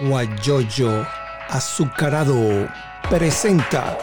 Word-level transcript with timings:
Guayoyo 0.00 1.06
Azucarado 1.48 2.68
presenta 3.08 3.98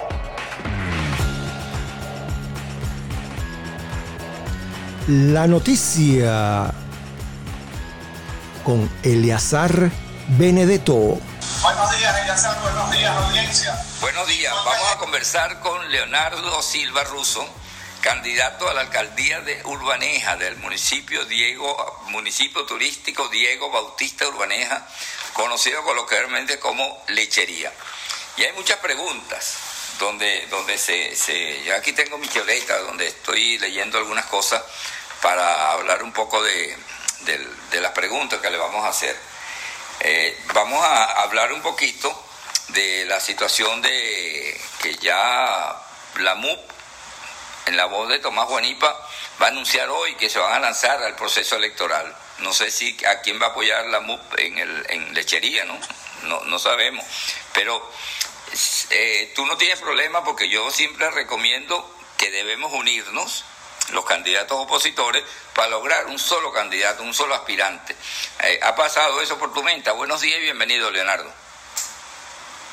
la 5.08 5.48
noticia 5.48 6.74
con 8.64 8.90
Eleazar 9.02 9.90
Benedetto. 10.28 11.18
Buenos 11.62 11.98
días, 11.98 12.18
Eleazar. 12.22 12.62
Buenos 12.62 12.92
días, 12.92 13.16
audiencia. 13.16 13.82
Buenos 14.02 14.28
días. 14.28 14.54
Vamos 14.54 14.92
a 14.94 14.98
conversar 14.98 15.62
con 15.62 15.90
Leonardo 15.90 16.62
Silva 16.62 17.06
Russo, 17.06 17.48
candidato 18.02 18.70
a 18.70 18.74
la 18.74 18.82
alcaldía 18.82 19.40
de 19.40 19.64
Urbaneja, 19.64 20.36
del 20.36 20.58
municipio 20.58 21.24
Diego, 21.26 22.04
municipio 22.10 22.66
turístico 22.66 23.30
Diego 23.30 23.72
Bautista 23.72 24.28
Urbaneja, 24.28 24.86
conocido 25.38 25.84
coloquialmente 25.84 26.60
como 26.60 27.04
Lechería. 27.10 27.72
Y 28.36 28.44
hay 28.44 28.54
muchas 28.54 28.80
preguntas 28.80 29.58
donde, 30.00 30.48
donde 30.48 30.78
se, 30.80 31.16
se, 31.16 31.64
yo 31.64 31.76
aquí 31.76 31.94
tengo 31.94 32.18
mi 32.18 32.28
chuleta, 32.28 32.78
donde 32.80 33.08
estoy 33.08 33.60
leyendo 33.60 34.00
algunas 34.00 34.26
cosas 34.26 34.62
para 35.22 35.72
hablar 35.72 36.02
un 36.02 36.12
poco 36.12 36.42
de, 36.42 36.76
de, 37.72 37.82
las 37.82 37.92
preguntas 37.92 38.40
que 38.42 38.50
le 38.50 38.58
vamos 38.58 38.84
a 38.84 38.90
hacer. 38.90 39.16
Eh, 40.00 40.38
vamos 40.54 40.84
a 40.84 41.22
hablar 41.22 41.54
un 41.54 41.62
poquito 41.62 42.12
de 42.70 43.06
la 43.06 43.20
situación 43.20 43.82
de 43.82 44.60
que 44.82 44.96
ya 44.96 45.76
la 46.18 46.36
MUP, 46.36 46.60
en 47.68 47.78
la 47.78 47.86
voz 47.86 48.10
de 48.10 48.20
Tomás 48.20 48.48
Juanipa, 48.48 49.08
va 49.42 49.48
a 49.48 49.50
anunciar 49.50 49.88
hoy 49.90 50.16
que 50.16 50.30
se 50.30 50.40
van 50.40 50.54
a 50.54 50.60
lanzar 50.60 51.02
al 51.04 51.16
proceso 51.16 51.58
electoral. 51.58 52.16
No 52.40 52.54
sé 52.54 52.72
si 52.72 52.98
a 53.06 53.22
quién 53.22 53.42
va 53.42 53.48
a 53.48 53.50
apoyar 53.50 53.86
la 53.88 54.00
MUP 54.00 54.40
en, 54.40 54.58
el, 54.58 54.86
en 54.90 55.14
lechería, 55.14 55.66
¿no? 55.66 55.80
No, 56.24 56.42
no 56.46 56.60
sabemos. 56.60 57.06
Pero 57.54 57.92
eh, 58.92 59.32
tú 59.36 59.46
no 59.46 59.58
tienes 59.58 59.80
problema 59.80 60.24
porque 60.24 60.50
yo 60.50 60.70
siempre 60.72 61.10
recomiendo 61.12 61.94
que 62.18 62.32
debemos 62.32 62.72
unirnos 62.74 63.44
los 63.90 64.06
candidatos 64.06 64.58
opositores 64.60 65.24
para 65.54 65.70
lograr 65.70 66.08
un 66.08 66.20
solo 66.20 66.52
candidato, 66.52 67.04
un 67.04 67.14
solo 67.14 67.36
aspirante. 67.36 67.96
Eh, 68.40 68.60
¿Ha 68.62 68.76
pasado 68.76 69.22
eso 69.22 69.38
por 69.38 69.54
tu 69.54 69.64
mente? 69.64 69.90
Buenos 69.92 70.22
días 70.22 70.38
y 70.40 70.42
bienvenido, 70.42 70.92
Leonardo. 70.92 71.32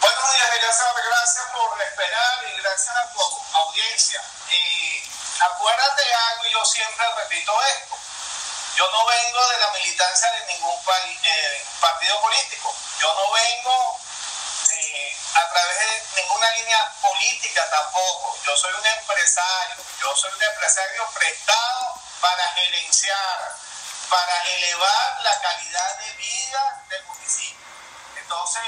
Buenos 0.01 0.33
días. 0.33 0.51
Gracias 0.63 1.47
por 1.53 1.81
esperar 1.81 2.45
y 2.53 2.61
gracias 2.61 2.97
a 2.97 3.13
tu 3.13 3.21
audiencia. 3.57 4.21
Y 4.51 5.03
acuérdate 5.41 6.03
algo, 6.31 6.47
y 6.47 6.53
yo 6.53 6.65
siempre 6.65 7.05
repito 7.17 7.53
esto. 7.79 7.97
Yo 8.77 8.91
no 8.91 9.07
vengo 9.07 9.49
de 9.49 9.59
la 9.59 9.71
militancia 9.71 10.31
de 10.33 10.47
ningún 10.47 10.77
eh, 11.23 11.65
partido 11.81 12.21
político. 12.21 12.75
Yo 12.99 13.15
no 13.15 13.31
vengo 13.31 14.01
eh, 14.73 15.17
a 15.35 15.49
través 15.49 15.79
de 15.79 16.23
ninguna 16.23 16.51
línea 16.51 16.93
política 17.01 17.71
tampoco. 17.71 18.37
Yo 18.45 18.57
soy 18.57 18.73
un 18.73 18.87
empresario. 18.87 19.77
Yo 20.01 20.17
soy 20.17 20.33
un 20.33 20.43
empresario 20.43 21.09
prestado 21.15 22.01
para 22.21 22.45
gerenciar, 22.55 23.57
para 24.09 24.43
elevar 24.57 25.21
la 25.23 25.41
calidad 25.41 25.99
de 25.99 26.13
vida 26.15 26.85
del 26.89 27.05
municipio. 27.05 27.67
Entonces, 28.17 28.63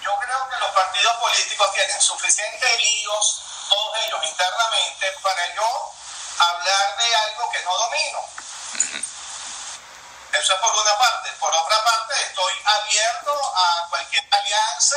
yo 0.00 0.16
creo 0.20 0.48
que 0.48 0.58
los 0.58 0.70
partidos 0.70 1.16
políticos 1.16 1.72
tienen 1.74 2.00
suficientes 2.00 2.76
líos, 2.76 3.44
todos 3.68 3.98
ellos 4.06 4.24
internamente, 4.24 5.10
para 5.22 5.54
yo 5.54 5.92
hablar 6.38 6.96
de 6.98 7.14
algo 7.16 7.50
que 7.50 7.62
no 7.64 7.76
domino. 7.78 8.41
Eso 8.74 10.54
es 10.54 10.60
por 10.60 10.74
una 10.74 10.98
parte. 10.98 11.30
Por 11.32 11.54
otra 11.54 11.84
parte, 11.84 12.14
estoy 12.22 12.54
abierto 12.64 13.54
a 13.54 13.86
cualquier 13.90 14.26
alianza, 14.30 14.96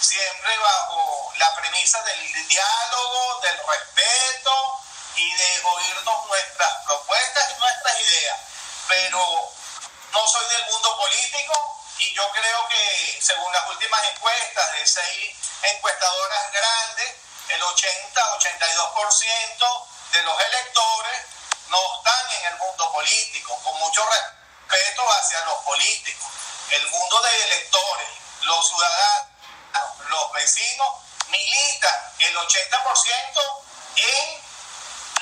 siempre 0.00 0.56
bajo 0.58 1.32
la 1.38 1.52
premisa 1.56 2.00
del 2.04 2.48
diálogo, 2.48 3.40
del 3.42 3.58
respeto 3.66 4.80
y 5.16 5.34
de 5.34 5.60
oírnos 5.64 6.26
nuestras 6.26 6.84
propuestas 6.84 7.50
y 7.50 7.54
nuestras 7.58 8.00
ideas. 8.00 8.38
Pero 8.86 9.52
no 10.12 10.28
soy 10.28 10.48
del 10.48 10.66
mundo 10.66 10.96
político, 10.98 11.84
y 11.98 12.14
yo 12.14 12.30
creo 12.30 12.68
que 12.68 13.18
según 13.20 13.52
las 13.52 13.66
últimas 13.66 14.04
encuestas 14.04 14.70
de 14.72 14.86
seis 14.86 15.34
encuestadoras 15.62 16.52
grandes, 16.52 17.16
el 17.48 17.60
80-82% 17.60 19.88
de 20.12 20.22
los 20.22 20.40
electores 20.40 21.39
no 21.70 21.96
están 21.96 22.32
en 22.32 22.52
el 22.52 22.58
mundo 22.58 22.92
político, 22.92 23.58
con 23.62 23.78
mucho 23.78 24.02
respeto 24.04 25.02
hacia 25.12 25.44
los 25.44 25.64
políticos. 25.64 26.28
El 26.70 26.86
mundo 26.90 27.20
de 27.22 27.44
electores, 27.44 28.08
los 28.42 28.68
ciudadanos, 28.68 29.28
los 30.08 30.32
vecinos, 30.32 30.94
militan 31.28 32.12
el 32.18 32.36
80% 32.36 33.62
en 33.96 34.40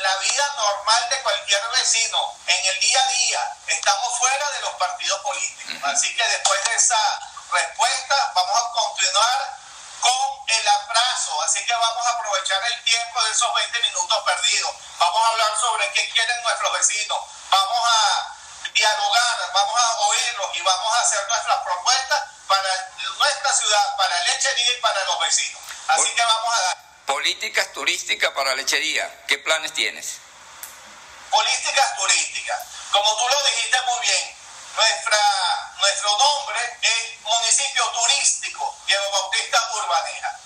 la 0.00 0.16
vida 0.18 0.54
normal 0.56 1.08
de 1.10 1.22
cualquier 1.22 1.62
vecino, 1.70 2.34
en 2.46 2.66
el 2.66 2.80
día 2.80 3.00
a 3.00 3.08
día, 3.08 3.56
estamos 3.66 4.18
fuera 4.18 4.50
de 4.50 4.60
los 4.60 4.74
partidos 4.74 5.20
políticos. 5.20 5.76
Así 5.84 6.14
que 6.16 6.24
después 6.28 6.64
de 6.64 6.74
esa 6.76 7.20
respuesta, 7.52 8.32
vamos 8.34 8.58
a 8.58 8.72
continuar 8.72 9.57
con 10.00 10.44
el 10.48 10.68
abrazo. 10.68 11.42
Así 11.42 11.64
que 11.64 11.74
vamos 11.74 12.06
a 12.06 12.10
aprovechar 12.10 12.62
el 12.64 12.84
tiempo 12.84 13.24
de 13.24 13.30
esos 13.30 13.54
20 13.54 13.80
minutos 13.82 14.22
perdidos. 14.24 14.74
Vamos 14.98 15.22
a 15.22 15.28
hablar 15.28 15.60
sobre 15.60 15.92
qué 15.92 16.08
quieren 16.10 16.42
nuestros 16.42 16.72
vecinos. 16.72 17.18
Vamos 17.50 17.80
a 17.84 18.36
dialogar, 18.72 19.52
vamos 19.52 19.80
a 19.80 19.98
oírlos 20.00 20.50
y 20.54 20.60
vamos 20.60 20.94
a 20.94 21.00
hacer 21.00 21.26
nuestras 21.28 21.58
propuestas 21.62 22.22
para 22.46 22.90
nuestra 23.18 23.54
ciudad, 23.54 23.96
para 23.96 24.18
Lechería 24.24 24.72
y 24.72 24.80
para 24.80 25.04
los 25.04 25.20
vecinos. 25.20 25.62
Así 25.88 26.14
que 26.14 26.22
vamos 26.22 26.54
a 26.54 26.60
dar. 26.62 26.78
Políticas 27.06 27.72
turísticas 27.72 28.30
para 28.32 28.54
lechería. 28.54 29.24
¿Qué 29.26 29.38
planes 29.38 29.72
tienes? 29.72 30.18
Políticas 31.30 31.96
turísticas. 31.96 32.60
Como 32.92 33.16
tú 33.16 33.28
lo 33.28 33.44
dijiste 33.46 33.80
muy 33.82 34.00
bien, 34.00 34.37
nuestra, 34.78 35.72
nuestro 35.80 36.16
nombre 36.18 36.78
es 36.82 37.20
Municipio 37.22 37.84
Turístico 37.90 38.76
Diego 38.86 39.10
Bautista 39.10 39.58
Urbaneja. 39.72 40.38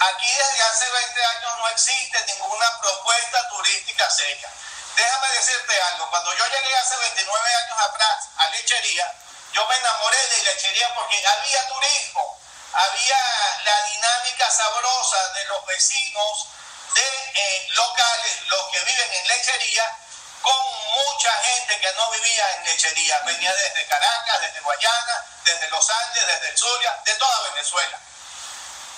Aquí 0.00 0.32
desde 0.32 0.62
hace 0.62 0.90
20 0.90 1.24
años 1.24 1.52
no 1.58 1.68
existe 1.68 2.24
ninguna 2.32 2.80
propuesta 2.80 3.48
turística 3.50 4.10
seria. 4.10 4.50
Déjame 4.96 5.28
decirte 5.28 5.82
algo, 5.92 6.08
cuando 6.08 6.32
yo 6.34 6.46
llegué 6.46 6.76
hace 6.76 6.96
29 6.96 7.54
años 7.54 7.78
atrás 7.80 8.28
a 8.38 8.48
Lechería, 8.48 9.14
yo 9.52 9.66
me 9.66 9.76
enamoré 9.76 10.28
de 10.28 10.42
Lechería 10.42 10.94
porque 10.94 11.26
había 11.26 11.68
turismo 11.68 12.40
había 12.74 13.16
la 13.64 13.82
dinámica 13.82 14.50
sabrosa 14.50 15.28
de 15.34 15.44
los 15.44 15.64
vecinos 15.66 16.48
de 16.94 17.02
eh, 17.34 17.68
locales, 17.70 18.46
los 18.48 18.68
que 18.70 18.80
viven 18.80 19.12
en 19.12 19.28
lechería, 19.28 19.98
con 20.44 20.62
mucha 20.94 21.32
gente 21.42 21.80
que 21.80 21.92
no 21.94 22.10
vivía 22.10 22.54
en 22.56 22.64
lechería. 22.64 23.18
Venía 23.20 23.52
desde 23.52 23.86
Caracas, 23.86 24.40
desde 24.42 24.60
Guayana, 24.60 25.24
desde 25.44 25.70
Los 25.70 25.90
Andes, 25.90 26.26
desde 26.26 26.56
Zulia, 26.56 27.00
de 27.04 27.14
toda 27.14 27.50
Venezuela. 27.50 27.98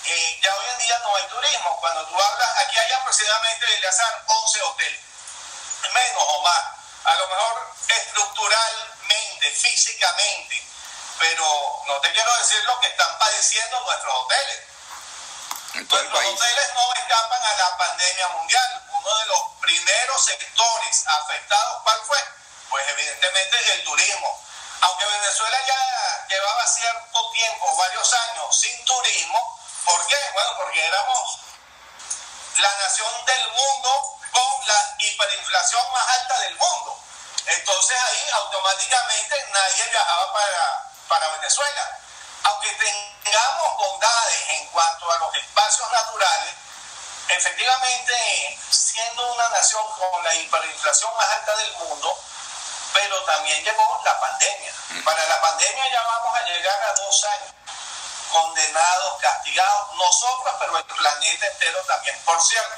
Eh, 0.04 0.40
ya 0.42 0.54
hoy 0.56 0.66
en 0.72 0.78
día 0.78 0.98
no 0.98 1.16
hay 1.16 1.26
turismo. 1.28 1.80
Cuando 1.80 2.06
tú 2.06 2.20
hablas, 2.20 2.58
aquí 2.58 2.78
hay 2.78 2.92
aproximadamente, 2.92 3.86
azar 3.88 4.24
11 4.26 4.62
hoteles, 4.62 5.00
menos 5.94 6.24
o 6.26 6.42
más. 6.42 6.62
A 7.04 7.14
lo 7.14 7.28
mejor 7.28 7.74
estructuralmente, 7.88 9.50
físicamente, 9.52 10.66
pero 11.18 11.82
no 11.86 12.00
te 12.00 12.12
quiero 12.12 12.36
decir 12.38 12.62
lo 12.64 12.80
que 12.80 12.88
están 12.88 13.18
padeciendo 13.18 13.80
nuestros 13.80 14.14
hoteles. 14.14 14.60
Nuestros 15.74 16.24
hoteles 16.24 16.74
no 16.74 16.92
escapan 16.94 17.42
a 17.42 17.54
la 17.54 17.76
pandemia 17.76 18.28
mundial. 18.28 18.85
Uno 19.06 19.18
de 19.18 19.26
los 19.26 19.40
primeros 19.60 20.24
sectores 20.24 21.06
afectados, 21.06 21.82
¿cuál 21.84 22.00
fue? 22.08 22.18
Pues 22.70 22.88
evidentemente 22.88 23.72
el 23.74 23.84
turismo. 23.84 24.42
Aunque 24.80 25.04
Venezuela 25.04 25.58
ya 25.64 26.26
llevaba 26.28 26.66
cierto 26.66 27.30
tiempo, 27.30 27.76
varios 27.76 28.12
años 28.12 28.58
sin 28.58 28.84
turismo, 28.84 29.60
¿por 29.84 30.04
qué? 30.08 30.16
Bueno, 30.32 30.56
porque 30.56 30.84
éramos 30.84 31.38
la 32.56 32.78
nación 32.78 33.24
del 33.26 33.48
mundo 33.52 34.18
con 34.32 34.66
la 34.66 34.96
hiperinflación 34.98 35.92
más 35.92 36.08
alta 36.08 36.38
del 36.40 36.56
mundo. 36.56 37.00
Entonces 37.46 37.96
ahí 37.96 38.28
automáticamente 38.32 39.46
nadie 39.52 39.84
viajaba 39.84 40.32
para, 40.32 40.90
para 41.06 41.28
Venezuela. 41.28 41.98
Aunque 42.42 42.70
tengamos 42.74 43.76
bondades 43.76 44.48
en 44.48 44.66
cuanto 44.70 45.12
a 45.12 45.18
los 45.18 45.36
espacios 45.36 45.92
naturales, 45.92 46.65
efectivamente, 47.28 48.58
siendo 48.70 49.32
una 49.32 49.48
nación 49.50 49.82
con 49.98 50.24
la 50.24 50.34
hiperinflación 50.34 51.14
más 51.16 51.28
alta 51.30 51.56
del 51.56 51.72
mundo, 51.74 52.18
pero 52.92 53.24
también 53.24 53.62
llegó 53.64 54.00
la 54.04 54.20
pandemia. 54.20 54.72
Para 55.04 55.26
la 55.26 55.40
pandemia 55.40 55.90
ya 55.90 56.02
vamos 56.02 56.38
a 56.38 56.44
llegar 56.44 56.82
a 56.82 56.94
dos 56.94 57.24
años, 57.24 57.52
condenados, 58.32 59.20
castigados, 59.20 59.94
nosotros, 59.96 60.54
pero 60.58 60.78
el 60.78 60.84
planeta 60.84 61.46
entero 61.46 61.82
también. 61.86 62.18
Por 62.24 62.40
cierto, 62.42 62.76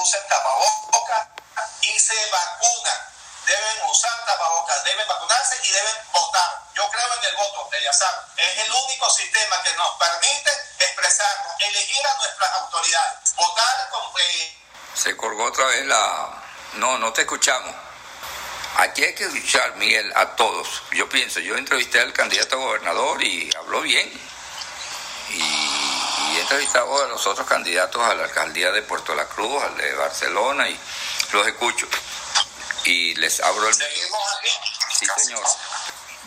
usen 0.00 0.28
tapabocas 0.28 1.28
y 1.82 1.98
se 1.98 2.30
vacunan. 2.30 3.08
Deben 3.46 3.84
usar 3.90 4.24
tapabocas, 4.26 4.84
deben 4.84 5.08
vacunarse 5.08 5.60
y 5.64 5.70
deben 5.70 6.12
votar 6.12 6.67
Yo 6.78 6.88
creo 6.90 7.14
en 7.18 7.24
el 7.24 7.34
voto, 7.34 7.68
Eliazar. 7.72 8.24
Es 8.36 8.56
el 8.64 8.70
único 8.70 9.10
sistema 9.10 9.60
que 9.64 9.74
nos 9.74 9.90
permite 9.98 10.50
expresarnos, 10.78 11.52
elegir 11.58 12.06
a 12.06 12.14
nuestras 12.18 12.52
autoridades, 12.52 13.34
votar 13.34 13.88
con... 13.90 14.00
Eh... 14.22 14.58
Se 14.94 15.16
colgó 15.16 15.46
otra 15.46 15.66
vez 15.66 15.86
la... 15.86 16.40
No, 16.74 16.96
no 16.98 17.12
te 17.12 17.22
escuchamos. 17.22 17.74
Aquí 18.76 19.02
hay 19.02 19.12
que 19.16 19.24
escuchar, 19.24 19.74
Miguel, 19.74 20.12
a 20.14 20.36
todos. 20.36 20.82
Yo 20.92 21.08
pienso, 21.08 21.40
yo 21.40 21.56
entrevisté 21.56 21.98
al 21.98 22.12
candidato 22.12 22.54
a 22.54 22.58
gobernador 22.60 23.24
y 23.24 23.50
habló 23.56 23.80
bien. 23.80 24.08
Y, 25.30 26.36
he 26.36 26.40
entrevistado 26.42 27.02
a 27.02 27.08
los 27.08 27.26
otros 27.26 27.48
candidatos 27.48 28.00
a 28.04 28.14
la 28.14 28.22
alcaldía 28.22 28.70
de 28.70 28.82
Puerto 28.82 29.16
La 29.16 29.26
Cruz, 29.26 29.64
al 29.64 29.76
de 29.76 29.94
Barcelona, 29.94 30.68
y 30.68 30.78
los 31.32 31.44
escucho. 31.44 31.88
Y 32.84 33.16
les 33.16 33.40
abro 33.40 33.66
el... 33.66 33.74
Seguimos 33.74 34.22
aquí. 34.38 34.50
Sí, 34.96 35.06
señor. 35.16 35.42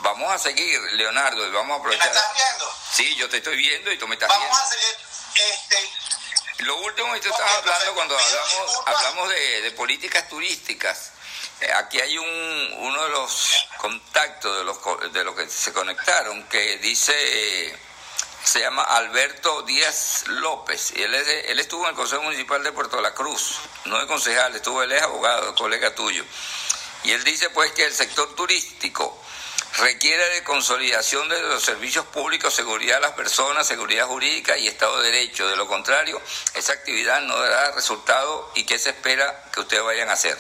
Vamos 0.02 0.32
a 0.34 0.40
seguir, 0.40 0.80
Leonardo, 0.94 1.46
y 1.46 1.52
vamos 1.52 1.78
a 1.78 1.80
aprovechar. 1.80 2.10
¿Me 2.10 2.18
estás 2.18 2.34
viendo? 2.34 2.76
Sí, 2.92 3.16
yo 3.16 3.30
te 3.30 3.38
estoy 3.38 3.56
viendo 3.56 3.92
y 3.92 3.98
tú 3.98 4.08
me 4.08 4.16
estás 4.16 4.30
vamos 4.30 4.44
viendo. 4.44 4.58
Vamos 4.58 4.72
a 4.72 4.76
seguir. 4.76 5.12
Este, 5.54 6.64
lo 6.64 6.76
último 6.78 7.14
que 7.14 7.20
tú 7.20 7.30
estabas 7.30 7.56
hablando 7.58 7.94
cuando 7.96 8.18
hablamos, 8.18 8.80
hablamos 8.86 9.30
de, 9.30 9.62
de 9.62 9.72
políticas 9.72 10.28
turísticas. 10.28 11.12
Eh, 11.62 11.72
aquí 11.74 12.00
hay 12.00 12.18
un, 12.18 12.74
uno 12.80 13.04
de 13.04 13.10
los 13.10 13.68
contactos 13.78 14.58
de 14.58 14.64
los, 14.64 15.14
de 15.14 15.24
los 15.24 15.36
que 15.36 15.48
se 15.48 15.72
conectaron 15.72 16.44
que 16.50 16.78
dice, 16.78 17.80
se 18.44 18.60
llama 18.60 18.82
Alberto 18.84 19.62
Díaz 19.62 20.24
López, 20.28 20.94
y 20.96 21.04
él, 21.04 21.14
es 21.14 21.28
él 21.50 21.60
estuvo 21.60 21.84
en 21.84 21.92
el 21.92 21.96
Consejo 21.96 22.24
Municipal 22.24 22.64
de 22.64 22.72
Puerto 22.72 23.00
La 23.00 23.14
Cruz, 23.14 23.60
no 23.86 24.00
es 24.00 24.08
concejal, 24.08 24.56
estuvo, 24.56 24.82
él 24.82 24.92
es 24.92 25.04
abogado, 25.04 25.54
colega 25.54 25.94
tuyo. 25.94 26.26
Y 27.04 27.12
él 27.12 27.24
dice 27.24 27.50
pues 27.52 27.72
que 27.74 27.86
el 27.86 27.94
sector 27.94 28.36
turístico 28.36 29.20
requiere 29.78 30.30
de 30.30 30.44
consolidación 30.44 31.28
de 31.30 31.42
los 31.42 31.64
servicios 31.64 32.06
públicos, 32.08 32.54
seguridad 32.54 32.96
de 32.96 33.02
las 33.02 33.12
personas, 33.14 33.68
seguridad 33.68 34.08
jurídica 34.08 34.58
y 34.58 34.68
Estado 34.68 34.98
de 35.00 35.12
Derecho. 35.12 35.48
De 35.48 35.56
lo 35.56 35.68
contrario, 35.68 36.22
esa 36.54 36.74
actividad 36.74 37.22
no 37.22 37.38
dará 37.38 37.72
resultado 37.72 38.52
y 38.56 38.66
qué 38.66 38.78
se 38.78 38.90
espera 38.90 39.44
que 39.52 39.62
ustedes 39.62 39.84
vayan 39.84 40.10
a 40.10 40.14
hacer 40.14 40.38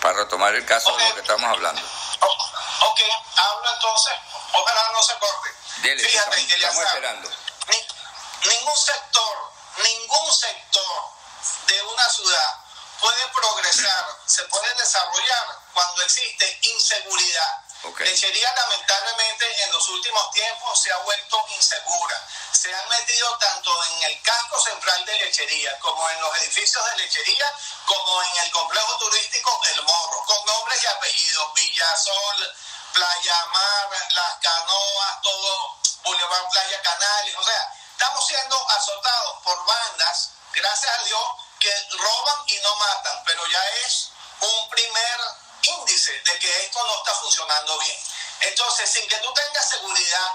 para 0.00 0.18
retomar 0.18 0.54
el 0.54 0.64
caso 0.64 0.96
de 0.96 1.08
lo 1.08 1.14
que 1.14 1.20
estamos 1.20 1.50
hablando. 1.50 1.80
Ok, 1.80 3.00
hablo 3.36 3.74
entonces, 3.74 4.12
ojalá 4.52 4.92
no 4.92 5.02
se 5.02 5.18
corte. 5.18 5.50
Dele, 5.82 6.02
Fíjate, 6.02 6.40
estamos, 6.40 6.54
estamos 6.54 6.84
esperando. 6.84 7.30
Ni, 7.68 8.50
ningún 8.50 8.76
sector, 8.76 9.52
ningún 9.82 10.34
sector 10.34 11.20
de 11.66 11.82
una 11.82 12.08
ciudad 12.08 12.56
puede 13.00 13.28
progresar, 13.28 14.06
se 14.26 14.44
puede 14.44 14.74
desarrollar 14.74 15.58
cuando 15.72 16.02
existe 16.02 16.58
inseguridad. 16.62 17.59
Okay. 17.82 18.06
Lechería 18.06 18.54
lamentablemente 18.54 19.64
en 19.64 19.72
los 19.72 19.88
últimos 19.88 20.30
tiempos 20.32 20.82
se 20.82 20.92
ha 20.92 20.98
vuelto 20.98 21.46
insegura. 21.56 22.28
Se 22.52 22.74
han 22.74 22.88
metido 22.88 23.38
tanto 23.38 23.84
en 23.86 24.02
el 24.02 24.22
casco 24.22 24.60
central 24.60 25.04
de 25.06 25.18
Lechería 25.18 25.78
como 25.78 26.08
en 26.10 26.20
los 26.20 26.36
edificios 26.42 26.84
de 26.90 26.96
Lechería 26.98 27.46
como 27.86 28.22
en 28.22 28.36
el 28.44 28.50
complejo 28.50 28.98
turístico 28.98 29.60
El 29.72 29.82
Morro, 29.82 30.24
con 30.26 30.44
nombres 30.44 30.82
y 30.82 30.86
apellidos, 30.86 31.54
Villasol, 31.54 32.54
Playa 32.92 33.46
Mar, 33.46 33.88
Las 34.10 34.38
Canoas, 34.40 35.22
todo, 35.22 35.76
Boulevard 36.02 36.50
Playa 36.50 36.82
Canales, 36.82 37.36
o 37.36 37.42
sea, 37.42 37.74
estamos 37.92 38.26
siendo 38.26 38.70
azotados 38.70 39.42
por 39.42 39.66
bandas, 39.66 40.30
gracias 40.52 40.92
a 40.92 41.04
Dios, 41.04 41.24
que 41.58 41.72
roban 41.92 42.44
y 42.46 42.58
no 42.58 42.76
matan, 42.76 43.22
pero 43.24 43.46
ya 43.46 43.64
es 43.86 44.10
un 44.40 44.68
primer 44.70 45.20
índice 45.62 46.12
de 46.12 46.38
que 46.38 46.64
esto 46.64 46.84
no 46.86 46.98
está 46.98 47.14
funcionando 47.14 47.78
bien. 47.78 47.98
Entonces, 48.40 48.90
sin 48.90 49.06
que 49.08 49.16
tú 49.16 49.32
tengas 49.34 49.68
seguridad 49.68 50.30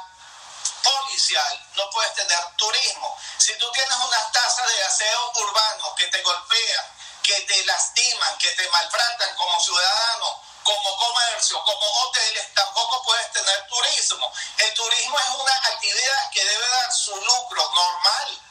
policial, 0.84 1.68
no 1.76 1.90
puedes 1.90 2.14
tener 2.14 2.40
turismo. 2.58 3.18
Si 3.38 3.58
tú 3.58 3.72
tienes 3.72 3.98
unas 3.98 4.32
tasas 4.32 4.68
de 4.68 4.84
aseo 4.84 5.32
urbano 5.36 5.96
que 5.96 6.08
te 6.08 6.22
golpean, 6.22 6.86
que 7.24 7.42
te 7.42 7.66
lastiman, 7.66 8.38
que 8.38 8.52
te 8.52 8.70
maltratan 8.70 9.36
como 9.36 9.60
ciudadano, 9.60 10.42
como 10.64 10.98
comercio, 10.98 11.62
como 11.64 11.86
hoteles, 12.02 12.54
tampoco 12.54 13.04
puedes 13.04 13.32
tener 13.32 13.68
turismo. 13.68 14.32
El 14.58 14.74
turismo 14.74 15.18
es 15.20 15.30
una 15.30 15.56
actividad 15.74 16.30
que 16.32 16.46
debe 16.46 16.68
dar 16.68 16.92
su 16.94 17.16
lucro 17.16 17.72
normal, 17.74 18.42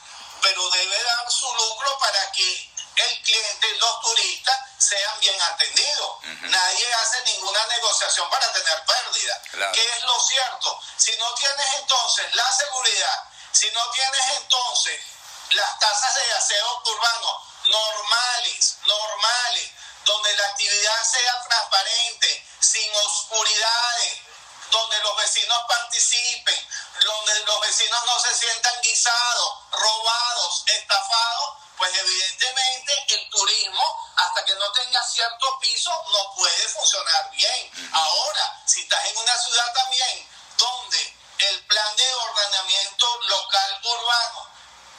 pero 0.42 0.70
debe 0.70 1.02
dar 1.02 1.30
su 1.30 1.52
lucro 1.54 1.98
para 1.98 2.32
que 2.32 2.73
el 2.96 3.22
cliente, 3.22 3.76
los 3.78 4.00
turistas, 4.00 4.58
sean 4.78 5.20
bien 5.20 5.40
atendidos. 5.42 6.16
Nadie 6.42 6.94
hace 6.94 7.22
ninguna 7.22 7.64
negociación 7.66 8.28
para 8.30 8.52
tener 8.52 8.84
pérdida. 8.84 9.72
¿Qué 9.72 9.82
es 9.82 10.02
lo 10.02 10.20
cierto? 10.20 10.80
Si 10.96 11.16
no 11.16 11.34
tienes 11.34 11.74
entonces 11.74 12.34
la 12.34 12.52
seguridad, 12.52 13.24
si 13.52 13.70
no 13.70 13.90
tienes 13.90 14.36
entonces 14.36 15.00
las 15.50 15.78
tasas 15.78 16.14
de 16.14 16.32
aseo 16.34 16.82
urbano 16.86 17.44
normales, 17.66 18.76
normales, 18.84 19.70
donde 20.04 20.36
la 20.36 20.46
actividad 20.48 21.04
sea 21.04 21.42
transparente, 21.48 22.46
sin 22.60 22.94
oscuridades, 22.96 24.18
donde 24.70 24.98
los 25.00 25.16
vecinos 25.16 25.58
participen, 25.68 26.68
donde 27.04 27.38
los 27.44 27.60
vecinos 27.60 28.04
no 28.06 28.20
se 28.20 28.34
sientan 28.34 28.80
guisados, 28.82 29.54
robados, 29.70 30.64
estafados, 30.66 31.54
pues 31.84 31.98
evidentemente 31.98 33.04
el 33.08 33.28
turismo, 33.28 33.84
hasta 34.16 34.42
que 34.46 34.54
no 34.54 34.72
tenga 34.72 35.02
cierto 35.06 35.58
piso, 35.60 35.90
no 36.12 36.34
puede 36.34 36.68
funcionar 36.68 37.30
bien. 37.30 37.90
Ahora, 37.92 38.62
si 38.64 38.80
estás 38.80 39.04
en 39.04 39.18
una 39.18 39.36
ciudad 39.36 39.70
también 39.74 40.30
donde 40.56 41.16
el 41.40 41.66
plan 41.66 41.96
de 41.96 42.14
ordenamiento 42.14 43.20
local 43.28 43.80
urbano 43.82 44.48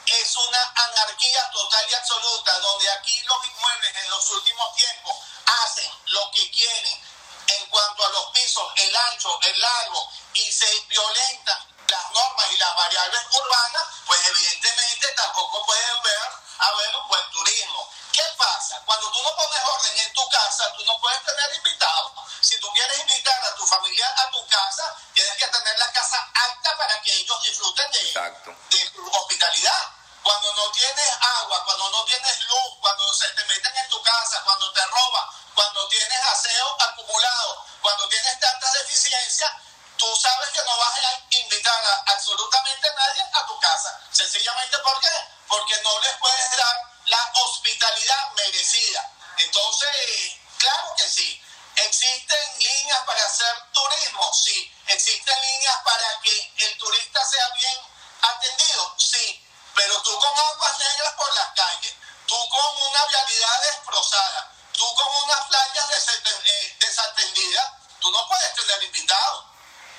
es 0.05 0.37
una 0.37 0.73
anarquía 0.75 1.49
total 1.49 1.89
y 1.89 1.93
absoluta, 1.95 2.59
donde 2.59 2.91
aquí 2.91 3.19
los 3.23 3.45
inmuebles 3.45 3.95
en 3.95 4.09
los 4.11 4.29
últimos 4.29 4.75
tiempos 4.75 5.15
hacen 5.63 5.91
lo 6.09 6.29
que 6.29 6.51
quieren 6.51 7.03
en 7.47 7.65
cuanto 7.71 8.05
a 8.05 8.09
los 8.09 8.25
pisos, 8.29 8.71
el 8.75 8.95
ancho, 8.95 9.39
el 9.41 9.59
largo, 9.59 10.11
y 10.35 10.51
se 10.51 10.69
violentan 10.81 11.65
las 11.87 12.11
normas 12.11 12.45
y 12.51 12.57
las 12.57 12.75
variables 12.75 13.21
urbanas, 13.31 13.83
pues 14.05 14.19
evidentemente 14.27 15.07
tampoco 15.13 15.65
pueden 15.65 16.01
ver 16.03 16.44
haber 16.59 16.95
un 16.95 17.07
buen 17.07 17.31
turismo. 17.31 17.89
¿Qué 18.11 18.23
pasa? 18.37 18.81
Cuando 18.85 19.11
tú 19.11 19.21
no 19.23 19.35
pones 19.35 19.63
orden 19.63 19.99
en 19.99 20.13
tu 20.13 20.29
casa, 20.29 20.71
tú 20.77 20.85
no 20.85 20.99
puedes 20.99 21.21
tener 21.23 21.55
invitados. 21.55 22.11
Si 22.41 22.59
tú 22.59 22.71
quieres 22.73 22.99
invitar 22.99 23.43
a 23.43 23.55
tu 23.55 23.65
familia 23.65 24.07
a 24.17 24.31
tu 24.31 24.47
casa, 24.47 24.95
tienes 25.13 25.35
que 25.37 25.47
tener 25.47 25.79
la 25.79 25.91
casa 25.91 26.17
apta 26.33 26.77
para 26.77 27.01
que 27.01 27.11
ellos 27.11 27.41
disfruten 27.43 27.91
de, 27.91 27.99
de 27.99 28.91
hospitalidad. 29.11 29.91
Cuando 30.23 30.53
no 30.55 30.71
tienes 30.71 31.11
agua, 31.41 31.63
cuando 31.65 31.89
no 31.91 32.05
tienes 32.05 32.41
luz, 32.41 32.77
cuando 32.81 33.13
se 33.13 33.27
te 33.29 33.43
meten 33.45 33.77
en 33.77 33.89
tu 33.89 34.01
casa, 34.01 34.41
cuando 34.43 34.71
te 34.73 34.85
roban, 34.85 35.27
cuando 35.53 35.87
tienes 35.87 36.19
aseo 36.19 36.81
acumulado, 36.81 37.65
cuando 37.81 38.07
tienes 38.09 38.39
tantas 38.39 38.73
deficiencias, 38.73 39.51
tú 39.97 40.15
sabes 40.15 40.49
que 40.49 40.63
no 40.63 40.77
vas 40.77 40.97
a 40.97 41.19
invitar 41.29 41.85
a 41.85 42.11
absolutamente 42.13 42.87
nadie 42.95 43.23
a 43.33 43.45
tu 43.45 43.59
casa. 43.59 44.01
Sencillamente, 44.11 44.77
¿por 44.79 44.99
qué? 44.99 45.34
Porque 45.47 45.75
no 45.83 45.99
les 46.01 46.17
puedes 46.17 46.51
dar 46.57 46.75
la 47.05 47.31
hospitalidad 47.43 48.31
merecida. 48.35 49.11
Entonces, 49.37 50.35
claro 50.57 50.93
que 50.97 51.07
sí. 51.07 51.41
¿Existen 51.75 52.59
líneas 52.59 52.99
para 53.05 53.23
hacer 53.25 53.53
turismo? 53.73 54.33
Sí. 54.33 54.71
¿Existen 54.87 55.41
líneas 55.41 55.77
para 55.83 56.19
que 56.21 56.53
el 56.57 56.77
turista 56.77 57.25
sea 57.25 57.49
bien 57.49 57.79
atendido? 58.21 58.95
Sí. 58.97 59.41
Pero 59.75 60.01
tú 60.01 60.17
con 60.19 60.37
aguas 60.37 60.79
negras 60.79 61.13
por 61.15 61.35
las 61.35 61.49
calles, 61.53 61.93
tú 62.27 62.49
con 62.49 62.81
una 62.87 63.05
vialidad 63.07 63.61
destrozada, 63.61 64.51
tú 64.71 64.95
con 64.95 65.15
unas 65.23 65.45
playas 65.47 65.85
eh, 65.89 66.75
desatendidas, 66.79 67.71
tú 67.99 68.09
no 68.09 68.27
puedes 68.27 68.55
tener 68.55 68.83
invitados. 68.83 69.45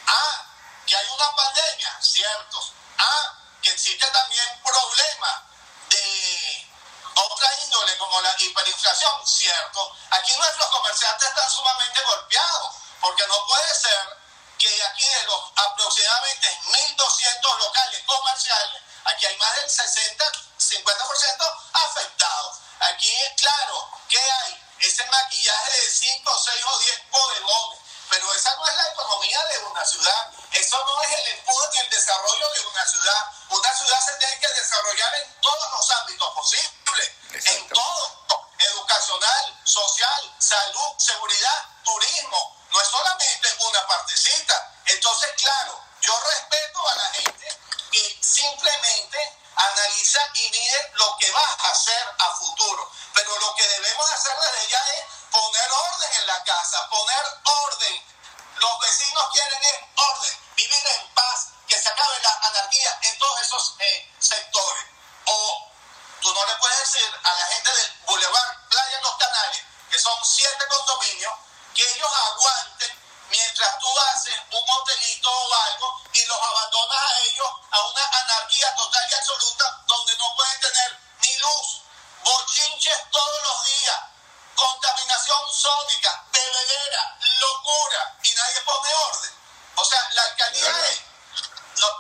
Ah, 0.07 0.47
que 0.87 0.97
hay 0.97 1.07
una 1.09 1.37
pandemia, 1.37 1.99
cierto. 2.01 2.73
Ah, 2.99 3.36
existe 3.71 4.07
también 4.11 4.63
problemas 4.63 5.43
de 5.89 6.69
otra 7.15 7.55
índole 7.63 7.97
como 7.99 8.21
la 8.21 8.35
hiperinflación, 8.39 9.27
cierto. 9.27 9.97
Aquí 10.11 10.37
nuestros 10.37 10.69
comerciantes 10.69 11.29
están 11.29 11.51
sumamente 11.51 12.01
golpeados, 12.03 12.77
porque 13.01 13.27
no 13.27 13.47
puede 13.47 13.75
ser 13.75 14.19
que 14.59 14.85
aquí 14.85 15.07
de 15.07 15.23
los 15.25 15.41
aproximadamente 15.57 16.61
1.200 16.97 17.59
locales 17.59 18.03
comerciales, 18.07 18.83
aquí 19.05 19.27
hay 19.27 19.37
más 19.37 19.55
del 19.57 19.71
60, 19.71 20.25
50% 20.59 21.59
afectados. 21.73 22.57
Aquí 22.81 23.13
es 23.13 23.33
claro 23.41 23.91
que 24.09 24.19
hay 24.19 24.63
ese 24.81 25.05
maquillaje 25.07 25.81
de 25.81 25.91
5, 25.91 26.43
6 26.45 26.65
o 26.65 26.79
10 26.79 27.11
bodegones 27.11 27.87
pero 28.11 28.33
esa 28.35 28.55
no 28.57 28.67
es 28.67 28.75
la 28.75 28.89
economía 28.89 29.39
de 29.53 29.59
una 29.65 29.85
ciudad, 29.85 30.31
eso 30.53 30.85
no 30.85 31.03
es 31.03 31.11
el 31.11 31.29
empuje 31.39 31.69
ni 31.73 31.79
el 31.81 31.91
desarrollo 31.91 32.51
de 32.55 32.67
una 32.67 32.87
ciudad. 32.87 33.33
Una 33.49 33.75
ciudad 33.77 34.01
se 34.05 34.13
tiene 34.17 34.41
que 34.41 34.49
desarrollar 34.49 35.15
en 35.15 35.41
todos 35.41 35.71
los 35.73 35.91
ámbitos 35.93 36.35
posibles, 36.35 37.13
en 37.33 37.69
todo, 37.69 38.49
educacional, 38.59 39.61
social, 39.65 40.35
salud, 40.39 40.99
seguridad, 40.99 41.67
turismo. 41.85 42.57
No 42.73 42.81
es 42.81 42.89
solamente 42.89 43.57
una 43.61 43.87
partecita, 43.87 44.73
Entonces, 44.87 45.31
claro, 45.37 45.81
yo 46.01 46.21
respeto 46.21 46.89
a 46.89 46.95
la 46.97 47.05
gente 47.13 47.59
que 47.91 48.19
simplemente 48.21 49.39
analiza 49.57 50.21
y 50.35 50.51
mide 50.51 50.91
lo 50.95 51.17
que 51.19 51.31
va 51.31 51.41
a 51.41 51.71
hacer 51.71 52.15
a 52.19 52.31
futuro. 52.37 52.91
Pero 53.15 53.39
lo 53.39 53.55
que 53.55 53.67
debemos 53.67 54.11
hacer 54.11 54.37
desde 54.39 54.69
ya 54.69 54.85
es 54.95 55.05
poner 55.31 55.71
orden 55.73 56.13
en 56.21 56.27
la 56.27 56.45
casa, 56.45 56.89
poner 56.89 57.25
orden. 57.45 58.05
Los 58.57 58.81
vecinos 58.81 59.29
quieren 59.33 59.63
es 59.65 59.81
orden, 59.97 60.39
vivir 60.57 60.87
en 60.87 61.15
paz, 61.15 61.49
se 61.87 61.93
acabe 61.93 62.19
la 62.21 62.39
anarquía 62.49 62.99
en 63.03 63.19
todos 63.19 63.41
esos 63.43 63.75
eh, 63.79 64.13
sectores. 64.19 64.85
O 65.27 65.71
tú 66.21 66.35
no 66.35 66.45
le 66.45 66.57
puedes 66.57 66.79
decir 66.81 67.21
a 67.23 67.33
la 67.33 67.47
gente 67.47 67.71
del 67.71 67.95
Boulevard 68.07 68.69
Playa 68.69 69.01
Los 69.03 69.17
Canales, 69.17 69.63
que 69.89 69.99
son 70.01 70.19
siete 70.25 70.67
condominios, 70.67 71.33
que 71.75 71.89
ellos 71.89 72.11
aguanten 72.11 72.91
mientras 73.31 73.79
tú 73.79 73.87
haces 74.01 74.35
un 74.51 74.65
hotelito 74.69 75.31
o 75.31 75.55
algo 75.55 76.01
y 76.13 76.25
los 76.25 76.43
abandonas 76.43 76.99
a 76.99 77.21
ellos 77.21 77.51
a 77.71 77.81
una 77.83 78.05
anarquía 78.19 78.75
total 78.75 79.07
y 79.09 79.15
absoluta 79.15 79.85
donde 79.87 80.17
no 80.17 80.35
pueden 80.35 80.61
tener 80.61 80.99
ni 81.21 81.37
luz, 81.37 81.83
bochinches 82.25 83.11
todos 83.13 83.43
los 83.45 83.65
días, 83.65 84.01
contaminación 84.57 85.53
sónica, 85.53 86.25
bebedera, 86.33 87.19
locura 87.39 88.17
y 88.25 88.33
nadie 88.33 88.61
pone 88.63 88.93
orden. 88.93 89.31
O 89.77 89.85
sea, 89.85 90.09
la 90.15 90.23
alcaldía 90.23 91.06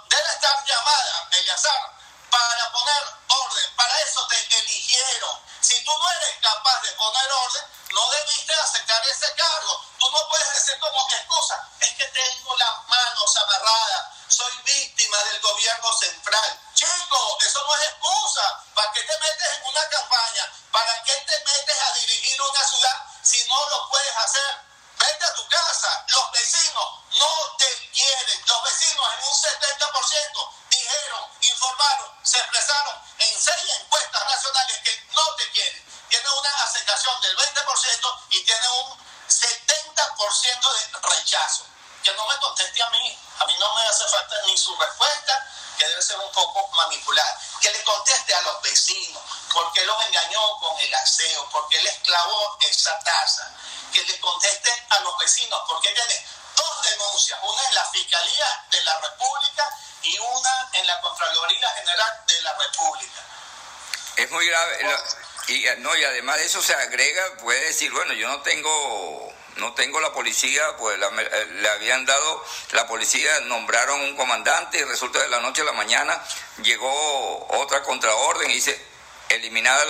debe 0.09 0.28
estar 0.33 0.64
llamada, 0.64 1.28
Eliazar, 1.33 1.92
para 2.30 2.73
poner 2.73 3.02
orden. 3.28 3.76
Para 3.76 4.00
eso 4.00 4.26
te 4.28 4.59
eligieron. 4.59 5.40
Si 5.61 5.85
tú 5.85 5.92
no 5.99 6.11
eres 6.12 6.37
capaz 6.40 6.80
de 6.83 6.92
poner 6.92 7.33
orden, 7.33 7.64
no 7.90 8.11
debiste 8.11 8.54
aceptar 8.54 9.02
ese 9.09 9.35
cargo. 9.35 9.85
Tú 9.99 10.11
no 10.11 10.28
puedes 10.28 10.54
decir 10.54 10.78
como 10.80 11.06
excusa, 11.11 11.68
es 11.80 11.92
que 11.97 12.04
tengo 12.06 12.56
las 12.56 12.88
manos 12.88 13.37
amarradas, 13.37 14.06
soy 14.28 14.52
víctima 14.64 15.16
del 15.25 15.40
gobierno 15.40 15.92
central. 15.99 16.61
Chico, 16.75 17.38
eso 17.40 17.64
no 17.66 17.75
es 17.76 17.88
excusa. 17.88 18.64
¿Para 18.75 18.92
qué 18.92 19.02
te 19.02 19.18
metes 19.18 19.49
en 19.49 19.66
una 19.66 19.88
campaña? 19.88 20.52
¿Para 20.73 21.02
qué 21.04 21.14
te 21.26 21.45
metes 21.45 21.80
a 21.80 21.92
dirigir 21.95 22.42
una 22.42 22.66
ciudad 22.66 23.06
si 23.23 23.45
no 23.49 23.68
lo 23.71 23.88
puedes 23.88 24.16
hacer? 24.16 24.61
Vete 24.99 25.25
a 25.25 25.35
tu 25.35 25.49
casa. 25.49 26.04
Los 26.09 26.33
vecinos 26.33 27.05
no 27.18 27.56
te 27.58 27.90
quieren. 27.92 28.42
Los 28.46 28.62
vecinos 28.64 29.06
en 29.14 29.25
un 29.25 29.35
70% 29.35 30.50
dijeron, 30.70 31.25
informaron, 31.40 32.11
se 32.23 32.38
expresaron 32.38 33.00
en 33.18 33.40
seis 33.40 33.73
encuestas 33.80 34.25
nacionales 34.25 34.78
que 34.85 35.06
no 35.12 35.35
te 35.37 35.50
quieren. 35.52 35.85
Tiene 36.08 36.30
una 36.30 36.62
aceptación 36.62 37.20
del 37.23 37.37
20% 37.37 38.20
y 38.30 38.44
tiene 38.44 38.68
un 38.68 38.99
70% 39.28 40.73
de 40.73 40.99
rechazo. 41.08 41.66
Que 42.02 42.12
no 42.12 42.26
me 42.26 42.37
conteste 42.38 42.82
a 42.82 42.90
mí. 42.90 43.18
A 43.40 43.46
mí 43.46 43.56
no 43.58 43.75
me 43.75 43.88
hace 43.88 44.06
falta 44.08 44.37
ni 44.46 44.56
su 44.56 44.75
respuesta, 44.76 45.46
que 45.76 45.87
debe 45.88 46.02
ser 46.02 46.18
un 46.18 46.32
poco 46.32 46.68
manipulada. 46.76 47.40
Que 47.61 47.70
le 47.70 47.82
conteste 47.82 48.35
a 48.35 48.40
los 48.42 48.62
vecinos, 48.62 49.23
porque 49.52 49.85
los 49.85 50.06
engañó 50.06 50.58
con 50.61 50.78
el 50.78 50.94
aseo, 50.94 51.49
porque 51.50 51.80
les 51.80 51.99
clavó 52.00 52.56
esa 52.61 52.99
tasa. 53.00 53.52
Que 53.92 54.04
le 54.04 54.20
conteste 54.20 54.87
a 54.90 55.00
los 55.00 55.18
vecinos, 55.18 55.61
porque 55.66 55.90
tiene 55.90 56.26
denuncias, 56.90 57.38
una 57.43 57.69
en 57.69 57.75
la 57.75 57.85
Fiscalía 57.87 58.64
de 58.71 58.85
la 58.85 59.00
República 59.00 59.69
y 60.02 60.19
una 60.19 60.71
en 60.75 60.87
la 60.87 61.00
Contraloría 61.00 61.69
General 61.71 62.25
de 62.26 62.43
la 62.43 62.52
República. 62.59 63.23
Es 64.16 64.31
muy 64.31 64.47
grave. 64.47 64.78
Y, 65.49 65.64
no, 65.78 65.95
y 65.97 66.05
además 66.05 66.38
de 66.38 66.47
eso 66.47 66.61
se 66.62 66.75
agrega, 66.75 67.37
puede 67.38 67.66
decir, 67.66 67.93
bueno, 67.93 68.12
yo 68.14 68.28
no 68.28 68.40
tengo 68.43 69.33
no 69.57 69.73
tengo 69.73 70.00
la 70.00 70.12
policía, 70.12 70.76
pues 70.76 70.99
eh, 71.00 71.47
le 71.61 71.69
habían 71.71 72.05
dado, 72.05 72.45
la 72.73 72.87
policía 72.87 73.40
nombraron 73.40 74.00
un 74.02 74.16
comandante 74.16 74.78
y 74.78 74.85
resulta 74.85 75.19
de 75.19 75.28
la 75.28 75.40
noche 75.40 75.62
a 75.62 75.64
la 75.64 75.73
mañana 75.73 76.23
llegó 76.62 77.47
otra 77.59 77.83
contraorden 77.83 78.50
y 78.50 78.55
dice, 78.55 78.78
eliminada 79.31 79.85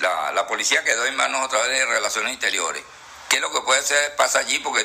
la, 0.00 0.32
la, 0.32 0.46
policía 0.46 0.84
quedó 0.84 1.06
en 1.06 1.16
manos 1.16 1.44
otra 1.44 1.60
vez 1.62 1.70
de 1.70 1.86
Relaciones 1.86 2.32
Interiores. 2.32 2.82
¿Qué 3.28 3.36
es 3.36 3.42
lo 3.42 3.52
que 3.52 3.60
puede 3.60 3.82
ser, 3.82 4.16
pasa 4.16 4.38
allí? 4.40 4.58
Porque 4.60 4.84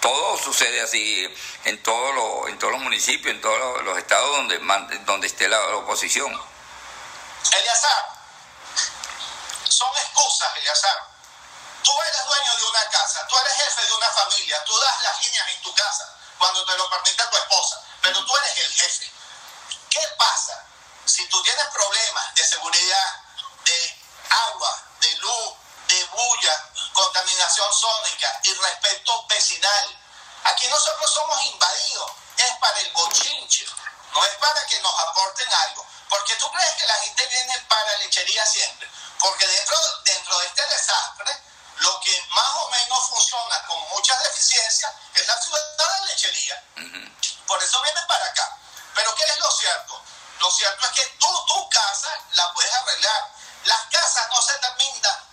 todo 0.00 0.36
sucede 0.36 0.82
así 0.82 1.26
en, 1.64 1.82
todos 1.82 2.14
los, 2.14 2.48
en 2.50 2.58
todos 2.58 2.72
los 2.72 2.82
municipios, 2.82 3.34
en 3.34 3.40
todos 3.40 3.82
los, 3.82 3.96
estados 3.98 4.36
donde, 4.36 4.58
donde 5.06 5.26
esté 5.26 5.48
la, 5.48 5.60
oposición. 5.76 6.30
Eliazar, 7.52 8.04
son 9.68 9.88
excusas, 9.96 10.56
Eliazar. 10.56 11.14
Tú 11.82 11.92
eres 12.00 12.24
dueño 12.26 12.56
de 12.56 12.64
una 12.64 12.84
casa, 12.90 13.26
tú 13.28 13.38
eres 13.38 13.52
jefe 13.54 13.86
de 13.86 13.92
una 13.92 14.10
familia, 14.10 14.64
tú 14.64 14.78
das 14.78 15.02
las 15.02 15.22
líneas 15.24 15.48
en 15.48 15.62
tu 15.62 15.74
casa 15.74 16.16
cuando 16.38 16.64
te 16.64 16.76
lo 16.76 16.90
permite 16.90 17.24
tu 17.24 17.36
esposa, 17.36 17.82
pero 18.02 18.24
tú 18.24 18.36
eres 18.36 18.58
el 18.58 18.72
jefe. 18.72 19.10
¿Qué 19.90 20.00
pasa 20.18 20.66
si 21.04 21.26
tú 21.28 21.42
tienes 21.42 21.66
problemas 21.66 22.34
de 22.34 22.44
seguridad, 22.44 23.20
de 23.64 23.98
agua, 24.48 24.82
de 25.00 25.16
luz, 25.16 25.54
de 25.88 26.04
bulla, 26.04 26.70
contaminación 26.94 27.74
sónica 27.74 28.40
y 28.44 28.54
respeto 28.54 29.26
vecinal? 29.26 29.98
Aquí 30.44 30.66
nosotros 30.68 31.12
somos 31.12 31.44
invadidos, 31.44 32.10
es 32.38 32.52
para 32.58 32.80
el 32.80 32.92
bochinche, 32.92 33.66
no 34.14 34.24
es 34.24 34.34
para 34.36 34.66
que 34.66 34.80
nos 34.80 35.00
aporten 35.00 35.52
algo. 35.52 35.86
Porque 36.08 36.36
tú 36.36 36.50
crees 36.52 36.72
que 36.74 36.86
la 36.86 36.94
gente 36.94 37.26
viene 37.26 37.58
para 37.68 37.96
lechería 37.98 38.46
siempre. 38.46 38.88
Porque 39.18 39.46
dentro, 39.46 39.76
dentro 40.04 40.38
de 40.38 40.46
este 40.46 40.66
desastre, 40.66 41.42
lo 41.78 42.00
que 42.00 42.26
más 42.30 42.54
o 42.56 42.70
menos 42.70 43.08
funciona 43.08 43.66
con 43.66 43.80
mucha 43.88 44.16
deficiencia 44.18 44.94
es 45.14 45.26
la 45.26 45.40
ciudad 45.42 46.00
de 46.00 46.06
lechería. 46.06 46.62
Por 47.46 47.62
eso 47.62 47.82
vienen 47.82 48.06
para 48.06 48.26
acá. 48.26 48.56
Pero 48.94 49.14
¿qué 49.16 49.24
es 49.24 49.38
lo 49.38 49.50
cierto? 49.50 50.02
Lo 50.38 50.50
cierto 50.50 50.86
es 50.86 50.92
que 50.92 51.06
tú, 51.18 51.46
tu 51.46 51.68
casa 51.70 52.16
la 52.34 52.52
puedes 52.52 52.72
arreglar. 52.72 53.32
Las 53.64 53.80
casas 53.90 54.28
no 54.28 54.42
se 54.42 54.52
terminan 54.58 55.23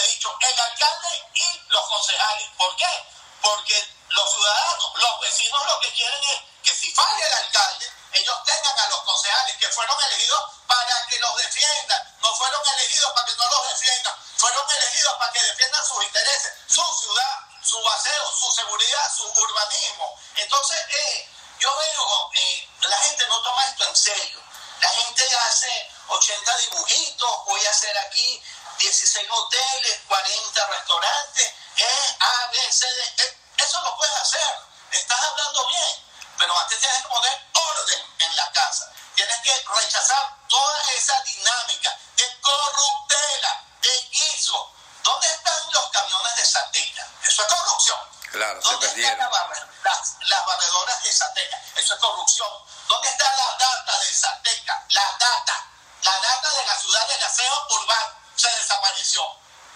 en 0.00 0.06
entredicho 0.06 0.36
el 0.40 0.60
alcalde 0.60 1.30
y 1.34 1.60
los 1.68 1.88
concejales? 1.88 2.48
¿Por 2.56 2.76
qué? 2.76 3.04
Porque 3.42 3.88
los 4.08 4.32
ciudadanos, 4.32 4.92
los 4.94 5.20
vecinos 5.20 5.66
lo 5.66 5.80
que 5.80 5.92
quieren 5.92 6.24
es 6.24 6.40
que 6.62 6.74
si 6.74 6.92
falla 6.92 7.26
el 7.26 7.34
alcalde, 7.44 7.92
ellos 8.12 8.36
tengan 8.44 8.78
a 8.78 8.88
los 8.88 9.00
concejales 9.02 9.56
que 9.56 9.68
fueron 9.68 9.96
elegidos 10.04 10.40
para 10.66 11.06
que 11.06 11.18
los 11.18 11.36
defiendan, 11.36 12.18
no 12.20 12.34
fueron 12.34 12.60
elegidos 12.76 13.12
para 13.12 13.26
que 13.26 13.36
no 13.36 13.48
los 13.48 13.68
defiendan, 13.68 14.14
fueron 14.36 14.70
elegidos 14.70 15.14
para 15.18 15.32
que 15.32 15.42
defiendan 15.42 15.86
sus 15.86 16.04
intereses, 16.04 16.52
su 16.66 16.82
ciudad, 17.00 17.38
su 17.62 17.82
baseo, 17.82 18.32
su 18.32 18.52
seguridad, 18.52 19.14
su 19.16 19.28
urbanismo. 19.28 20.18
Entonces, 20.36 20.80
eh, 20.88 21.28
yo 21.60 21.76
veo, 21.76 22.30
eh, 22.34 22.68
la 22.88 22.98
gente 22.98 23.26
no 23.28 23.42
toma 23.42 23.64
esto 23.66 23.84
en 23.84 23.96
serio. 23.96 24.40
La 24.80 24.88
gente 24.88 25.36
hace 25.36 25.90
80 26.08 26.56
dibujitos, 26.56 27.44
voy 27.44 27.64
a 27.66 27.70
hacer 27.70 27.96
aquí 27.98 28.42
16 28.80 29.28
hoteles, 29.30 30.00
40 30.08 30.66
restaurantes, 30.68 31.52
E, 31.76 32.16
A, 32.18 32.46
B, 32.50 32.72
C, 32.72 32.86
D. 32.86 33.14
E. 33.18 33.38
Eso 33.58 33.78
lo 33.82 33.94
puedes 33.96 34.16
hacer, 34.16 34.58
estás 34.90 35.20
hablando 35.20 35.66
bien, 35.68 36.02
pero 36.38 36.58
antes 36.58 36.80
tienes 36.80 37.02
que 37.02 37.08
poner 37.08 37.46
orden 37.52 38.02
en 38.20 38.36
la 38.36 38.50
casa. 38.52 38.90
Tienes 39.14 39.38
que 39.42 39.64
rechazar 39.76 40.34
toda 40.48 40.92
esa 40.96 41.20
dinámica 41.24 41.94
de 42.16 42.40
corruptela, 42.40 43.64
de 43.82 44.00
guiso. 44.12 44.72
¿Dónde 45.02 45.26
están 45.28 45.72
los 45.72 45.90
camiones 45.90 46.36
de 46.36 46.44
Sateca? 46.46 47.06
Eso 47.26 47.42
es 47.42 47.48
corrupción. 47.48 47.98
Claro, 48.32 48.62
se 48.62 48.70
¿Dónde 48.70 48.86
perdieron. 48.88 49.20
están 49.20 49.30
las, 49.30 49.84
las, 49.84 50.16
las 50.20 50.46
barredoras 50.46 51.02
de 51.04 51.12
Sateca? 51.12 51.62
Eso 51.76 51.94
es 51.94 52.00
corrupción. 52.00 52.48
¿Dónde 52.88 53.08
están 53.10 53.36
las 53.36 53.58
datas 53.58 54.00
de 54.00 54.12
Sateca? 54.14 54.86
Las 54.88 55.18
datas. 55.18 55.64
La 56.02 56.18
data 56.18 56.50
de 56.50 56.64
la 56.64 56.80
ciudad 56.80 57.08
del 57.08 57.22
aseo 57.24 57.66
urbano 57.68 58.19
se 58.40 58.48
desapareció. 58.56 59.22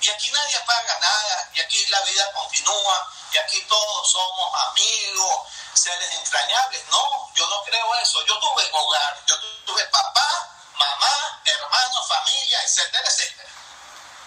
Y 0.00 0.08
aquí 0.08 0.30
nadie 0.30 0.60
paga 0.60 0.98
nada, 0.98 1.50
y 1.52 1.60
aquí 1.60 1.86
la 1.86 2.00
vida 2.00 2.32
continúa, 2.32 3.12
y 3.32 3.38
aquí 3.38 3.60
todos 3.68 4.10
somos 4.10 4.54
amigos, 4.68 5.48
seres 5.74 6.14
entrañables. 6.14 6.84
No, 6.88 7.30
yo 7.34 7.46
no 7.46 7.62
creo 7.64 7.94
eso. 7.96 8.24
Yo 8.26 8.38
tuve 8.38 8.70
hogar, 8.72 9.24
yo 9.26 9.38
tuve 9.66 9.84
papá, 9.86 10.50
mamá, 10.76 11.42
hermanos, 11.44 12.08
familia, 12.08 12.62
etcétera, 12.62 13.08
etcétera. 13.08 13.50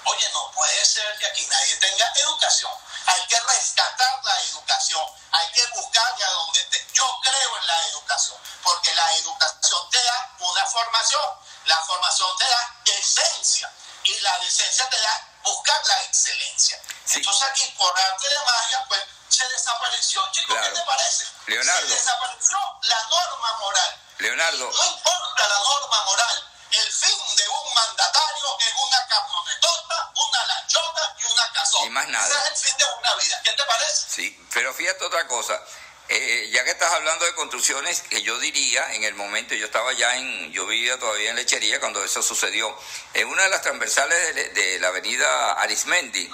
Oye, 0.06 0.30
no 0.32 0.52
puede 0.52 0.86
ser 0.86 1.18
que 1.20 1.26
aquí 1.28 1.46
nadie 1.48 1.76
tenga 1.78 2.12
educación. 2.16 2.72
Hay 3.08 3.22
que 3.28 3.40
rescatar 3.40 4.24
la 4.24 4.42
educación, 4.42 5.06
hay 5.32 5.52
que 5.52 5.66
buscarla 5.68 6.32
donde 6.32 6.60
esté. 6.60 6.88
Yo 6.94 7.20
creo 7.24 7.58
en 7.58 7.68
la 7.68 7.88
educación, 7.88 8.38
porque 8.64 8.94
la 8.94 9.14
educación 9.16 9.90
te 9.90 10.04
da 10.04 10.36
una 10.40 10.66
formación, 10.66 11.40
la 11.66 11.78
formación 11.82 12.38
te 12.38 12.46
da 12.46 12.76
esencia 12.86 13.72
y 14.08 14.20
la 14.22 14.40
decencia 14.40 14.90
te 14.90 15.00
da 15.00 15.28
buscar 15.44 15.86
la 15.88 16.04
excelencia. 16.04 16.80
Sí. 17.06 17.18
Entonces 17.20 17.44
aquí, 17.50 17.64
por 17.78 18.00
arte 18.00 18.28
de 18.30 18.36
magia, 18.46 18.86
pues 18.88 19.02
se 19.30 19.48
desapareció, 19.50 20.22
chico, 20.32 20.54
Claro. 20.54 20.74
¿qué 20.74 20.80
te 20.80 20.86
parece? 20.86 21.26
Leonardo. 21.48 21.88
Se 21.88 21.96
desapareció 21.96 22.58
la 22.84 23.04
norma 23.04 23.54
moral. 23.60 24.02
Leonardo, 24.20 24.72
No 24.72 24.86
importa 24.86 25.48
la 25.48 25.60
norma 25.60 26.02
moral, 26.04 26.52
el 26.72 26.92
fin 26.92 27.36
de 27.36 27.48
un 27.48 27.74
mandatario 27.74 28.58
es 28.60 28.74
una 28.86 29.08
camionetota, 29.08 30.12
una 30.16 30.46
lanchota 30.46 31.16
y 31.20 31.24
una 31.32 31.52
casota. 31.54 31.86
Y 31.86 31.90
más 31.90 32.08
nada. 32.08 32.28
Ese 32.28 32.38
es 32.40 32.48
el 32.48 32.70
fin 32.70 32.78
de 32.78 32.86
una 33.00 33.16
vida. 33.16 33.42
¿Qué 33.44 33.52
te 33.52 33.64
parece? 33.66 34.06
Sí, 34.10 34.48
pero 34.54 34.74
fíjate 34.74 35.06
otra 35.06 35.28
cosa. 35.28 35.62
Eh, 36.10 36.50
ya 36.54 36.64
que 36.64 36.72
estás 36.72 36.94
hablando 36.94 37.26
de 37.26 37.34
construcciones, 37.34 38.02
que 38.04 38.22
yo 38.22 38.40
diría, 38.40 38.94
en 38.94 39.04
el 39.04 39.14
momento, 39.16 39.56
yo 39.56 39.66
estaba 39.66 39.92
ya 39.92 40.16
en, 40.16 40.52
yo 40.54 40.66
vivía 40.66 40.98
todavía 40.98 41.32
en 41.32 41.36
Lechería 41.36 41.82
cuando 41.82 42.02
eso 42.04 42.22
sucedió, 42.22 42.74
en 43.14 43.28
una 43.28 43.44
de 43.44 43.50
las 43.50 43.62
transversales 43.62 44.54
de, 44.54 44.80
la 44.80 44.88
avenida 44.88 45.54
Arismendi, 45.54 46.30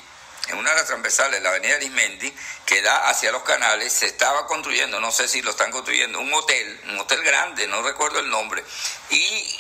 en 0.50 0.58
una 0.58 0.70
de 0.72 0.76
las 0.76 0.86
transversales 0.86 1.40
de 1.40 1.42
la 1.42 1.50
avenida 1.50 1.76
Arismendi, 1.76 2.32
que 2.68 2.84
da 2.84 3.10
hacia 3.10 3.32
los 3.32 3.42
canales, 3.42 3.92
se 3.92 4.06
estaba 4.06 4.46
construyendo, 4.46 5.00
no 5.00 5.12
sé 5.12 5.28
si 5.28 5.42
lo 5.42 5.50
están 5.50 5.72
construyendo, 5.72 6.20
un 6.20 6.32
hotel, 6.32 6.82
un 6.90 7.00
hotel 7.00 7.24
grande, 7.24 7.68
no 7.68 7.82
recuerdo 7.82 8.20
el 8.20 8.30
nombre, 8.30 8.64
y 9.10 9.60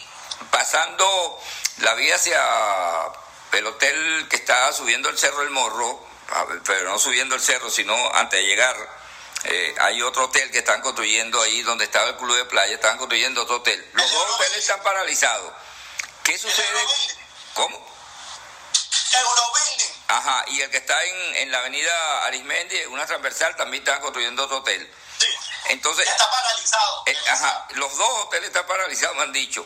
pasando 0.51 1.41
la 1.79 1.95
vía 1.95 2.15
hacia 2.15 2.39
el 3.51 3.65
hotel 3.65 4.27
que 4.29 4.35
está 4.35 4.71
subiendo 4.73 5.09
el 5.09 5.17
Cerro 5.17 5.41
El 5.41 5.49
Morro, 5.49 6.13
pero 6.65 6.89
no 6.89 6.99
subiendo 6.99 7.35
el 7.35 7.41
cerro, 7.41 7.69
sino 7.69 7.95
antes 8.13 8.39
de 8.39 8.45
llegar, 8.45 8.75
eh, 9.45 9.75
hay 9.79 10.01
otro 10.01 10.25
hotel 10.25 10.49
que 10.51 10.59
están 10.59 10.81
construyendo 10.81 11.41
ahí 11.41 11.61
donde 11.63 11.85
estaba 11.85 12.09
el 12.09 12.15
club 12.17 12.35
de 12.35 12.45
playa, 12.45 12.75
están 12.75 12.97
construyendo 12.97 13.43
otro 13.43 13.57
hotel. 13.57 13.89
Los 13.93 14.11
dos 14.11 14.29
hoteles 14.35 14.57
están 14.57 14.81
paralizados. 14.83 15.51
¿Qué 16.23 16.37
sucede? 16.37 16.87
¿Cómo? 17.53 17.93
Ajá, 20.07 20.45
y 20.47 20.61
el 20.61 20.69
que 20.69 20.77
está 20.77 21.03
en, 21.03 21.35
en 21.37 21.51
la 21.51 21.59
avenida 21.59 22.25
Arismendi, 22.25 22.77
una 22.85 23.05
transversal, 23.05 23.55
también 23.55 23.83
están 23.83 23.99
construyendo 24.01 24.43
otro 24.43 24.57
hotel. 24.57 24.91
Sí. 25.17 25.27
Entonces, 25.69 26.07
Está 26.07 26.29
paralizado. 26.29 27.03
eh, 27.07 27.17
ajá, 27.29 27.67
los 27.71 27.97
dos 27.97 28.09
hoteles 28.25 28.47
están 28.47 28.67
paralizados, 28.67 29.15
me 29.17 29.23
han 29.23 29.33
dicho. 29.33 29.65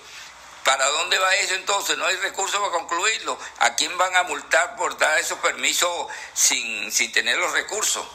¿Para 0.63 0.85
dónde 0.85 1.17
va 1.17 1.33
eso 1.35 1.53
entonces? 1.55 1.97
No 1.97 2.05
hay 2.05 2.17
recursos 2.17 2.59
para 2.59 2.71
concluirlo. 2.71 3.39
¿A 3.59 3.75
quién 3.75 3.97
van 3.97 4.15
a 4.15 4.23
multar 4.23 4.75
por 4.75 4.97
dar 4.97 5.17
esos 5.17 5.39
permisos 5.39 6.07
sin, 6.33 6.91
sin 6.91 7.11
tener 7.11 7.37
los 7.37 7.51
recursos? 7.53 8.05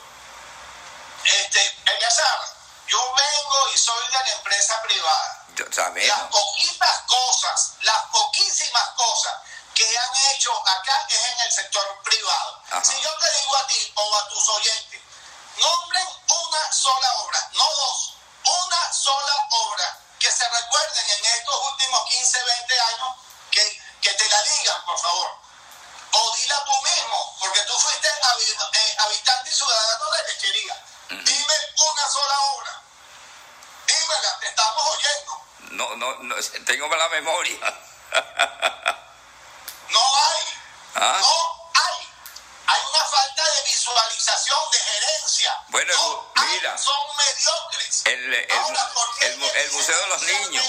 Este, 1.25 1.79
Eleazar, 1.87 2.41
yo 2.89 2.99
vengo 3.15 3.69
y 3.75 3.79
soy 3.79 4.07
de 4.07 4.13
la 4.13 4.31
empresa 4.33 4.83
privada. 4.83 5.45
Yo- 5.55 5.65
¿Sabes? 5.73 6.07
Las 6.09 6.21
poquitas 6.23 7.01
cosas, 7.07 7.73
las 7.83 8.03
poquísimas 8.11 8.89
cosas 8.97 9.35
que 9.75 9.99
han 9.99 10.17
hecho 10.35 10.53
acá 10.69 11.07
es 11.09 11.25
en 11.25 11.41
el 11.41 11.53
sector 11.53 12.03
privado. 12.03 12.63
Ajá. 12.71 12.85
Si 12.85 13.01
yo 13.01 13.11
te 13.19 13.31
digo 13.41 13.57
a 13.57 13.67
ti 13.67 13.93
o 13.97 14.17
a 14.19 14.29
tus 14.29 14.49
oyentes, 14.49 15.01
nombren 15.57 16.09
una 16.29 16.73
sola 16.73 17.13
obra, 17.19 17.49
no 17.53 17.65
dos, 17.77 18.15
una 18.45 18.93
sola 18.93 19.47
obra 19.51 19.99
que 20.19 20.31
se 20.31 20.49
recuerden 20.49 21.11
en 21.11 21.25
estos 21.27 21.57
últimos 21.73 22.09
15, 22.11 22.43
20 22.45 22.81
años, 22.81 23.17
que, 23.51 23.83
que 24.01 24.11
te 24.15 24.29
la 24.29 24.43
digan, 24.43 24.85
por 24.85 24.99
favor. 24.99 25.39
O 26.13 26.37
dila 26.37 26.65
tú 26.65 26.73
mismo, 26.83 27.22
No, 36.03 36.11
no, 36.25 36.35
tengo 36.67 36.89
mala 36.89 37.09
memoria. 37.11 37.59
No 39.89 40.01
hay. 40.01 40.45
¿Ah? 40.97 41.17
No 41.21 41.71
hay. 41.81 42.09
Hay 42.67 42.81
una 42.91 43.05
falta 43.05 43.45
de 43.55 43.63
visualización, 43.63 44.59
de 44.73 44.79
gerencia. 44.81 45.57
Bueno, 45.69 45.95
no 45.95 46.33
hay, 46.43 46.49
mira. 46.49 46.77
son 46.77 47.17
mediocres. 47.17 48.03
El- 48.07 48.35
el- 48.35 48.51
Ahora, 48.51 48.91
¿por 48.93 49.17
qué 49.17 49.27
el 49.27 49.37
mu- 49.39 49.51
el 49.55 49.71
Museo 49.71 49.97
de 49.97 50.07
los 50.09 50.23
Niños. 50.23 50.67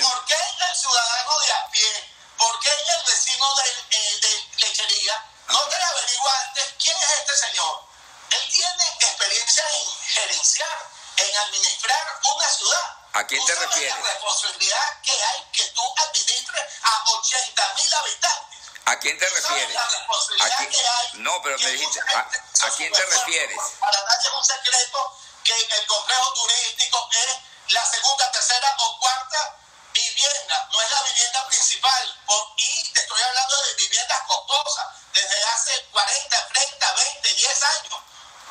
¿Por 0.00 0.24
qué 0.24 0.34
el 0.70 0.74
ciudadano 0.76 1.38
de 1.40 1.52
a 1.52 1.68
pie? 1.70 2.10
¿Por 2.38 2.58
qué 2.60 2.70
el 2.70 3.02
vecino 3.12 3.54
de, 3.56 3.70
eh, 3.90 4.20
de 4.22 4.48
lechería 4.64 5.22
no 5.48 5.60
te 5.68 5.76
averigua 5.76 6.40
antes 6.46 6.64
quién 6.82 6.96
es 6.96 7.10
este 7.12 7.36
señor? 7.46 7.82
Él 8.30 8.48
tiene 8.50 8.88
experiencia 9.00 9.64
en 9.68 9.86
gerenciar, 10.08 10.90
en 11.18 11.36
administrar 11.36 12.20
una 12.24 12.48
ciudad. 12.48 12.95
¿A 13.16 13.26
quién 13.26 13.40
¿Tú 13.40 13.46
te 13.46 13.54
refieres? 13.54 13.94
La 13.98 14.12
responsabilidad 14.12 15.00
que 15.02 15.12
hay 15.12 15.42
que 15.52 15.64
tú 15.68 15.94
administres 16.04 16.64
a 16.82 17.04
80 17.12 17.74
mil 17.76 17.94
habitantes. 17.94 18.58
¿A 18.84 18.98
quién 18.98 19.18
te 19.18 19.26
¿Tú 19.26 19.32
sabes 19.32 19.48
refieres? 19.48 19.74
la 19.74 19.88
responsabilidad 19.88 20.52
¿A 20.52 20.56
quién- 20.56 20.70
que 20.70 20.88
hay? 20.88 21.08
No, 21.14 21.42
pero 21.42 21.58
me 21.58 21.70
dijiste, 21.70 22.00
¿a, 22.14 22.18
a 22.66 22.70
quién 22.76 22.92
te 22.92 23.02
refieres? 23.06 23.58
Para 23.80 24.00
nadie 24.02 24.28
es 24.28 24.34
un 24.34 24.44
secreto 24.44 25.18
que 25.44 25.54
el 25.54 25.86
complejo 25.86 26.34
turístico 26.34 27.08
es 27.12 27.72
la 27.72 27.84
segunda, 27.90 28.30
tercera 28.32 28.76
o 28.80 28.98
cuarta 29.00 29.56
vivienda, 29.94 30.68
no 30.70 30.80
es 30.82 30.90
la 30.90 31.02
vivienda 31.04 31.46
principal. 31.46 32.20
Y 32.58 32.92
te 32.92 33.00
estoy 33.00 33.22
hablando 33.22 33.62
de 33.62 33.74
viviendas 33.74 34.22
costosas 34.26 34.86
desde 35.14 35.44
hace 35.44 35.84
40, 35.90 36.48
30, 36.48 36.92
20, 36.92 37.34
10 37.34 37.62
años. 37.62 38.00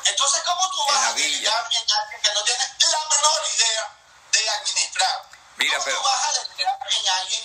Entonces, 0.04 0.42
¿cómo 0.44 0.70
tú 0.70 0.86
vas 0.86 1.04
a 1.04 1.12
villa. 1.12 1.50
en 1.50 1.56
alguien 1.56 1.84
que 2.22 2.32
no 2.34 2.42
tiene 2.44 2.64
la 2.90 3.08
menor 3.10 3.42
idea 3.54 3.96
de 4.44 4.50
administrar? 4.50 5.28
Mira, 5.56 5.72
¿Cómo 5.78 5.84
pero- 5.84 5.96
tú 5.98 6.02
vas 6.04 6.24
a 6.24 6.32
delegar 6.44 6.78
en 6.90 7.08
alguien 7.08 7.44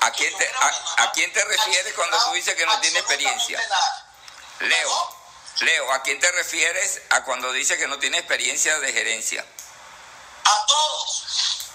¿A 0.00 0.12
quién 0.12 0.36
te, 0.38 0.48
a, 0.60 1.02
a 1.02 1.12
quién 1.12 1.32
te 1.32 1.44
refieres 1.44 1.92
cuando 1.94 2.16
tú 2.26 2.32
dices 2.32 2.54
que 2.54 2.64
no 2.64 2.78
tiene 2.80 3.00
experiencia? 3.00 3.60
Leo, 4.60 5.16
Leo, 5.60 5.92
¿a 5.92 6.02
quién 6.02 6.20
te 6.20 6.30
refieres 6.32 7.00
a 7.10 7.24
cuando 7.24 7.50
dices 7.52 7.76
que 7.78 7.88
no 7.88 7.98
tiene 7.98 8.18
experiencia 8.18 8.78
de 8.78 8.92
gerencia? 8.92 9.44
A 10.44 10.66
todos, 10.66 11.24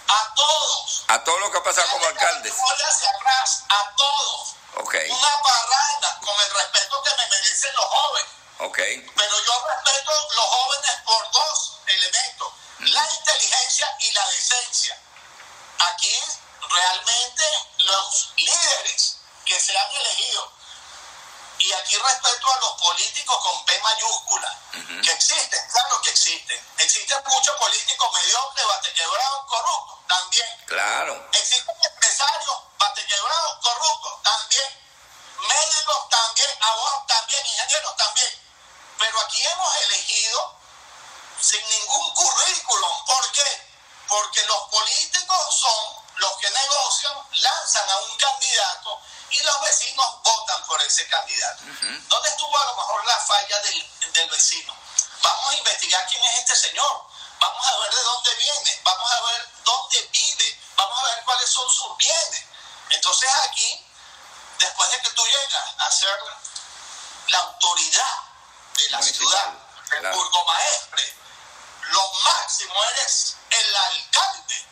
a 0.07 0.33
todos. 0.35 1.05
A 1.09 1.23
todo 1.25 1.37
lo 1.39 1.51
que 1.51 1.57
ha 1.57 1.63
pasado 1.63 1.89
como 1.91 2.05
alcaldes. 2.05 2.53
Hacia 2.53 3.09
atrás, 3.09 3.63
a 3.69 3.93
todos. 3.97 4.55
Ok, 4.75 4.95
Una 5.09 5.41
parranda 5.41 6.19
con 6.21 6.39
el 6.41 6.51
respeto 6.53 7.03
que 7.03 7.09
me 7.17 7.27
merecen 7.27 7.75
los 7.75 7.85
jóvenes. 7.85 8.31
ok. 8.59 8.77
Pero 9.15 9.43
yo 9.45 9.67
respeto 9.67 10.11
los 10.35 10.45
jóvenes 10.45 10.91
por 11.05 11.31
dos 11.31 11.79
elementos, 11.87 12.53
la 12.79 13.12
inteligencia 13.12 13.88
y 13.99 14.12
la 14.12 14.27
decencia. 14.29 14.99
Aquí 15.79 16.19
realmente 16.69 17.43
los 17.79 18.33
líderes 18.36 19.17
que 19.45 19.59
se 19.59 19.77
han 19.77 19.91
elegido, 19.91 20.51
y 21.59 21.71
aquí 21.73 21.97
respeto 21.97 22.51
a 22.51 22.59
los 22.59 22.81
políticos 22.81 23.38
con 23.43 23.65
P 23.65 23.79
mayúscula, 23.79 24.59
que 25.03 25.12
existen, 25.12 25.69
claro 25.71 26.01
que 26.01 26.09
existen. 26.09 26.67
Existen 26.77 27.23
muchos 27.27 27.55
políticos 27.57 28.09
mediocres, 28.13 28.67
batequebrados, 28.67 29.45
corruptos, 29.47 30.07
también. 30.07 30.65
Claro. 30.65 31.29
Existen 31.33 31.75
empresarios 31.83 32.57
batequebrados, 32.77 33.57
corruptos, 33.62 34.23
también. 34.23 34.83
Médicos 35.47 36.09
también, 36.09 36.49
abogados 36.62 37.07
también, 37.07 37.45
ingenieros 37.45 37.97
también. 37.97 38.41
Pero 38.97 39.21
aquí 39.21 39.45
hemos 39.45 39.75
elegido 39.83 40.55
sin 41.41 41.67
ningún 41.69 42.13
currículum. 42.13 42.93
Porque 44.13 44.45
los 44.45 44.61
políticos 44.69 45.59
son 45.59 46.03
los 46.17 46.37
que 46.37 46.49
negocian, 46.49 47.13
lanzan 47.31 47.89
a 47.89 47.97
un 47.97 48.17
candidato 48.17 49.01
y 49.31 49.39
los 49.41 49.61
vecinos 49.61 50.21
votan 50.21 50.63
por 50.67 50.79
ese 50.83 51.07
candidato. 51.07 51.63
¿Dónde 52.07 52.29
estuvo 52.29 52.55
a 52.55 52.65
lo 52.65 52.75
mejor 52.75 53.05
la 53.05 53.17
falla 53.17 53.59
del, 53.61 54.13
del 54.13 54.29
vecino? 54.29 54.75
Vamos 55.23 55.49
a 55.49 55.57
investigar 55.57 56.05
quién 56.07 56.23
es 56.25 56.39
este 56.39 56.55
señor, 56.55 57.07
vamos 57.39 57.65
a 57.65 57.77
ver 57.79 57.91
de 57.91 58.03
dónde 58.03 58.35
viene, 58.35 58.81
vamos 58.83 59.11
a 59.11 59.21
ver 59.21 59.49
dónde 59.63 60.09
vive, 60.11 60.61
vamos 60.75 60.99
a 60.99 61.03
ver 61.15 61.23
cuáles 61.23 61.49
son 61.49 61.69
sus 61.69 61.97
bienes. 61.97 62.43
Entonces 62.89 63.29
aquí, 63.49 63.85
después 64.59 64.91
de 64.91 65.01
que 65.01 65.09
tú 65.11 65.25
llegas 65.25 65.73
a 65.79 65.91
ser 65.91 66.19
la 67.29 67.39
autoridad 67.39 68.17
de 68.77 68.89
la 68.89 69.01
ciudad, 69.01 69.53
el 69.91 70.11
burgomaestre, 70.11 71.22
lo 71.91 72.13
máximo 72.25 72.73
eres 72.91 73.35
el 73.49 73.75
alcalde. 73.75 74.67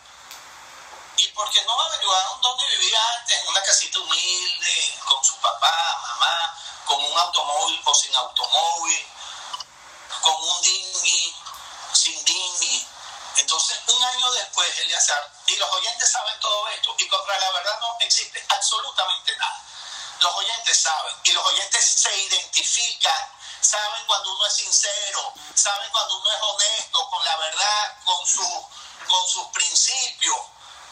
¿Y 1.17 1.27
por 1.29 1.49
qué 1.51 1.63
no 1.63 1.79
averiguaron 1.79 2.41
dónde 2.41 2.67
vivía 2.77 2.99
antes? 3.17 3.37
En 3.39 3.47
una 3.47 3.61
casita 3.63 3.99
humilde, 3.99 4.99
con 5.07 5.23
su 5.23 5.35
papá, 5.37 5.99
mamá, 6.01 6.57
con 6.85 7.03
un 7.03 7.17
automóvil 7.17 7.81
o 7.85 7.95
sin 7.95 8.15
automóvil, 8.15 9.07
con 10.21 10.35
un 10.35 10.61
dinghy, 10.61 11.35
sin 11.93 12.25
dinghy. 12.25 12.87
Entonces, 13.37 13.79
un 13.87 14.03
año 14.03 14.31
después, 14.31 14.79
Eliazar, 14.79 15.31
y 15.47 15.55
los 15.57 15.71
oyentes 15.71 16.11
saben 16.11 16.39
todo 16.39 16.67
esto, 16.69 16.95
y 16.97 17.07
contra 17.07 17.39
la 17.39 17.51
verdad 17.51 17.79
no 17.81 17.97
existe 18.01 18.45
absolutamente 18.49 19.35
nada. 19.37 19.63
Los 20.19 20.35
oyentes 20.35 20.81
saben, 20.81 21.15
y 21.23 21.31
los 21.31 21.45
oyentes 21.45 21.85
se 21.85 22.15
identifican 22.17 23.40
saben 23.61 24.05
cuando 24.05 24.31
uno 24.33 24.45
es 24.47 24.53
sincero, 24.53 25.33
saben 25.53 25.89
cuando 25.91 26.17
uno 26.17 26.31
es 26.31 26.41
honesto 26.41 27.09
con 27.09 27.23
la 27.23 27.37
verdad, 27.37 27.97
con, 28.03 28.27
su, 28.27 28.67
con 29.07 29.27
sus 29.27 29.47
principios. 29.47 30.37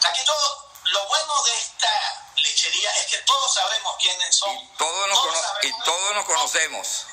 Aquí 0.04 0.24
todo, 0.24 0.70
lo 0.84 1.06
bueno 1.08 1.42
de 1.44 1.58
esta 1.58 2.32
lechería 2.36 2.90
es 2.96 3.06
que 3.06 3.18
todos 3.18 3.54
sabemos 3.54 3.96
quiénes 4.00 4.36
son. 4.36 4.56
Y 4.56 4.68
todos 4.76 5.08
nos, 5.08 5.18
y 5.62 5.72
todos 5.84 6.14
nos 6.14 6.24
conocemos. 6.24 7.06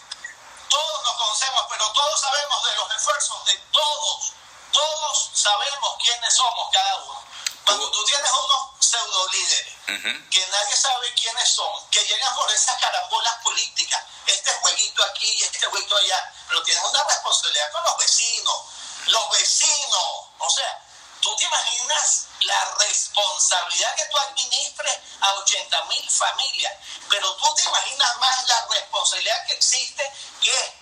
Todos 0.69 1.03
nos 1.03 1.17
conocemos, 1.17 1.65
pero 1.69 1.91
todos 1.91 2.21
sabemos 2.21 2.63
de 2.63 2.75
los 2.75 2.95
esfuerzos 2.95 3.45
de 3.45 3.57
todos. 3.71 4.33
Todos 4.71 5.29
sabemos 5.33 5.97
quiénes 6.03 6.33
somos 6.35 6.69
cada 6.71 6.95
uno. 6.97 7.23
Cuando 7.65 7.91
tú 7.91 8.03
tienes 8.05 8.31
unos 8.31 8.69
pseudo 8.79 9.27
líderes 9.29 9.76
que 9.87 10.47
nadie 10.47 10.75
sabe 10.75 11.13
quiénes 11.13 11.47
son, 11.47 11.89
que 11.89 12.03
llegan 12.03 12.35
por 12.35 12.51
esas 12.51 12.77
carambolas 12.79 13.35
políticas, 13.41 14.03
este 14.25 14.51
jueguito 14.55 15.03
aquí 15.05 15.29
y 15.29 15.43
este 15.43 15.65
jueguito 15.65 15.95
allá, 15.95 16.33
pero 16.49 16.61
tienes 16.63 16.83
una 16.83 17.03
responsabilidad 17.05 17.71
con 17.71 17.83
los 17.85 17.97
vecinos. 17.97 18.61
Los 19.05 19.29
vecinos, 19.31 20.25
o 20.39 20.49
sea, 20.49 20.83
tú 21.21 21.33
te 21.37 21.45
imaginas 21.45 22.25
la 22.41 22.65
responsabilidad 22.79 23.95
que 23.95 24.05
tú 24.11 24.17
administres 24.17 24.97
a 25.21 25.33
80 25.35 25.81
mil 25.85 26.09
familias, 26.09 26.73
pero 27.09 27.33
tú 27.37 27.55
te 27.55 27.63
imaginas 27.63 28.17
más 28.17 28.47
la 28.47 28.65
responsabilidad 28.65 29.45
que 29.47 29.53
existe 29.53 30.11
que 30.41 30.73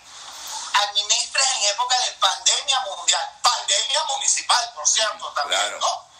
administres 0.89 1.47
en 1.57 1.63
época 1.65 1.99
de 1.99 2.11
pandemia 2.13 2.79
mundial, 2.79 3.29
pandemia 3.43 4.03
municipal, 4.05 4.73
por 4.73 4.87
cierto, 4.87 5.31
también, 5.33 5.79
¿no? 5.79 6.14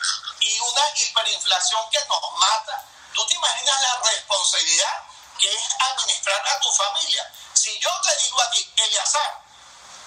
Y 0.45 0.59
una 0.59 0.81
hiperinflación 0.95 1.89
que 1.89 1.99
nos 2.05 2.31
mata. 2.37 2.83
¿Tú 3.13 3.25
te 3.27 3.35
imaginas 3.35 3.81
la 3.81 3.95
responsabilidad 4.11 5.05
que 5.39 5.51
es 5.51 5.63
administrar 5.91 6.47
a 6.47 6.59
tu 6.59 6.71
familia. 6.71 7.31
Si 7.53 7.77
yo 7.79 7.89
te 8.03 8.15
digo 8.23 8.41
a 8.41 8.49
ti, 8.51 8.73
Eliazar, 8.77 9.41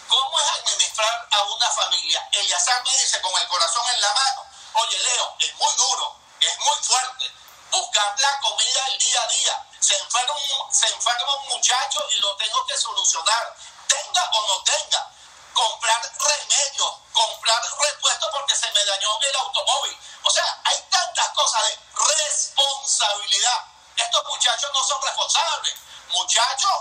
¿cómo 0.09 0.41
es 0.41 0.47
administrar 0.61 1.29
a 1.31 1.43
una 1.43 1.71
familia? 1.71 2.29
Eliazar 2.33 2.83
me 2.83 2.97
dice 2.97 3.21
con 3.21 3.33
el 3.41 3.49
corazón 3.49 3.83
en 3.95 4.01
la 4.01 4.13
mano, 4.13 4.47
oye 4.75 4.99
Leo, 4.99 5.37
es 5.41 5.55
muy 5.57 5.75
duro, 5.75 6.17
es 6.41 6.59
muy 6.61 6.77
fuerte, 6.83 7.33
buscar 7.71 8.15
la 8.19 8.41
comida 8.41 8.87
el 8.89 8.99
día 8.99 9.23
a 9.23 9.27
día, 9.27 9.67
se 9.81 9.99
enferma, 9.99 10.35
se 10.71 10.87
enferma 10.89 11.35
un 11.35 11.49
muchacho 11.49 12.07
y 12.11 12.17
lo 12.21 12.37
tengo 12.37 12.67
que 12.67 12.79
solucionar, 12.79 13.57
tenga 13.87 14.31
o 14.33 14.47
no 14.47 14.63
tenga, 14.65 15.11
comprar 15.59 16.01
remedios, 16.21 16.95
comprar 17.13 17.63
repuestos 17.63 18.31
porque 18.31 18.55
se 18.55 18.71
me 18.71 18.85
dañó 18.85 19.11
el 19.23 19.37
automóvil. 19.37 19.99
O 20.23 20.31
sea, 20.31 20.61
hay 20.65 20.81
tantas 20.91 21.29
cosas 21.31 21.63
de 21.67 21.79
responsabilidad 22.15 23.65
estos 23.99 24.25
muchachos 24.27 24.71
no 24.73 24.85
son 24.85 25.03
responsables. 25.03 25.75
Muchachos 26.11 26.73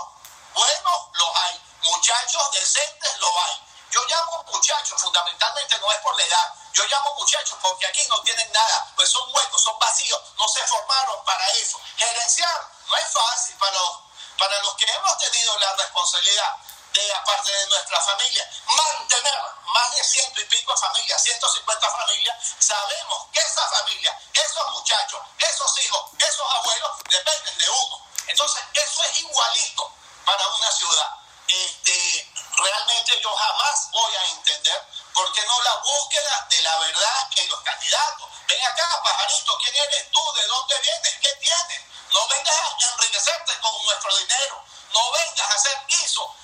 buenos 0.54 1.08
los 1.14 1.36
hay, 1.36 1.60
muchachos 1.82 2.52
decentes 2.52 3.18
los 3.18 3.30
hay. 3.44 3.60
Yo 3.90 4.04
llamo 4.06 4.44
muchachos, 4.52 5.00
fundamentalmente 5.00 5.78
no 5.78 5.90
es 5.90 5.98
por 5.98 6.16
la 6.16 6.22
edad, 6.22 6.54
yo 6.74 6.84
llamo 6.84 7.14
muchachos 7.14 7.58
porque 7.60 7.86
aquí 7.86 8.06
no 8.06 8.20
tienen 8.22 8.52
nada, 8.52 8.92
pues 8.94 9.10
son 9.10 9.34
huecos, 9.34 9.62
son 9.62 9.78
vacíos, 9.78 10.20
no 10.36 10.46
se 10.46 10.64
formaron 10.66 11.24
para 11.24 11.44
eso. 11.52 11.80
Gerenciar 11.96 12.70
no 12.86 12.96
es 12.96 13.08
fácil 13.12 13.56
para 13.56 13.72
los, 13.72 13.98
para 14.38 14.60
los 14.60 14.74
que 14.74 14.84
hemos 14.84 15.18
tenido 15.18 15.58
la 15.58 15.74
responsabilidad 15.74 16.58
de, 16.92 17.12
aparte 17.14 17.50
de 17.52 17.66
nuestra 17.66 18.00
familia, 18.00 18.50
mantener 18.66 19.40
más 19.66 19.96
de 19.96 20.04
ciento 20.04 20.40
y 20.40 20.44
pico 20.44 20.76
familias, 20.76 21.22
150 21.22 21.90
familias, 21.90 22.36
sabemos 22.58 23.26
que 23.32 23.40
esa 23.40 23.66
familia, 23.68 24.18
esos 24.32 24.70
muchachos, 24.72 25.20
esos 25.38 25.78
hijos, 25.84 26.10
esos 26.18 26.52
abuelos 26.54 26.90
dependen 27.08 27.58
de 27.58 27.68
uno. 27.68 28.06
Entonces, 28.26 28.62
eso 28.74 29.02
es 29.04 29.16
igualito 29.18 29.92
para 30.24 30.46
una 30.48 30.70
ciudad. 30.72 31.14
Este, 31.48 32.32
realmente 32.56 33.20
yo 33.22 33.34
jamás 33.34 33.90
voy 33.90 34.14
a 34.14 34.24
entender 34.30 34.86
por 35.14 35.32
qué 35.32 35.44
no 35.44 35.62
la 35.62 35.76
búsqueda 35.76 36.46
de 36.50 36.60
la 36.62 36.78
verdad 36.78 37.28
en 37.36 37.48
los 37.48 37.60
candidatos. 37.62 38.28
Ven 38.46 38.66
acá, 38.66 39.02
pajarito, 39.02 39.58
¿quién 39.58 39.76
eres 39.76 40.10
tú? 40.10 40.32
¿De 40.34 40.46
dónde 40.46 40.78
vienes? 40.80 41.14
¿Qué 41.20 41.34
tienes? 41.40 41.82
No 42.10 42.26
vengas 42.28 42.54
a 42.54 42.86
enriquecerte 42.92 43.60
con 43.60 43.84
nuestro 43.84 44.16
dinero 44.16 44.68
no 44.92 45.12
vengas 45.12 45.50
a 45.50 45.54
hacer 45.54 45.78
eso 46.04 46.34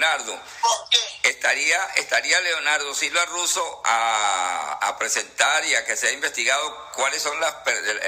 Leonardo, 0.00 0.40
¿Por 0.62 0.88
qué? 0.88 1.20
estaría, 1.24 1.84
estaría 1.96 2.40
Leonardo 2.40 2.94
Silva 2.94 3.22
Russo 3.26 3.82
a, 3.84 4.78
a, 4.80 4.96
presentar 4.96 5.62
y 5.66 5.74
a 5.74 5.84
que 5.84 5.94
sea 5.94 6.10
investigado 6.10 6.90
cuáles 6.94 7.22
son 7.22 7.38
las 7.38 7.54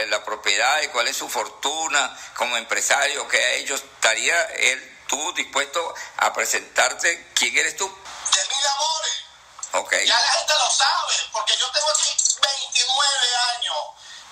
la 0.08 0.24
propiedades, 0.24 0.88
cuál 0.88 1.08
es 1.08 1.18
su 1.18 1.28
fortuna 1.28 2.18
como 2.34 2.56
empresario 2.56 3.28
que 3.28 3.36
ha 3.36 3.50
hecho. 3.52 3.74
¿Estaría 3.74 4.42
él, 4.54 5.00
tú 5.06 5.34
dispuesto 5.34 5.94
a 6.16 6.32
presentarte? 6.32 7.30
¿Quién 7.34 7.58
eres 7.58 7.76
tú? 7.76 7.86
De 7.86 8.54
mil 8.54 8.66
amores. 8.66 9.84
Okay. 9.84 10.06
Ya 10.06 10.18
la 10.18 10.32
gente 10.32 10.54
lo 10.54 10.70
sabe, 10.70 11.14
porque 11.30 11.54
yo 11.58 11.70
tengo 11.72 11.90
aquí 11.90 12.08
29 12.40 13.36
años. 13.54 13.76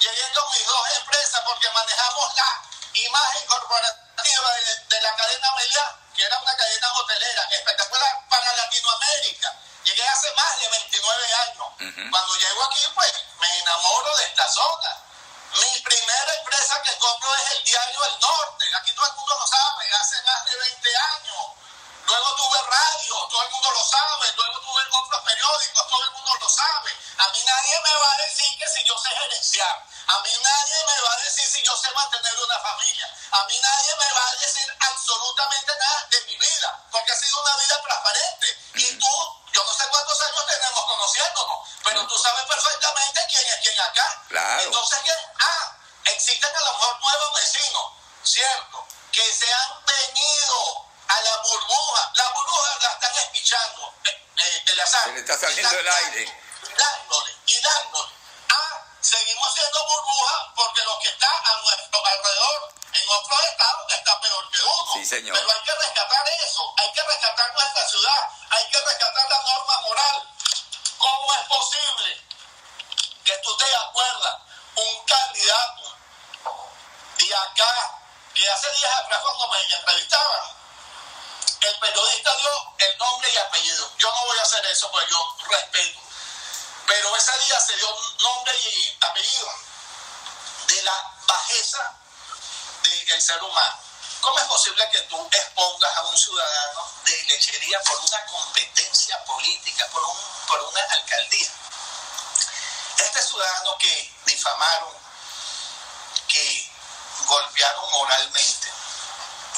Llegué 0.00 0.32
con 0.34 0.50
mis 0.56 0.66
dos 0.66 0.98
empresas 0.98 1.42
porque 1.44 1.68
manejamos 1.74 2.34
la 2.36 2.62
imagen 2.94 3.46
corporativa 3.46 4.50
de, 4.54 4.96
de 4.96 5.02
la 5.02 5.14
cadena 5.16 5.54
Meliá, 5.56 5.99
que 6.20 6.26
era 6.26 6.38
una 6.38 6.54
cadena 6.54 6.92
hotelera 6.92 7.48
espectacular 7.50 8.28
para 8.28 8.52
Latinoamérica. 8.52 9.56
Llegué 9.84 10.06
hace 10.06 10.30
más 10.34 10.60
de 10.60 10.68
29 10.68 11.34
años. 11.34 11.66
Uh 11.80 11.84
-huh. 11.84 12.10
Cuando 12.10 12.36
llego 12.36 12.64
aquí, 12.64 12.84
pues 12.94 13.14
me 13.40 13.58
enamoro 13.60 14.16
de 14.18 14.24
esta 14.26 14.46
zona. 14.52 14.90
Mi 15.54 15.80
primera 15.80 16.34
empresa 16.34 16.82
que 16.82 16.94
compro 16.98 17.34
es 17.36 17.52
el 17.52 17.64
Diario 17.64 18.04
El 18.04 18.20
Norte. 18.20 18.64
Aquí 18.76 18.92
todo 18.92 19.06
el 19.06 19.14
mundo 19.14 19.34
lo 19.40 19.46
sabe, 19.46 19.82
hace 19.96 20.22
más 20.22 20.44
de 20.44 20.56
20 20.58 20.96
años. 21.16 21.44
Luego 22.04 22.36
tuve 22.36 22.58
radio, 22.68 23.14
todo 23.30 23.42
el 23.42 23.50
mundo 23.50 23.70
lo 23.70 23.84
sabe. 23.84 24.32
Luego 24.36 24.60
tuve 24.60 24.82
otros 24.92 25.22
periódicos, 25.24 25.88
todo 25.88 26.04
el 26.04 26.10
mundo 26.10 26.32
lo 26.38 26.48
sabe. 26.50 26.90
A 27.16 27.28
mí 27.32 27.42
nadie 27.44 27.80
me 27.80 27.94
va 27.96 28.12
a 28.12 28.16
decir 28.28 28.58
que 28.58 28.68
si 28.68 28.84
yo 28.84 28.94
sé 28.98 29.08
gerenciar. 29.08 29.76
A 30.06 30.18
mí 30.20 30.32
nadie 30.42 30.78
me 30.84 31.00
va 31.00 31.12
a 31.14 31.22
decir 31.24 31.46
si 31.46 31.62
yo 31.62 31.74
sé 31.76 31.90
mantener 31.92 32.36
una 32.44 32.58
familia. 32.58 33.06
A 33.32 33.44
mí 33.44 33.58
nadie 33.62 33.96
me 33.96 34.12
va 34.12 34.28
a 34.28 34.36
decir 34.36 34.76
absolutamente 34.90 35.72
nada 35.78 36.06
de 36.10 36.20
mi 36.26 36.36
vida, 36.36 36.86
porque 36.90 37.12
ha 37.12 37.16
sido 37.16 37.40
una 37.40 37.56
vida 37.56 37.82
transparente. 37.82 38.58
Y 38.74 38.98
tú, 38.98 39.42
yo 39.52 39.64
no 39.64 39.72
sé 39.74 39.84
cuántos 39.90 40.20
años 40.20 40.46
tenemos 40.46 40.84
conociéndonos, 40.86 41.68
pero 41.84 42.06
tú 42.06 42.18
sabes 42.18 42.44
perfectamente 42.44 43.26
quién 43.30 43.46
es 43.46 43.56
quién 43.62 43.80
acá. 43.80 44.24
Claro. 44.28 44.62
Entonces, 44.62 44.98
¿qué? 45.04 45.12
Ah, 45.40 45.76
existen 46.06 46.54
a 46.54 46.60
lo 46.60 46.72
mejor 46.72 47.00
nuevos 47.00 47.40
vecinos, 47.40 47.92
¿cierto? 48.22 48.86
Que 49.12 49.32
se 49.32 49.52
han 49.52 49.84
venido 49.84 50.86
a 51.08 51.20
la 51.20 51.36
burbuja. 51.38 52.12
La 52.14 52.28
burbuja 52.30 52.78
la 52.82 52.90
están 52.92 53.16
espichando. 53.16 53.94
Eh, 54.04 54.26
eh, 54.36 54.62
el 54.68 54.80
azar. 54.80 55.04
Se 55.04 55.12
le 55.12 55.20
está 55.20 55.38
saliendo 55.38 55.78
el 55.78 55.88
aire. 55.88 56.42
Dándole, 56.76 57.36
y 57.46 57.60
dándole. 57.60 58.12
Ah, 58.48 58.84
seguimos 59.00 59.54
siendo 59.54 59.84
burbuja 59.86 60.52
porque 60.54 60.82
lo 60.82 60.98
que 61.00 61.08
está 61.08 61.28
a 61.28 61.56
nuestro 61.62 62.06
alrededor 62.06 62.79
en 62.92 63.08
otros 63.08 63.40
estados 63.50 63.92
está 63.92 64.20
peor 64.20 64.50
que 64.50 64.62
uno. 64.62 64.92
Sí, 64.94 65.06
señor. 65.06 65.36
Pero 65.36 65.50
hay 65.50 65.62
que 65.62 65.74
rescatar 65.74 66.28
eso, 66.44 66.74
hay 66.76 66.92
que 66.92 67.02
rescatar 67.02 67.52
nuestra 67.54 67.88
ciudad, 67.88 68.30
hay 68.50 68.70
que 68.70 68.80
rescatar 68.80 69.30
la 69.30 69.42
norma 69.42 69.80
moral. 69.82 70.28
¿Cómo 70.98 71.34
es 71.34 71.46
posible 71.46 72.24
que 73.24 73.36
tú 73.38 73.56
te 73.56 73.74
acuerdas 73.76 74.36
un 74.76 75.04
candidato 75.04 75.96
de 77.18 77.36
acá 77.36 78.00
que 78.34 78.50
hace 78.50 78.70
días 78.72 78.92
atrás 78.92 79.20
cuando 79.22 79.48
me 79.48 79.62
entrevistaban, 79.62 80.40
el 81.60 81.78
periodista 81.78 82.36
dio 82.36 82.50
el 82.78 82.98
nombre 82.98 83.30
y 83.30 83.36
apellido. 83.36 83.92
Yo 83.98 84.10
no 84.10 84.24
voy 84.24 84.38
a 84.38 84.42
hacer 84.42 84.64
eso 84.66 84.90
porque 84.90 85.10
yo 85.10 85.36
respeto. 85.48 86.00
Pero 86.86 87.16
ese 87.16 87.38
día 87.44 87.60
se 87.60 87.76
dio 87.76 87.88
nombre 88.20 88.56
y 88.56 88.98
apellido 89.00 89.48
de 90.68 90.82
la 90.82 91.14
bajeza 91.26 91.99
del 92.90 93.22
ser 93.22 93.42
humano. 93.42 93.78
¿Cómo 94.20 94.38
es 94.38 94.44
posible 94.46 94.88
que 94.90 95.00
tú 95.02 95.28
expongas 95.32 95.96
a 95.96 96.02
un 96.02 96.18
ciudadano 96.18 96.92
de 97.04 97.22
lechería 97.24 97.80
por 97.84 97.98
una 98.00 98.26
competencia 98.26 99.24
política, 99.24 99.86
por, 99.92 100.02
un, 100.04 100.16
por 100.46 100.60
una 100.62 100.80
alcaldía? 100.90 101.50
Este 102.98 103.22
ciudadano 103.22 103.78
que 103.78 104.12
difamaron, 104.26 104.92
que 106.28 106.70
golpearon 107.26 107.90
moralmente, 107.92 108.72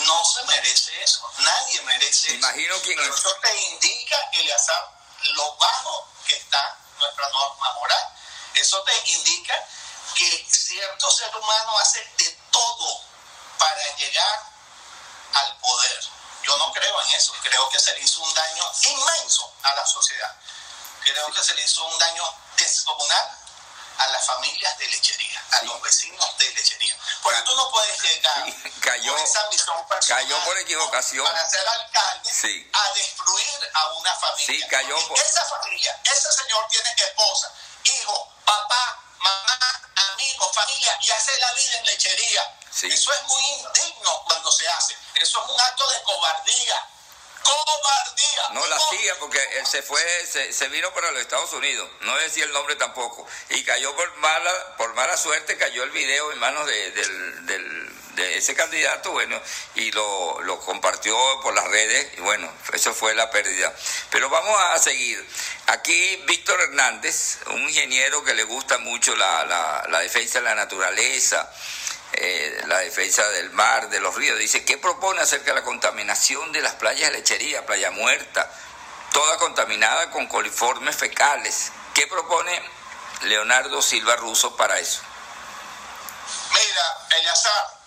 no 0.01 0.25
se 0.25 0.45
merece 0.45 1.03
eso. 1.03 1.29
Nadie 1.39 1.81
merece 1.83 2.29
Me 2.31 2.35
imagino 2.37 2.75
eso. 2.75 2.85
quién 2.85 2.99
Pero 2.99 3.15
es. 3.15 3.21
eso 3.21 3.35
te 3.43 3.57
indica, 3.63 4.17
Eleazar, 4.35 4.91
lo 5.35 5.57
bajo 5.57 6.09
que 6.27 6.37
está 6.37 6.79
nuestra 6.99 7.29
norma 7.31 7.73
moral. 7.73 8.09
Eso 8.55 8.81
te 8.85 9.11
indica 9.13 9.55
que 10.15 10.47
cierto 10.49 11.11
ser 11.11 11.35
humano 11.37 11.79
hace 11.79 11.99
de 12.19 12.39
todo 12.53 13.12
para 13.63 13.97
llegar 13.97 14.43
al 15.35 15.57
poder. 15.59 16.01
Yo 16.43 16.57
no 16.57 16.73
creo 16.73 17.01
en 17.03 17.09
eso. 17.15 17.33
Creo 17.45 17.69
que 17.71 17.79
se 17.79 17.93
le 17.95 18.01
hizo 18.01 18.21
un 18.21 18.35
daño 18.35 18.65
inmenso 18.83 19.55
a 19.63 19.75
la 19.75 19.87
sociedad. 19.87 20.35
Creo 21.05 21.27
que 21.33 21.43
se 21.45 21.55
le 21.55 21.63
hizo 21.63 21.85
un 21.85 21.99
daño 21.99 22.25
descomunal 22.57 23.39
a 23.99 24.09
las 24.09 24.27
familias 24.27 24.77
de 24.79 24.87
lechería, 24.89 25.45
a 25.53 25.63
los 25.65 25.81
vecinos 25.83 26.39
de 26.39 26.51
lechería. 26.55 26.97
Porque 27.23 27.41
tú 27.43 27.55
no 27.55 27.71
puedes 27.71 28.03
llegar 28.03 28.45
Sí, 28.65 28.71
cayó- 28.81 29.13
con 29.15 29.23
esa 29.23 29.41
ambición 29.43 29.87
personal 29.89 30.25
cayó 30.25 30.45
por 30.45 30.59
equivocación. 30.59 31.25
para 31.27 31.49
ser 31.49 31.69
alcalde 31.69 32.31
Sí. 32.33 32.71
a 32.73 32.93
destruir 32.95 33.71
a 33.75 33.87
una 33.91 34.15
familia. 34.17 34.47
Sí, 34.47 34.69
cayó 34.69 35.09
por- 35.09 35.19
Esa 35.21 35.45
familia, 35.45 36.01
ese 36.05 36.33
señor 36.33 36.67
tiene 36.69 36.91
esposa, 36.99 37.53
hijo, 37.85 38.33
papá, 38.45 38.99
mamá, 39.19 39.92
familia 40.53 40.99
y 41.03 41.11
hace 41.11 41.39
la 41.39 41.53
vida 41.55 41.79
en 41.79 41.87
lechería. 41.87 42.57
Sí. 42.71 42.87
Eso 42.87 43.13
es 43.13 43.23
muy 43.25 43.45
indigno 43.45 44.23
cuando 44.25 44.51
se 44.51 44.69
hace. 44.69 44.97
Eso 45.15 45.45
es 45.45 45.51
un 45.51 45.61
acto 45.61 45.89
de 45.91 46.03
cobardía. 46.03 46.89
Cobardía. 47.43 48.43
No 48.53 48.67
la 48.67 48.79
siga 48.91 49.15
porque 49.19 49.39
él 49.59 49.67
se 49.67 49.83
fue, 49.83 50.01
se, 50.31 50.53
se 50.53 50.69
vino 50.69 50.93
para 50.93 51.11
los 51.11 51.21
Estados 51.21 51.53
Unidos, 51.53 51.89
no 52.01 52.17
decía 52.19 52.45
el 52.45 52.53
nombre 52.53 52.77
tampoco, 52.77 53.27
y 53.51 53.65
cayó 53.65 53.95
por 53.97 54.15
mala, 54.17 54.77
por 54.77 54.95
mala 54.95 55.17
suerte, 55.17 55.57
cayó 55.57 55.83
el 55.85 55.91
video 55.91 56.33
en 56.33 56.39
manos 56.39 56.67
de, 56.67 56.91
del, 56.93 57.47
del- 57.47 57.93
de 58.13 58.37
ese 58.37 58.55
candidato, 58.55 59.11
bueno, 59.13 59.41
y 59.75 59.91
lo, 59.93 60.39
lo 60.43 60.61
compartió 60.61 61.17
por 61.41 61.55
las 61.55 61.65
redes, 61.69 62.13
y 62.19 62.21
bueno, 62.21 62.53
eso 62.75 62.93
fue 62.93 63.15
la 63.15 63.31
pérdida. 63.31 63.75
Pero 64.11 64.29
vamos 64.29 64.55
a 64.65 64.79
seguir. 64.79 65.27
Aquí 65.69 66.17
Víctor 66.27 66.61
Hernández, 66.61 67.39
un 67.47 67.63
ingeniero 67.63 68.23
que 68.23 68.35
le 68.35 68.45
gusta 68.45 68.77
mucho 68.77 69.17
la, 69.17 69.47
la, 69.47 69.87
la 69.89 70.01
defensa 70.01 70.41
de 70.41 70.45
la 70.45 70.55
naturaleza, 70.55 71.51
eh, 72.15 72.63
la 72.67 72.79
defensa 72.79 73.27
del 73.31 73.51
mar, 73.51 73.89
de 73.89 74.01
los 74.01 74.15
ríos. 74.15 74.39
Dice, 74.39 74.65
¿qué 74.65 74.79
propone 74.79 75.21
acerca 75.21 75.47
de 75.47 75.55
la 75.55 75.65
contaminación 75.65 76.53
de 76.53 76.61
las 76.61 76.75
playas 76.75 77.11
de 77.11 77.19
lechería, 77.19 77.65
playa 77.65 77.91
muerta, 77.91 78.51
toda 79.13 79.39
contaminada 79.39 80.11
con 80.11 80.27
coliformes 80.27 80.97
fecales? 80.97 81.73
¿Qué 81.95 82.07
propone 82.07 82.63
Leonardo 83.23 83.81
Silva 83.81 84.17
Russo 84.17 84.57
para 84.57 84.79
eso? 84.79 85.01
Mira, 86.51 87.19
Eleazar, 87.19 87.79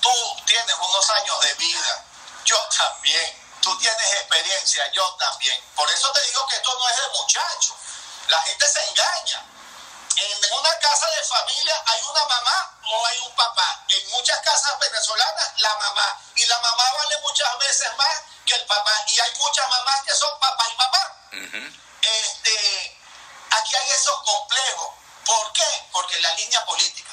tú 0.00 0.10
tienes 0.46 0.74
unos 0.74 1.10
años 1.10 1.40
de 1.40 1.54
vida, 1.54 2.04
yo 2.44 2.58
también. 2.76 3.40
Tú 3.60 3.76
tienes 3.76 4.12
experiencia, 4.14 4.90
yo 4.92 5.14
también. 5.16 5.60
Por 5.76 5.90
eso 5.90 6.10
te 6.12 6.20
digo 6.26 6.46
que 6.48 6.56
esto 6.56 6.72
no 6.78 6.88
es 6.88 6.96
de 6.96 7.18
muchacho. 7.20 7.76
La 8.28 8.40
gente 8.40 8.66
se 8.66 8.88
engaña. 8.88 9.44
En 10.16 10.52
una 10.58 10.78
casa 10.78 11.06
de 11.10 11.24
familia 11.24 11.82
hay 11.86 12.02
una 12.10 12.24
mamá 12.24 12.59
casas 14.60 14.78
venezolanas, 14.78 15.52
la 15.58 15.74
mamá. 15.76 16.20
Y 16.36 16.46
la 16.46 16.58
mamá 16.60 16.84
vale 16.98 17.16
muchas 17.22 17.58
veces 17.58 17.96
más 17.96 18.22
que 18.44 18.54
el 18.54 18.66
papá. 18.66 18.92
Y 19.08 19.20
hay 19.20 19.34
muchas 19.38 19.68
mamás 19.68 20.02
que 20.04 20.14
son 20.14 20.38
papá 20.38 20.66
y 20.70 20.76
mamá 20.76 21.16
este, 22.02 22.98
aquí 23.50 23.76
hay 23.76 23.90
esos 23.90 24.22
complejos. 24.22 24.88
¿Por 25.24 25.52
qué? 25.52 25.88
Porque 25.92 26.20
la 26.20 26.32
línea 26.34 26.64
política. 26.64 27.10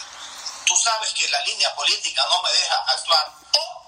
Tú 0.66 0.76
sabes 0.76 1.14
que 1.14 1.30
la 1.30 1.40
línea 1.42 1.74
política 1.76 2.26
no 2.30 2.42
me 2.42 2.52
deja 2.52 2.76
actuar. 2.88 3.32
O 3.54 3.84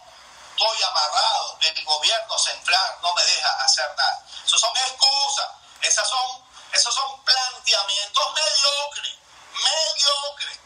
estoy 0.52 0.84
amarrado, 0.84 1.58
el 1.62 1.86
gobierno 1.86 2.38
central 2.38 2.98
no 3.02 3.14
me 3.16 3.24
deja 3.24 3.50
hacer 3.64 3.90
nada. 3.98 4.26
Esos 4.46 4.62
son 4.62 4.76
excusas. 4.78 5.50
Esas 5.82 6.08
son, 6.08 6.46
esos 6.74 6.94
son 6.94 7.24
planteamientos 7.24 8.34
mediocres. 8.34 9.16
Mediocres. 9.54 10.59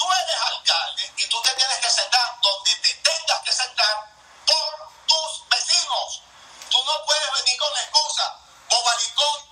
Tú 0.00 0.08
eres 0.10 0.40
alcalde 0.40 1.12
y 1.18 1.26
tú 1.28 1.42
te 1.42 1.54
tienes 1.56 1.78
que 1.78 1.90
sentar 1.90 2.38
donde 2.40 2.74
te 2.76 2.94
tengas 2.94 3.42
que 3.44 3.52
sentar 3.52 3.96
por 4.46 4.88
tus 5.06 5.48
vecinos. 5.50 6.22
Tú 6.70 6.82
no 6.84 7.04
puedes 7.04 7.32
venir 7.34 7.58
con 7.58 7.70
la 7.74 7.82
excusa 7.82 8.34
bobaricón, 8.70 9.44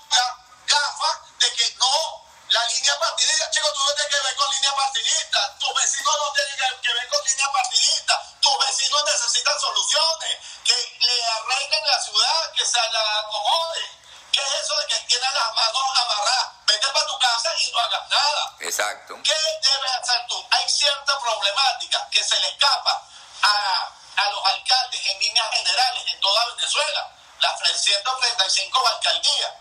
gafa, 0.66 1.20
de 1.38 1.52
que 1.52 1.74
no, 1.76 2.24
la 2.48 2.64
línea 2.64 2.98
partidista, 2.98 3.50
chicos, 3.50 3.74
tú 3.74 3.80
no 3.84 3.92
tienes 3.92 4.14
que 4.16 4.22
ver 4.22 4.36
con 4.36 4.50
línea 4.52 4.74
partidista, 4.74 5.58
tus 5.58 5.74
vecinos 5.74 6.16
no 6.16 6.32
tienen 6.32 6.80
que- 6.80 6.94
ver 6.94 7.08
con 7.08 7.24
línea 7.26 7.52
partidista, 7.52 8.22
tus 8.40 8.58
vecinos 8.58 9.04
necesitan 9.04 9.60
soluciones, 9.60 10.38
que 10.64 10.96
le 11.00 11.26
arreglen 11.28 11.86
la 11.88 12.00
ciudad, 12.00 12.52
que 12.56 12.64
se 12.64 12.80
la 12.90 13.18
acomoden. 13.20 13.97
¿Qué 14.38 14.44
es 14.44 14.60
eso 14.62 14.74
de 14.76 14.86
que 14.86 15.00
tienen 15.08 15.34
las 15.34 15.52
manos 15.52 15.82
amarradas? 15.98 16.48
Vete 16.64 16.86
para 16.86 17.06
tu 17.06 17.18
casa 17.18 17.50
y 17.58 17.72
no 17.72 17.80
hagas 17.80 18.08
nada. 18.08 18.54
Exacto. 18.60 19.18
¿Qué 19.24 19.34
debes 19.34 19.90
hacer 20.00 20.26
tú? 20.28 20.46
Hay 20.52 20.68
cierta 20.68 21.18
problemática 21.18 22.08
que 22.08 22.22
se 22.22 22.38
le 22.38 22.48
escapa 22.48 23.02
a, 23.42 23.92
a 24.16 24.30
los 24.30 24.46
alcaldes 24.46 25.06
en 25.06 25.18
líneas 25.18 25.50
generales 25.50 26.04
en 26.06 26.20
toda 26.20 26.54
Venezuela, 26.54 27.10
las 27.40 27.58
335 27.58 28.86
alcaldías. 28.86 29.52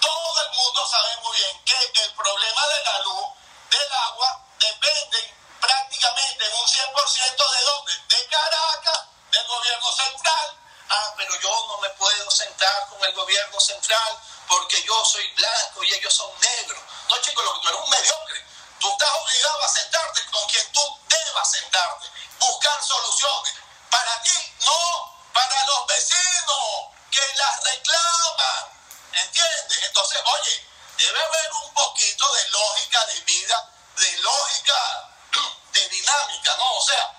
Todo 0.00 0.42
el 0.42 0.50
mundo 0.56 0.86
sabe 0.86 1.16
muy 1.18 1.36
bien 1.36 1.64
que 1.66 2.02
el 2.04 2.14
problema 2.14 2.66
de 2.66 2.84
la 2.84 2.98
luz, 3.00 3.26
del 3.70 3.92
agua, 3.92 4.40
depende 4.58 5.34
prácticamente 5.60 6.46
en 6.46 6.54
un 6.54 6.66
100% 6.66 7.50
de 7.50 7.62
dónde? 7.62 7.92
De 8.08 8.26
Caracas, 8.28 9.04
del 9.32 9.46
gobierno 9.46 9.92
central. 9.92 10.58
Ah, 10.90 11.14
pero 11.16 11.38
yo 11.40 11.66
no 11.68 11.78
me 11.78 11.90
puedo 11.90 12.30
sentar 12.30 12.88
con 12.88 13.04
el 13.04 13.12
gobierno 13.12 13.60
central 13.60 14.18
porque 14.48 14.82
yo 14.82 15.04
soy 15.04 15.26
blanco 15.32 15.84
y 15.84 15.94
ellos 15.94 16.14
son 16.14 16.30
negros. 16.40 16.80
No, 17.08 17.18
chicos, 17.20 17.44
lo 17.44 17.54
que 17.54 17.60
tú 17.60 17.68
eres 17.68 17.80
un 17.80 17.90
mediocre. 17.90 18.44
Tú 18.80 18.90
estás 18.90 19.10
obligado 19.10 19.64
a 19.64 19.68
sentarte 19.68 20.24
con 20.30 20.48
quien 20.48 20.72
tú 20.72 20.98
debas 21.08 21.50
sentarte, 21.50 22.06
buscar 22.38 22.82
soluciones. 22.82 23.54
Para 23.90 24.22
ti, 24.22 24.54
no, 24.60 25.22
para 25.32 25.66
los 25.66 25.86
vecinos 25.88 26.88
que 27.10 27.20
las 27.36 27.64
reclaman. 27.64 28.72
¿Entiendes? 29.12 29.82
Entonces, 29.82 30.20
oye, 30.24 30.66
debe 30.96 31.22
haber 31.22 31.52
un 31.64 31.74
poquito 31.74 32.34
de 32.34 32.48
lógica 32.48 33.04
de 33.06 33.20
vida, 33.20 33.70
de 33.96 34.18
lógica 34.18 35.10
de 35.72 35.88
dinámica, 35.88 36.56
¿no? 36.56 36.76
O 36.76 36.82
sea, 36.82 37.12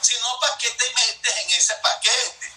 si 0.00 0.18
no, 0.18 0.40
¿para 0.40 0.58
qué 0.58 0.70
te 0.70 0.90
metes 0.90 1.36
en 1.36 1.50
ese 1.50 1.74
paquete? 1.76 2.53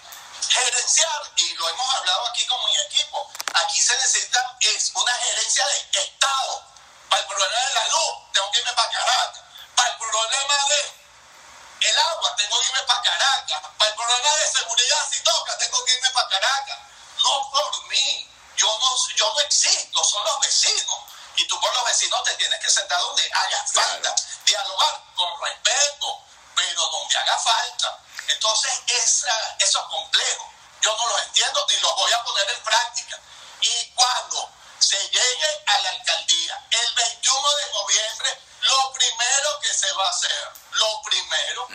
Gerenciar, 0.50 1.32
y 1.38 1.54
lo 1.56 1.70
hemos 1.70 1.96
hablado 1.96 2.28
aquí 2.28 2.46
con 2.46 2.64
mi 2.66 2.78
equipo, 2.78 3.32
aquí 3.54 3.82
se 3.82 3.96
necesita 3.98 4.48
es 4.74 4.92
una 4.94 5.14
gerencia 5.14 5.66
de 5.68 6.02
Estado. 6.02 6.64
Para 7.10 7.22
el 7.22 7.28
problema 7.28 7.60
de 7.68 7.74
la 7.74 7.88
luz, 7.88 8.34
tengo 8.34 8.52
que 8.52 8.60
irme 8.60 8.74
para 8.74 8.90
Caracas. 8.90 9.44
Para 9.76 9.90
el 9.90 9.98
problema 9.98 10.56
de 10.70 11.88
el 11.88 11.98
agua, 12.00 12.36
tengo 12.36 12.60
que 12.60 12.68
irme 12.68 12.82
para 12.84 13.02
Caracas. 13.02 13.62
Para 13.78 13.90
el 13.92 13.96
problema 13.96 14.36
de 14.36 14.48
seguridad, 14.52 15.10
si 15.10 15.20
toca, 15.24 15.58
tengo 15.58 15.86
que 15.86 15.94
irme 15.94 16.10
para 16.12 16.28
Caracas. 16.28 16.80
No 17.20 17.50
por 17.52 17.88
mí. 17.88 18.30
Yo 18.58 18.68
no, 18.80 19.16
yo 19.16 19.34
no 19.34 19.40
existo, 19.42 20.04
son 20.04 20.24
los 20.26 20.40
vecinos. 20.40 21.00
Y 21.36 21.48
tú 21.48 21.60
por 21.62 21.74
los 21.74 21.86
vecinos 21.86 22.24
te 22.24 22.34
tienes 22.36 22.60
que 22.60 22.70
sentar 22.70 23.00
donde 23.00 23.30
haga 23.32 23.66
falta. 23.68 24.16
Dialogar 24.46 25.04
con 25.16 25.42
respeto, 25.42 26.22
pero 26.56 26.82
donde 26.90 27.18
haga 27.18 27.38
falta. 27.38 28.00
Entonces, 28.28 28.72
esa, 28.88 29.56
eso 29.60 29.80
es 29.80 29.86
complejo. 29.86 30.54
Yo 30.82 30.96
no 30.96 31.10
lo 31.10 31.20
entiendo 31.20 31.66
ni 31.70 31.78
los 31.78 31.96
voy 31.96 32.12
a 32.12 32.24
poner 32.24 32.50
en 32.50 32.64
práctica. 32.64 33.20
Y 33.62 33.92
cuando 33.96 34.50
se 34.80 34.98
llegue 35.10 35.64
a 35.66 35.80
la 35.80 35.90
alcaldía 35.90 36.66
el 36.72 36.94
21 36.94 37.56
de 37.56 37.72
noviembre, 37.72 38.42
lo 38.62 38.94
primero 38.94 39.60
que 39.62 39.74
se 39.74 39.92
va 39.94 40.06
a 40.06 40.10
hacer, 40.10 40.52
lo 40.72 41.02
primero, 41.04 41.68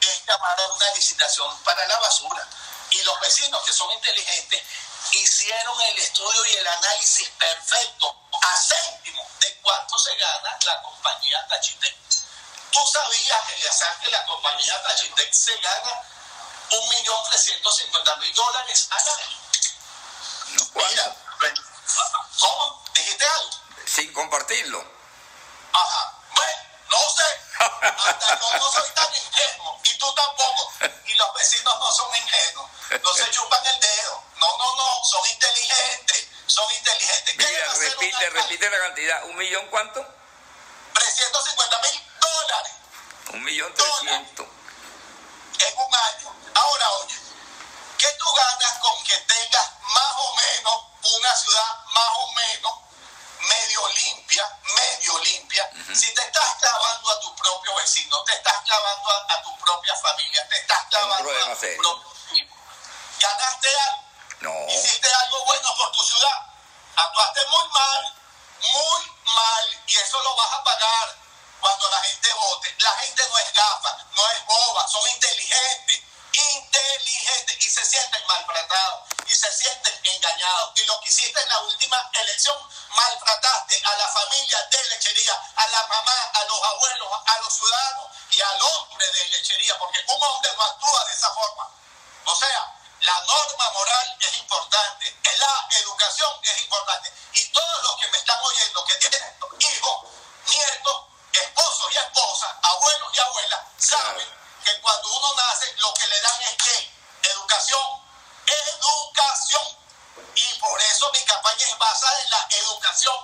es 0.00 0.26
llamar 0.26 0.60
a 0.60 0.72
una 0.72 0.90
licitación 0.94 1.62
para 1.62 1.86
la 1.86 1.98
basura. 1.98 2.46
Y 2.90 3.02
los 3.02 3.20
vecinos 3.20 3.62
que 3.64 3.72
son 3.72 3.90
inteligentes 3.92 4.62
hicieron 5.12 5.80
el 5.82 5.98
estudio 5.98 6.44
y 6.46 6.56
el 6.56 6.66
análisis 6.66 7.28
perfecto 7.30 8.16
a 8.40 8.56
céntimo 8.56 9.26
de 9.40 9.56
cuánto 9.62 9.98
se 9.98 10.14
gana 10.16 10.58
la 10.64 10.82
compañía 10.82 11.46
Tachitec. 11.48 11.96
¿Tú 12.76 12.86
sabías, 12.92 13.48
Eliazar, 13.56 13.98
que 14.00 14.10
la 14.10 14.22
compañía 14.26 14.82
Tachitec 14.82 15.32
se 15.32 15.56
gana 15.60 16.02
un 16.72 16.88
millón 16.90 17.24
trescientos 17.30 17.74
cincuenta 17.74 18.14
mil 18.16 18.34
dólares 18.34 18.88
al 18.90 19.08
año? 19.08 19.38
Mira, 20.74 21.16
¿cómo? 22.38 22.84
¿Dijiste 22.92 23.26
algo? 23.26 23.50
Sin 23.86 24.12
compartirlo. 24.12 24.84
Ajá. 25.72 26.18
Bueno, 26.34 26.62
no 26.90 26.98
sé. 27.16 27.40
Hasta 27.80 28.40
yo 28.40 28.58
no 28.58 28.70
soy 28.70 28.90
tan 28.90 29.14
ingenuo. 29.14 29.80
Y 29.82 29.96
tú 29.96 30.14
tampoco. 30.14 30.72
Y 31.06 31.14
los 31.14 31.32
vecinos 31.32 31.78
no 31.78 31.90
son 31.92 32.14
ingenuos. 32.14 32.70
No 33.02 33.14
se 33.14 33.30
chupan 33.30 33.66
el 33.68 33.80
dedo. 33.80 34.22
No, 34.36 34.58
no, 34.58 34.76
no. 34.76 35.02
Son 35.02 35.26
inteligentes. 35.26 36.28
Son 36.46 36.70
inteligentes. 36.70 37.36
¿Qué 37.38 37.46
Mira, 37.46 37.72
repite, 37.72 38.30
repite 38.30 38.68
la 38.68 38.78
cantidad. 38.80 39.24
¿Un 39.24 39.36
millón 39.36 39.66
cuánto? 39.68 40.06
350 40.92 41.78
mil 41.80 42.02
dólares 42.20 42.72
Un 43.32 43.42
millón 43.44 43.72
trescientos. 43.74 44.46
en 45.58 45.78
un 45.78 45.94
año. 45.94 46.34
Ahora, 46.54 46.90
oye, 47.00 47.16
¿qué 47.98 48.08
tú 48.18 48.32
ganas 48.32 48.78
con 48.78 49.04
que 49.04 49.16
tengas 49.18 49.70
más 49.94 50.12
o 50.16 50.34
menos 50.36 50.82
una 51.18 51.36
ciudad 51.36 51.84
más 51.94 52.08
o 52.16 52.32
menos 52.32 52.72
medio 53.48 53.88
limpia, 53.88 54.58
medio 54.76 55.18
limpia? 55.20 55.70
Si 55.94 56.12
te 56.14 56.22
estás 56.22 56.54
clavando 56.60 57.10
a 57.10 57.20
tu 57.20 57.34
propio 57.36 57.74
vecino, 57.76 58.22
te 58.24 58.32
estás 58.34 58.62
clavando 58.64 59.10
a, 59.10 59.34
a 59.34 59.42
tu 59.42 59.58
propia 59.58 59.94
familia, 59.96 60.48
te 60.48 60.56
estás 60.58 60.84
clavando 60.90 61.30
a 61.30 61.54
tu 61.54 61.60
serio. 61.60 61.82
propio 61.82 62.36
hijo. 62.36 62.56
¿Ganaste 63.20 63.68
algo? 63.68 64.02
No. 64.40 64.72
Hiciste 64.72 65.08
algo 65.12 65.44
bueno 65.46 65.74
por 65.76 65.92
tu 65.92 66.02
ciudad. 66.04 66.46
Actuaste 66.96 67.40
muy 67.46 67.68
mal, 67.70 68.14
muy 68.72 69.12
mal. 69.34 69.82
Y 69.86 69.96
eso 69.96 70.22
lo 70.22 70.36
vas 70.36 70.52
a 70.52 70.64
pagar 70.64 71.16
cuando 71.60 71.90
la 71.90 72.02
gente 72.02 72.32
vote. 72.34 72.74
La 72.78 72.92
gente 72.98 73.22
no 73.28 73.38
es 73.38 73.52
gafa, 73.52 73.96
no 74.14 74.30
es 74.30 74.46
boba, 74.46 74.88
son 74.88 75.08
inteligentes. 75.08 76.02
Inteligentes. 76.32 77.66
Y 77.66 77.70
se 77.70 77.84
sienten 77.84 78.26
maltratados. 78.26 79.04
Y 79.26 79.34
se 79.34 79.52
sienten 79.52 80.00
engañados. 80.04 80.72
Y 80.76 80.84
lo 80.84 81.00
que 81.00 81.08
hiciste 81.08 81.40
en 81.40 81.48
la 81.48 81.60
última 81.60 82.10
elección, 82.14 82.56
maltrataste 82.90 83.82
a 83.84 83.96
la 83.96 84.08
familia 84.08 84.62
de 84.70 84.84
lechería, 84.90 85.34
a 85.56 85.66
la 85.68 85.86
mamá, 85.86 86.30
a 86.34 86.44
los 86.44 86.62
abuelos, 86.62 87.08
a 87.26 87.38
los 87.40 87.54
ciudadanos 87.54 88.06
y 88.30 88.40
al 88.40 88.62
hombre 88.62 89.06
de 89.12 89.24
lechería. 89.30 89.78
Porque 89.78 90.04
un 90.08 90.22
hombre 90.22 90.50
no 90.56 90.62
actúa 90.62 91.04
de 91.04 91.12
esa 91.12 91.32
forma. 91.34 91.70
O 92.24 92.36
sea, 92.36 92.74
la 93.00 93.20
norma 93.20 93.70
moral 93.70 94.16
es 94.20 94.36
importante, 94.38 95.16
la 95.38 95.66
educación 95.70 96.30
es 96.42 96.62
importante. 96.62 97.12
Y 97.34 97.44
todos 97.48 97.82
los 97.82 97.96
que 98.00 98.08
me 98.08 98.18
están 98.18 98.40
oyendo, 98.42 98.84
que 98.84 98.94
tienen 98.96 99.22
hijos, 99.60 100.06
nietos, 100.46 101.05
esposos 101.38 101.92
y 101.92 101.96
esposas, 101.96 102.50
abuelos 102.62 103.10
y 103.14 103.20
abuelas, 103.20 103.60
saben 103.78 104.28
que 104.64 104.80
cuando 104.80 105.08
uno 105.08 105.34
nace, 105.34 105.72
lo 105.78 105.94
que 105.94 106.06
le 106.06 106.20
dan 106.20 106.42
es 106.42 106.56
que 106.56 106.92
educación, 107.30 108.02
educación. 108.46 109.78
Y 110.34 110.58
por 110.58 110.80
eso 110.82 111.10
mi 111.12 111.20
campaña 111.24 111.66
es 111.66 111.78
basada 111.78 112.20
en 112.22 112.30
la 112.30 112.48
educación. 112.50 113.16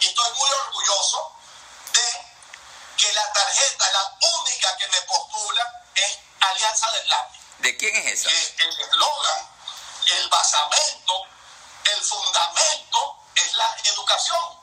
Y 0.00 0.06
estoy 0.08 0.32
muy 0.34 0.50
orgulloso 0.50 1.32
de 1.92 2.26
que 2.96 3.12
la 3.12 3.32
tarjeta, 3.32 3.90
la 3.90 4.16
única 4.38 4.76
que 4.76 4.88
me 4.88 5.00
postula, 5.02 5.82
es 5.94 6.18
Alianza 6.40 6.90
del 6.92 7.08
Lápiz 7.08 7.40
¿De 7.58 7.76
quién 7.76 7.96
es 7.96 8.20
esa? 8.20 8.28
el 8.28 8.80
eslogan, 8.80 9.48
el 10.06 10.28
basamento, 10.28 11.22
el 11.84 12.02
fundamento 12.02 13.16
es 13.34 13.54
la 13.54 13.76
educación. 13.84 14.55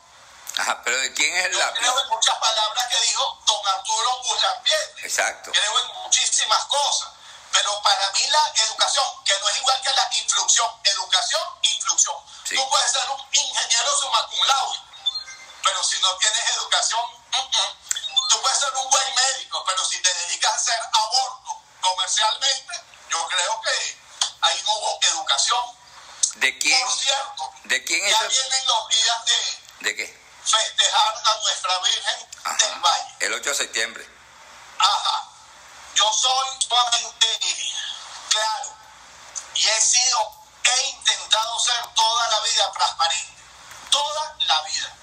Ajá, 0.57 0.81
pero 0.83 0.97
¿de 0.99 1.13
quién 1.13 1.35
es 1.35 1.45
el 1.45 1.53
Yo 1.53 1.59
lápiz? 1.59 1.79
creo 1.79 1.99
en 1.99 2.09
muchas 2.09 2.37
palabras 2.37 2.87
que 2.87 2.99
dijo 3.01 3.41
don 3.45 3.67
Arturo 3.67 4.21
Burlampier. 4.23 4.95
Exacto. 5.03 5.51
Creo 5.51 5.79
en 5.79 5.87
muchísimas 6.03 6.65
cosas. 6.65 7.09
Pero 7.51 7.81
para 7.81 8.11
mí 8.11 8.25
la 8.29 8.51
educación, 8.55 9.05
que 9.25 9.39
no 9.39 9.49
es 9.49 9.55
igual 9.57 9.81
que 9.81 9.91
la 9.91 10.09
instrucción, 10.11 10.67
educación, 10.83 11.41
instrucción. 11.61 12.15
Sí. 12.47 12.55
Tú 12.55 12.69
puedes 12.69 12.91
ser 12.91 13.09
un 13.09 13.21
ingeniero 13.31 13.97
summa 13.97 14.27
cum 14.27 14.43
laude, 14.45 14.79
pero 15.63 15.83
si 15.83 15.99
no 16.01 16.15
tienes 16.17 16.49
educación, 16.57 17.01
tú 18.29 18.41
puedes 18.41 18.59
ser 18.59 18.73
un 18.73 18.89
buen 18.89 19.15
médico, 19.15 19.63
pero 19.67 19.85
si 19.85 20.01
te 20.01 20.13
dedicas 20.13 20.51
a 20.51 20.55
hacer 20.55 20.79
aborto 20.93 21.61
comercialmente, 21.81 22.73
yo 23.09 23.27
creo 23.27 23.61
que 23.61 23.97
ahí 24.41 24.61
no 24.65 24.73
hubo 24.73 24.99
educación. 25.01 25.77
¿De 26.35 26.57
quién? 26.57 26.81
Por 26.87 26.97
cierto, 26.97 27.53
¿De 27.65 27.83
quién 27.83 28.03
es 28.03 28.11
ya 28.11 28.27
vienen 28.27 28.65
los 28.65 28.87
días 28.89 29.25
de 29.25 29.89
¿De 29.89 29.95
qué? 29.95 30.22
Festejar 30.45 31.21
a 31.25 31.35
nuestra 31.41 31.79
Virgen 31.79 32.29
del. 32.57 32.79
Valle. 32.79 33.15
El 33.19 33.33
8 33.33 33.49
de 33.49 33.55
septiembre. 33.55 34.07
Ajá. 34.77 35.29
Yo 35.95 36.11
soy 36.13 36.61
sumamente 36.61 37.39
claro 38.29 38.75
y 39.55 39.67
he 39.67 39.81
sido, 39.81 40.19
he 40.63 40.87
intentado 40.89 41.59
ser 41.59 41.85
toda 41.95 42.27
la 42.29 42.39
vida 42.41 42.71
transparente. 42.71 43.43
Toda 43.89 44.35
la 44.39 44.61
vida. 44.63 44.93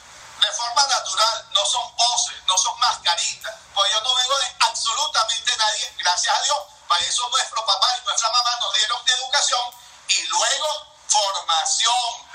De 0.40 0.52
forma 0.52 0.86
natural, 0.86 1.48
no 1.52 1.64
son 1.64 1.96
poses, 1.96 2.36
no 2.46 2.58
son 2.58 2.78
mascaritas. 2.80 3.54
Pues 3.74 3.92
yo 3.92 4.00
no 4.00 4.14
vengo 4.14 4.38
de 4.38 4.56
absolutamente 4.60 5.56
nadie, 5.56 5.94
gracias 5.98 6.36
a 6.36 6.42
Dios. 6.42 6.58
Para 6.88 7.04
eso 7.04 7.28
nuestro 7.28 7.64
papá 7.64 7.96
y 7.96 8.04
nuestra 8.04 8.30
mamá 8.30 8.50
nos 8.60 8.74
dieron 8.74 9.08
educación 9.08 9.74
y 10.08 10.22
luego 10.26 10.96
formación 11.06 12.26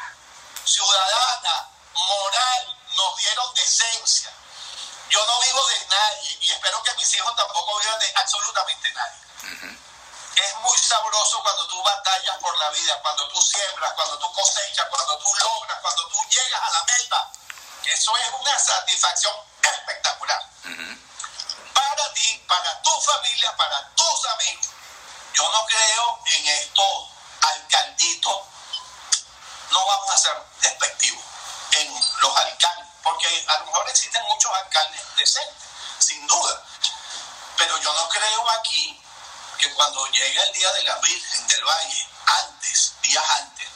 ciudadana, 0.64 1.70
moral, 1.94 2.75
nos 2.96 3.18
dieron 3.18 3.54
decencia. 3.54 4.32
Yo 5.10 5.26
no 5.26 5.40
vivo 5.40 5.68
de 5.68 5.86
nadie 5.86 6.38
y 6.42 6.52
espero 6.52 6.82
que 6.84 6.94
mis 6.96 7.16
hijos 7.16 7.36
tampoco 7.36 7.80
vivan 7.80 8.00
de 8.00 8.14
absolutamente 8.16 8.92
nadie. 8.94 9.80
Es 10.36 10.56
muy 10.62 10.78
sabroso 10.78 11.42
cuando 11.42 11.68
tú 11.68 11.82
batallas 11.84 12.38
por 12.40 12.58
la 12.58 12.70
vida, 12.72 13.00
cuando 13.02 13.28
tú 13.30 13.42
siembras, 13.42 13.94
cuando 13.94 14.20
tú 14.20 14.32
cosechas, 14.34 14.88
cuando 14.90 15.18
tú 15.20 15.34
logras, 15.36 15.80
cuando 15.82 16.08
tú 16.10 16.18
llegas 16.30 16.62
a 16.62 16.72
la 16.72 16.84
meta. 16.84 17.32
Eso 17.86 18.18
es 18.18 18.30
una 18.42 18.60
satisfacción 18.60 19.36
espectacular. 19.62 20.42
Para 21.74 22.14
ti, 22.14 22.44
para 22.48 22.82
tu 22.82 23.02
familia, 23.02 23.56
para 23.56 23.90
tus 23.96 24.26
amigos. 24.26 24.68
Yo 25.34 25.50
no 25.50 25.66
creo 25.66 26.20
en 26.26 26.48
estos 26.48 27.10
alcalditos. 27.42 28.42
No 29.72 29.86
vamos 29.86 30.10
a 30.10 30.18
ser 30.18 30.44
despectivos 30.62 31.24
en 31.74 31.94
los 32.20 32.38
alcaldes, 32.38 32.85
porque 33.06 33.46
a 33.48 33.60
lo 33.60 33.66
mejor 33.68 33.88
existen 33.88 34.24
muchos 34.24 34.52
alcaldes 34.52 35.02
decentes, 35.16 35.70
sin 36.00 36.26
duda. 36.26 36.64
Pero 37.56 37.78
yo 37.78 37.94
no 37.94 38.10
creo 38.10 38.50
aquí 38.50 39.00
que 39.60 39.72
cuando 39.74 40.06
llegue 40.08 40.42
el 40.42 40.54
día 40.54 40.72
de 40.74 40.84
la 40.84 40.96
Virgen 40.96 41.48
del 41.48 41.64
Valle, 41.64 42.10
antes, 42.26 42.94
días 43.04 43.24
antes, 43.30 43.70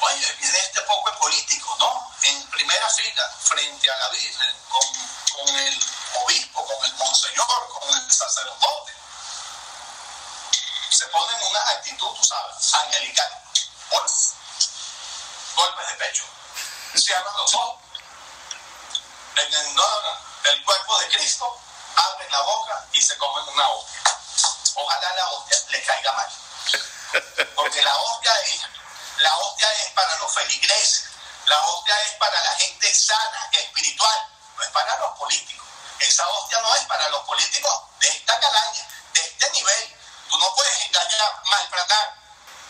oye, 0.00 0.32
viene 0.40 0.58
este 0.58 0.82
poco 0.82 1.08
de 1.08 1.16
político, 1.18 1.76
¿no? 1.78 2.12
En 2.24 2.46
primera 2.50 2.88
fila, 2.90 3.36
frente 3.44 3.90
a 3.90 3.96
la 3.96 4.08
Virgen, 4.08 4.56
con, 4.68 4.82
con 5.36 5.56
el 5.56 5.86
obispo, 6.24 6.66
con 6.66 6.84
el 6.84 6.94
monseñor, 6.94 7.68
con 7.68 7.96
el 7.96 8.12
sacerdote. 8.12 8.92
Se 10.90 11.06
ponen 11.06 11.40
una 11.48 11.60
actitud, 11.60 12.12
tú 12.12 12.24
sabes, 12.24 12.74
angelical. 12.74 13.42
Golpes, 13.90 14.32
golpes 15.54 15.86
de 15.86 15.94
pecho. 15.94 16.24
Cierran 16.96 17.36
los 17.36 17.54
ojos. 17.54 17.87
El, 19.40 20.64
cuerpo 20.64 20.98
de 20.98 21.08
Cristo, 21.10 21.60
abren 21.94 22.32
la 22.32 22.40
boca 22.40 22.84
y 22.92 23.00
se 23.00 23.16
comen 23.18 23.48
una 23.48 23.68
hostia. 23.68 24.02
Ojalá 24.74 25.14
la 25.14 25.28
hostia 25.28 25.58
le 25.68 25.82
caiga 25.84 26.12
mal. 26.12 26.28
Porque 27.54 27.82
la 27.82 27.96
hostia 27.96 28.32
es, 28.46 28.60
la 29.18 29.36
hostia 29.38 29.72
es 29.74 29.92
para 29.92 30.18
los 30.18 30.34
feligreses, 30.34 31.04
la 31.46 31.60
hostia 31.66 31.94
es 32.02 32.12
para 32.14 32.42
la 32.42 32.50
gente 32.56 32.92
sana, 32.92 33.48
espiritual, 33.52 34.28
no 34.56 34.62
es 34.64 34.70
para 34.70 34.98
los 34.98 35.16
políticos. 35.16 35.68
Esa 36.00 36.26
hostia 36.28 36.60
no 36.60 36.74
es 36.74 36.82
para 36.86 37.08
los 37.10 37.22
políticos 37.22 37.82
de 38.00 38.08
esta 38.08 38.40
calaña, 38.40 38.88
de 39.14 39.20
este 39.20 39.50
nivel. 39.50 39.96
Tú 40.30 40.38
no 40.38 40.52
puedes 40.52 40.80
engañar, 40.84 41.42
maltratar. 41.44 42.14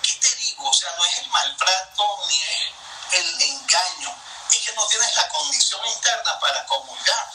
¿Qué 0.03 0.15
te 0.17 0.35
digo? 0.35 0.69
O 0.69 0.75
sea, 0.75 0.95
no 0.99 1.05
es 1.07 1.19
el 1.19 1.29
maltrato 1.29 2.25
ni 2.29 2.43
es 2.43 2.73
el 3.13 3.43
engaño, 3.43 4.15
es 4.57 4.65
que 4.65 4.73
no 4.73 4.87
tienes 4.87 5.15
la 5.15 5.29
condición 5.29 5.87
interna 5.87 6.39
para 6.41 6.65
comulgar. 6.67 7.31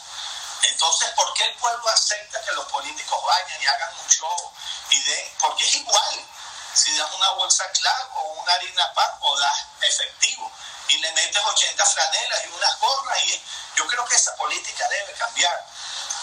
Entonces, 0.63 1.09
¿por 1.11 1.33
qué 1.33 1.43
el 1.45 1.55
pueblo 1.55 1.89
acepta 1.89 2.41
que 2.43 2.51
los 2.53 2.65
políticos 2.65 3.23
vayan 3.25 3.61
y 3.61 3.67
hagan 3.67 3.99
un 3.99 4.09
show 4.09 4.51
y 4.89 5.01
den 5.03 5.33
porque 5.39 5.65
es 5.65 5.75
igual 5.75 6.27
si 6.73 6.95
das 6.97 7.11
una 7.11 7.31
bolsa 7.31 7.69
clave 7.71 8.09
o 8.15 8.21
una 8.41 8.53
harina 8.53 8.93
pan 8.93 9.11
o 9.21 9.37
das 9.39 9.65
efectivo 9.81 10.51
y 10.87 10.97
le 10.97 11.11
metes 11.11 11.41
80 11.43 11.85
franelas 11.85 12.45
y 12.45 12.47
unas 12.47 12.79
gorras 12.79 13.23
y 13.23 13.43
yo 13.75 13.87
creo 13.87 14.05
que 14.05 14.15
esa 14.15 14.35
política 14.35 14.87
debe 14.89 15.13
cambiar. 15.13 15.65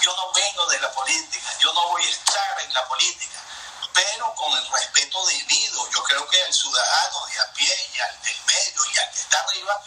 Yo 0.01 0.15
no 0.17 0.33
vengo 0.33 0.67
de 0.67 0.81
la 0.81 0.93
política, 0.93 1.59
yo 1.59 1.73
no 1.73 1.89
voy 1.89 2.05
a 2.05 2.11
estar 2.11 2.61
en 2.61 2.73
la 2.73 2.87
política, 2.89 3.39
pero 3.93 4.35
con 4.35 4.57
el 4.57 4.67
respeto 4.69 5.27
debido. 5.27 5.91
Yo 5.91 6.03
creo 6.05 6.29
que 6.29 6.43
el 6.43 6.55
ciudadano 6.55 7.27
de 7.27 7.41
a 7.41 7.53
pie 7.53 7.91
y 7.95 8.01
al 8.01 8.23
del 8.23 8.41
medio 8.45 8.85
y 8.87 8.99
al 8.99 9.11
que 9.11 9.21
está 9.21 9.41
arriba 9.41 9.83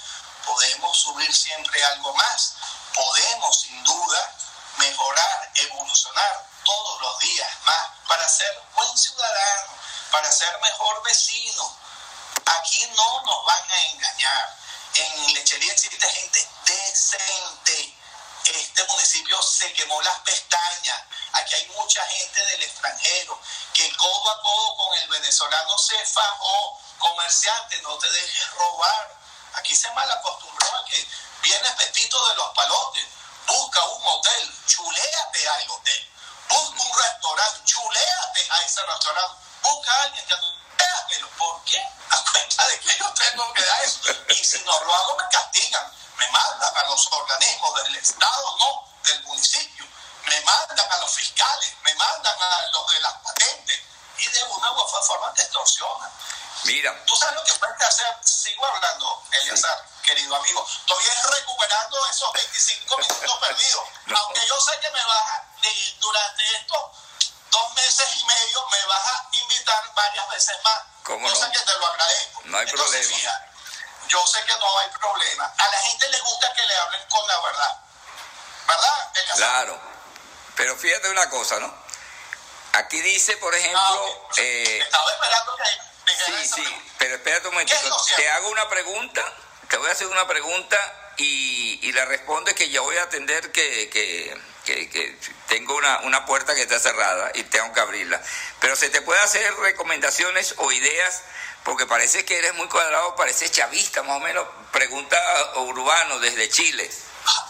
podemos 0.45 0.97
subir 0.97 1.33
siempre 1.35 1.83
algo 1.85 2.13
más. 2.13 2.55
Podemos 2.93 3.61
sin 3.61 3.83
duda 3.83 4.35
mejorar, 4.77 5.51
evolucionar 5.55 6.47
todos 6.63 7.01
los 7.01 7.19
días 7.19 7.49
más 7.65 7.87
para 8.07 8.27
ser 8.27 8.61
buen 8.75 8.97
ciudadano, 8.97 9.73
para 10.11 10.31
ser 10.31 10.59
mejor 10.61 11.03
vecino. 11.03 11.77
Aquí 12.45 12.85
no 12.95 13.21
nos 13.21 13.45
van 13.45 13.71
a 13.71 13.83
engañar. 13.85 14.57
En 14.95 15.33
Lechería 15.33 15.73
existe 15.73 16.09
gente 16.09 16.47
decente. 16.65 17.97
Este 18.45 18.83
municipio 18.85 19.41
se 19.41 19.71
quemó 19.73 20.01
las 20.01 20.19
pestañas. 20.19 21.01
Aquí 21.33 21.55
hay 21.55 21.67
mucha 21.69 22.05
gente 22.05 22.45
del 22.45 22.63
extranjero 22.63 23.39
que 23.73 23.95
codo 23.95 24.29
a 24.31 24.41
codo 24.41 24.77
con 24.77 24.97
el 24.97 25.07
venezolano 25.07 25.77
se 25.77 25.97
fajó. 26.05 26.79
Comerciante, 26.99 27.81
no 27.81 27.97
te 27.97 28.11
dejes 28.11 28.51
robar. 28.51 29.22
Aquí 29.55 29.75
se 29.75 29.89
mal 29.91 30.09
acostumbró 30.09 30.67
a 30.77 30.85
que 30.85 31.07
viene 31.41 31.71
Pepito 31.71 32.29
de 32.29 32.35
los 32.35 32.49
Palotes, 32.53 33.05
busca 33.47 33.83
un 33.85 34.01
hotel, 34.05 34.65
chuléate 34.65 35.49
al 35.49 35.69
hotel. 35.69 36.09
Busca 36.49 36.83
un 36.83 36.97
restaurante, 36.97 37.61
chuléate 37.65 38.47
a 38.51 38.61
ese 38.61 38.81
restaurante. 38.83 39.35
Busca 39.63 39.91
a 39.91 40.03
alguien 40.03 40.25
que 40.25 40.35
chuléatelo. 40.35 41.29
¿Por 41.37 41.63
qué? 41.63 41.79
A 42.09 42.31
cuenta 42.31 42.67
de 42.67 42.79
que 42.79 42.97
yo 42.97 43.13
tengo 43.13 43.53
que 43.53 43.65
dar 43.65 43.83
eso. 43.83 43.99
Y 44.29 44.35
si 44.35 44.59
no 44.59 44.79
lo 44.83 44.93
hago, 44.93 45.17
me 45.17 45.23
castigan. 45.31 45.91
Me 46.17 46.29
mandan 46.29 46.77
a 46.77 46.89
los 46.89 47.07
organismos 47.11 47.83
del 47.83 47.95
Estado, 47.95 48.57
no 48.59 48.87
del 49.03 49.23
municipio. 49.23 49.85
Me 50.25 50.41
mandan 50.41 50.91
a 50.91 50.97
los 50.97 51.11
fiscales, 51.11 51.73
me 51.83 51.95
mandan 51.95 52.41
a 52.41 52.67
los 52.71 52.87
de 52.87 52.99
las 52.99 53.13
patentes. 53.13 53.81
Y 54.17 54.27
de 54.27 54.43
una 54.43 54.71
u 54.71 54.79
otra 54.79 55.01
forma 55.01 55.33
te 55.33 55.41
extorsionan. 55.41 56.11
Mira. 56.65 57.05
¿Tú 57.05 57.15
sabes 57.15 57.35
lo 57.35 57.43
que 57.43 57.53
puedes 57.53 57.81
hacer? 57.81 58.07
Sigo 58.23 58.65
hablando, 58.65 59.23
Eliazar, 59.31 59.85
querido 60.03 60.35
amigo. 60.35 60.65
Estoy 60.69 61.03
recuperando 61.39 61.97
esos 62.09 62.31
25 62.33 62.97
minutos 62.97 63.37
perdidos. 63.39 63.83
Aunque 64.15 64.45
yo 64.47 64.59
sé 64.61 64.79
que 64.79 64.89
me 64.91 65.03
vas 65.05 65.29
a, 65.31 65.45
durante 65.99 66.55
estos 66.55 66.81
dos 67.51 67.73
meses 67.75 68.07
y 68.15 68.23
medio, 68.25 68.67
me 68.69 68.85
vas 68.85 69.07
a 69.07 69.27
invitar 69.33 69.93
varias 69.93 70.29
veces 70.29 70.55
más. 70.63 70.81
¿Cómo 71.03 71.27
yo 71.27 71.33
no? 71.33 71.39
sé 71.45 71.51
que 71.51 71.59
te 71.59 71.77
lo 71.77 71.85
agradezco. 71.87 72.41
No 72.45 72.57
hay 72.57 72.67
Entonces, 72.69 73.07
problema. 73.07 73.39
yo 74.07 74.27
sé 74.27 74.43
que 74.45 74.55
no 74.57 74.79
hay 74.79 74.89
problema. 74.89 75.53
A 75.57 75.67
la 75.67 75.77
gente 75.81 76.09
le 76.09 76.19
gusta 76.21 76.53
que 76.53 76.65
le 76.65 76.75
hablen 76.77 77.05
con 77.09 77.27
la 77.27 77.39
verdad. 77.41 77.77
¿Verdad, 78.67 79.11
Eliazar? 79.15 79.37
Claro. 79.37 79.81
Pero 80.55 80.77
fíjate 80.77 81.09
una 81.09 81.29
cosa, 81.29 81.59
¿no? 81.59 81.83
Aquí 82.73 83.01
dice, 83.01 83.35
por 83.37 83.53
Ah, 83.53 83.57
ejemplo, 83.57 84.03
ok. 84.05 84.37
eh, 84.37 84.79
Estaba 84.79 85.11
esperando 85.11 85.55
que 85.57 85.63
Sí, 86.25 86.47
sí, 86.55 86.83
pero 86.97 87.15
espérate 87.15 87.47
un 87.47 87.55
¿Qué 87.55 87.63
es 87.63 87.69
momentito. 87.83 87.89
lo 87.89 87.99
cierto? 88.03 88.21
Te 88.23 88.29
hago 88.29 88.49
una 88.49 88.69
pregunta, 88.69 89.33
te 89.69 89.77
voy 89.77 89.89
a 89.89 89.91
hacer 89.93 90.07
una 90.07 90.27
pregunta 90.27 90.77
y, 91.17 91.79
y 91.87 91.91
la 91.93 92.05
responde 92.05 92.53
que 92.55 92.69
yo 92.69 92.83
voy 92.83 92.97
a 92.97 93.03
atender 93.03 93.51
que, 93.51 93.89
que, 93.89 94.37
que- 94.65 94.89
que 94.89 95.19
tengo 95.47 95.75
una, 95.75 95.99
una 95.99 96.25
puerta 96.25 96.55
que 96.55 96.61
está 96.63 96.79
cerrada 96.79 97.31
y 97.33 97.43
tengo 97.43 97.71
que 97.73 97.79
abrirla. 97.81 98.21
Pero 98.61 98.75
se 98.75 98.89
te 98.89 99.01
puede 99.01 99.19
hacer 99.21 99.53
recomendaciones 99.57 100.55
o 100.57 100.71
ideas, 100.71 101.21
porque 101.63 101.85
parece 101.85 102.23
que 102.25 102.37
eres 102.39 102.53
muy 102.55 102.67
cuadrado, 102.69 103.15
parece 103.15 103.49
chavista 103.51 104.03
más 104.03 104.17
o 104.17 104.19
menos. 104.21 104.47
Pregunta 104.71 105.17
Urbano 105.57 106.19
desde 106.19 106.49
Chile. 106.49 106.89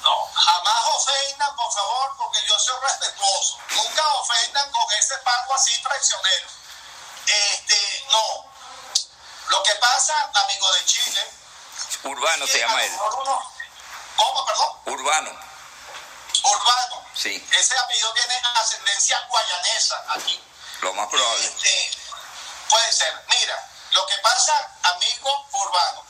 No, 0.01 0.25
jamás 0.33 0.83
ofendan, 0.95 1.55
por 1.55 1.71
favor, 1.73 2.11
porque 2.17 2.39
yo 2.47 2.57
soy 2.59 2.75
respetuoso. 2.81 3.59
Nunca 3.75 4.07
ofendan 4.15 4.71
con 4.71 4.91
ese 4.99 5.15
pago 5.23 5.53
así 5.55 5.81
traicionero. 5.81 6.47
Este, 7.27 8.05
no. 8.11 8.51
Lo 9.49 9.63
que 9.63 9.75
pasa, 9.75 10.29
amigo 10.45 10.71
de 10.73 10.85
Chile, 10.85 11.31
Urbano 12.03 12.47
se 12.47 12.59
llama 12.59 12.83
él. 12.83 12.91
uno- 12.93 13.53
¿Cómo, 14.15 14.45
perdón? 14.45 14.69
Urbano, 14.85 15.29
Urbano. 16.43 17.05
sí, 17.13 17.47
Ese 17.51 17.77
apellido 17.77 18.13
tiene 18.13 18.41
ascendencia 18.55 19.19
guayanesa 19.29 20.03
aquí. 20.09 20.43
lo 20.81 20.93
más 20.93 21.07
probable. 21.07 21.45
Este, 21.45 21.97
puede 22.69 22.93
ser. 22.93 23.25
Mira, 23.29 23.69
lo 23.91 24.05
que 24.07 24.17
pasa, 24.17 24.71
amigo 24.83 25.47
urbano, 25.53 26.05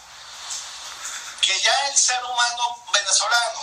que 1.42 1.60
ya 1.62 1.88
el 1.88 1.98
ser 1.98 2.24
humano 2.24 2.84
venezolano, 2.92 3.60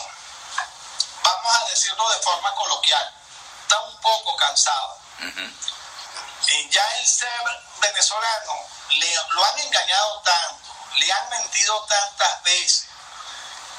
vamos 1.22 1.54
a 1.56 1.64
decirlo 1.70 2.08
de 2.10 2.18
forma 2.20 2.54
coloquial, 2.54 3.14
está 3.62 3.80
un 3.80 4.00
poco 4.00 4.36
cansado. 4.36 4.98
Ujú. 5.20 5.69
Eh, 6.50 6.68
ya 6.70 6.84
el 6.98 7.06
ser 7.06 7.30
venezolano 7.80 8.66
le, 8.90 9.14
lo 9.30 9.44
han 9.44 9.58
engañado 9.60 10.20
tanto, 10.22 10.74
le 10.96 11.12
han 11.12 11.28
mentido 11.30 11.80
tantas 11.86 12.42
veces, 12.42 12.86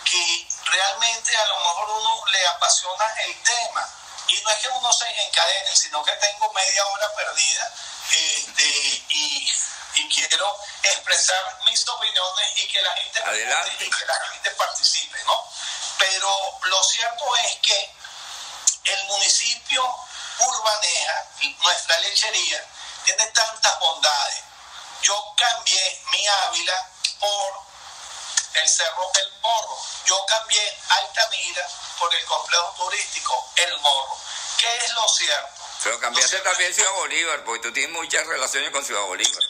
que 0.05 0.47
realmente 0.65 1.35
a 1.35 1.45
lo 1.47 1.59
mejor 1.59 1.89
uno 1.89 2.23
le 2.27 2.47
apasiona 2.47 3.05
el 3.25 3.43
tema. 3.43 3.89
Y 4.29 4.41
no 4.41 4.49
es 4.51 4.57
que 4.59 4.69
uno 4.69 4.93
se 4.93 5.25
encadene, 5.27 5.75
sino 5.75 6.03
que 6.03 6.13
tengo 6.13 6.51
media 6.53 6.85
hora 6.85 7.15
perdida 7.15 7.73
este, 8.09 8.63
y, 9.09 9.53
y 9.95 10.09
quiero 10.09 10.57
expresar 10.83 11.59
mis 11.65 11.85
opiniones 11.87 12.51
y 12.55 12.67
que 12.67 12.81
la 12.81 12.93
gente 12.93 13.19
y 13.79 13.89
que 13.89 14.05
la 14.05 14.19
gente 14.31 14.51
participe, 14.51 15.23
¿no? 15.25 15.49
Pero 15.97 16.59
lo 16.63 16.83
cierto 16.83 17.35
es 17.35 17.55
que 17.57 17.95
el 18.85 19.03
municipio 19.05 19.83
Urbaneja, 20.41 21.27
nuestra 21.59 21.99
lechería, 21.99 22.65
tiene 23.05 23.25
tantas 23.27 23.79
bondades. 23.79 24.43
Yo 25.01 25.33
cambié 25.37 26.01
mi 26.11 26.27
Ávila 26.27 26.89
por 27.19 27.61
el 28.53 28.69
Cerro 28.69 29.11
El 29.15 29.31
Morro. 29.41 29.77
Yo 30.05 30.25
cambié 30.25 30.79
Altamira 30.89 31.67
por 31.99 32.13
el 32.13 32.25
complejo 32.25 32.73
turístico 32.77 33.51
El 33.55 33.77
Morro. 33.79 34.17
¿Qué 34.57 34.77
es 34.77 34.93
lo 34.93 35.07
cierto? 35.07 35.61
Pero 35.83 35.99
cambiaste 35.99 36.29
cierto 36.29 36.49
también 36.49 36.73
Ciudad 36.73 36.91
Bolívar, 36.93 37.43
porque 37.43 37.61
tú 37.61 37.73
tienes 37.73 37.91
muchas 37.91 38.25
relaciones 38.27 38.71
con 38.71 38.85
Ciudad 38.85 39.01
Bolívar. 39.01 39.43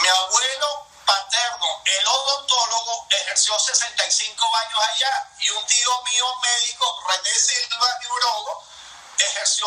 Mi 0.00 0.08
abuelo 0.08 0.86
paterno, 1.04 1.82
el 1.84 2.06
odontólogo, 2.06 3.06
ejerció 3.10 3.58
65 3.58 4.56
años 4.56 4.80
allá 4.92 5.28
y 5.40 5.50
un 5.50 5.66
tío 5.66 6.02
mío 6.02 6.34
médico, 6.42 7.02
René 7.08 7.34
Silva 7.34 7.98
Urogo, 8.10 8.64
ejerció 9.18 9.66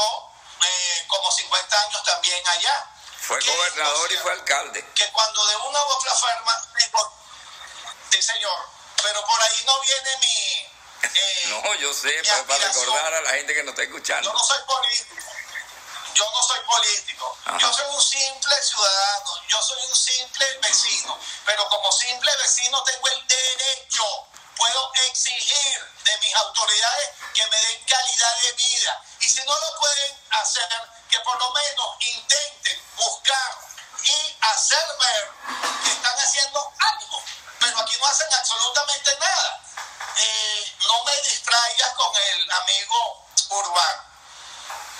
eh, 0.63 1.05
como 1.07 1.31
50 1.31 1.81
años 1.81 2.03
también 2.03 2.47
allá. 2.47 2.89
Fue 3.21 3.39
¿Qué 3.39 3.49
es 3.49 3.55
lo 3.55 3.57
gobernador 3.57 4.11
y 4.11 4.17
fue 4.17 4.31
alcalde. 4.33 4.85
que 4.93 5.11
cuando 5.11 5.45
de 5.47 5.55
una 5.57 5.83
u 5.83 5.87
otra 5.89 6.13
forma, 6.15 6.61
sí 8.11 8.21
señor, 8.21 8.69
pero 9.01 9.25
por 9.25 9.41
ahí 9.41 9.63
no 9.65 9.79
viene 9.81 10.17
mi... 10.17 10.69
eh, 11.03 11.45
No, 11.63 11.73
yo 11.75 11.93
sé, 11.93 12.11
pero 12.23 12.45
para 12.45 12.67
recordar 12.67 13.13
a 13.13 13.21
la 13.21 13.29
gente 13.31 13.53
que 13.53 13.63
nos 13.63 13.71
está 13.73 13.83
Yo 13.83 13.89
escuchando. 13.89 14.31
no 14.33 14.39
soy 14.43 14.59
político. 14.63 15.15
Yo 16.13 16.31
no 16.31 16.43
soy 16.43 16.59
político. 16.61 17.37
Ajá. 17.45 17.57
Yo 17.59 17.73
soy 17.73 17.85
un 17.93 18.01
simple 18.01 18.55
ciudadano. 18.63 19.31
Yo 19.49 19.61
soy 19.61 19.83
un 19.83 19.95
simple 19.95 20.57
vecino. 20.59 21.19
Pero 21.45 21.67
como 21.67 21.91
simple 21.91 22.31
vecino 22.37 22.81
tengo 22.85 23.07
el 23.09 23.27
derecho. 23.27 24.27
Puedo 24.55 24.91
exigir 25.09 25.95
de 26.03 26.17
mis 26.19 26.33
autoridades 26.35 27.09
que 27.33 27.45
me 27.47 27.57
den 27.57 27.85
calidad 27.85 28.35
de 28.41 28.51
vida. 28.53 29.03
Y 29.19 29.29
si 29.29 29.43
no 29.43 29.53
lo 29.53 29.79
pueden 29.79 30.17
hacer, 30.31 30.69
que 31.09 31.19
por 31.19 31.37
lo 31.39 31.51
menos 31.51 31.95
intenten 31.99 32.81
buscar 32.95 33.57
y 34.03 34.37
hacer 34.41 34.85
ver 34.99 35.31
que 35.83 35.91
están 35.91 36.15
haciendo 36.19 36.73
algo. 36.79 37.23
Pero 37.59 37.79
aquí 37.79 37.97
no 37.99 38.07
hacen 38.07 38.33
absolutamente 38.33 39.17
nada. 39.19 39.61
Eh, 40.17 40.75
no 40.87 41.03
me 41.03 41.21
distraigas 41.21 41.93
con 41.93 42.15
el 42.15 42.51
amigo 42.51 43.27
urbano. 43.49 44.03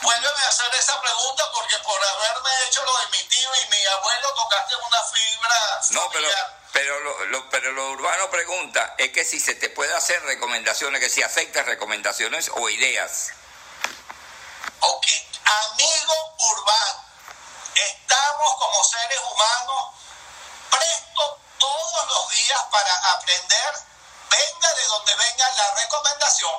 Vuélveme 0.02 0.46
a 0.46 0.50
hacer 0.50 0.74
esa 0.76 1.00
pregunta 1.02 1.52
porque 1.54 1.78
por 1.80 2.04
haberme 2.04 2.50
hecho 2.68 2.84
lo 2.84 2.98
de 3.00 3.08
mi 3.08 3.24
tío 3.24 3.50
y 3.56 3.68
mi 3.70 3.86
abuelo 3.86 4.34
tocaste 4.34 4.76
una 4.76 5.04
fibra. 5.04 5.82
No, 5.92 6.10
pero, 6.10 6.28
familiar. 6.28 6.65
Pero, 6.76 7.00
lo, 7.00 7.26
lo- 7.28 7.50
pero 7.50 7.72
lo 7.72 7.92
urbano 7.92 8.30
pregunta 8.30 8.96
es 8.98 9.12
que 9.12 9.24
si 9.24 9.40
se 9.40 9.56
te 9.56 9.70
puede 9.70 9.94
hacer 9.96 10.22
recomendaciones, 10.24 11.00
que 11.00 11.10
si 11.10 11.24
aceptas 11.24 11.66
recomendaciones 11.66 12.52
o 12.54 12.68
ideas. 12.70 13.32
Ok, 14.82 15.06
amigo 15.72 16.14
urbano, 16.38 17.06
estamos 17.76 18.56
como 18.60 18.84
seres 18.84 19.20
humanos 19.32 19.94
prestos 20.70 21.32
todos 21.58 22.08
los 22.08 22.30
días 22.36 22.62
para 22.70 22.94
aprender, 23.14 23.74
venga 24.30 24.74
de 24.74 24.84
donde 24.88 25.16
venga 25.16 25.50
la 25.56 25.76
recomendación. 25.76 26.52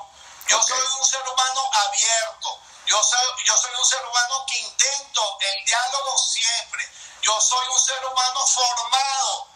Yo 0.48 0.62
soy 0.62 0.80
un 0.98 1.04
ser 1.04 1.28
humano 1.28 1.70
abierto, 1.84 2.58
Yo 2.86 3.02
soy, 3.02 3.28
yo 3.44 3.54
soy 3.58 3.72
un 3.78 3.84
ser 3.84 4.02
humano 4.06 4.46
que 4.48 4.58
intento 4.60 5.38
el 5.40 5.64
diálogo 5.66 6.16
siempre. 6.18 6.88
Yo 7.20 7.38
soy 7.40 7.68
un 7.68 7.80
ser 7.80 8.02
humano 8.06 8.46
formado 8.46 9.48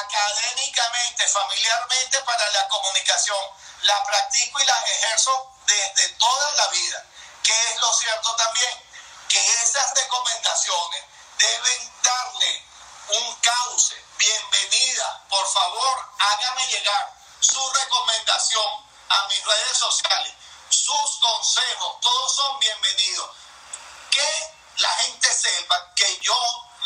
académicamente, 0.00 1.26
familiarmente 1.28 2.20
para 2.22 2.50
la 2.50 2.68
comunicación. 2.68 3.38
La 3.82 4.04
practico 4.04 4.60
y 4.60 4.64
la 4.64 4.78
ejerzo 4.86 5.52
desde 5.66 6.08
toda 6.10 6.52
la 6.52 6.68
vida. 6.68 7.04
Que 7.42 7.70
es 7.70 7.80
lo 7.80 7.92
cierto 7.94 8.36
también, 8.36 8.82
que 9.28 9.52
esas 9.62 9.94
recomendaciones 9.94 11.04
deben 11.38 11.92
darle 12.02 12.64
un 13.08 13.34
cauce. 13.36 14.04
Bienvenida, 14.18 15.24
por 15.28 15.46
favor, 15.52 16.08
hágame 16.18 16.66
llegar 16.68 17.14
su 17.40 17.70
recomendación 17.72 18.86
a 19.08 19.26
mis 19.28 19.44
redes 19.44 19.78
sociales 19.78 20.34
sus 20.72 21.18
consejos, 21.20 22.00
todos 22.00 22.34
son 22.34 22.58
bienvenidos. 22.58 23.30
Que 24.10 24.54
la 24.78 24.88
gente 24.96 25.32
sepa 25.32 25.92
que 25.94 26.18
yo 26.20 26.34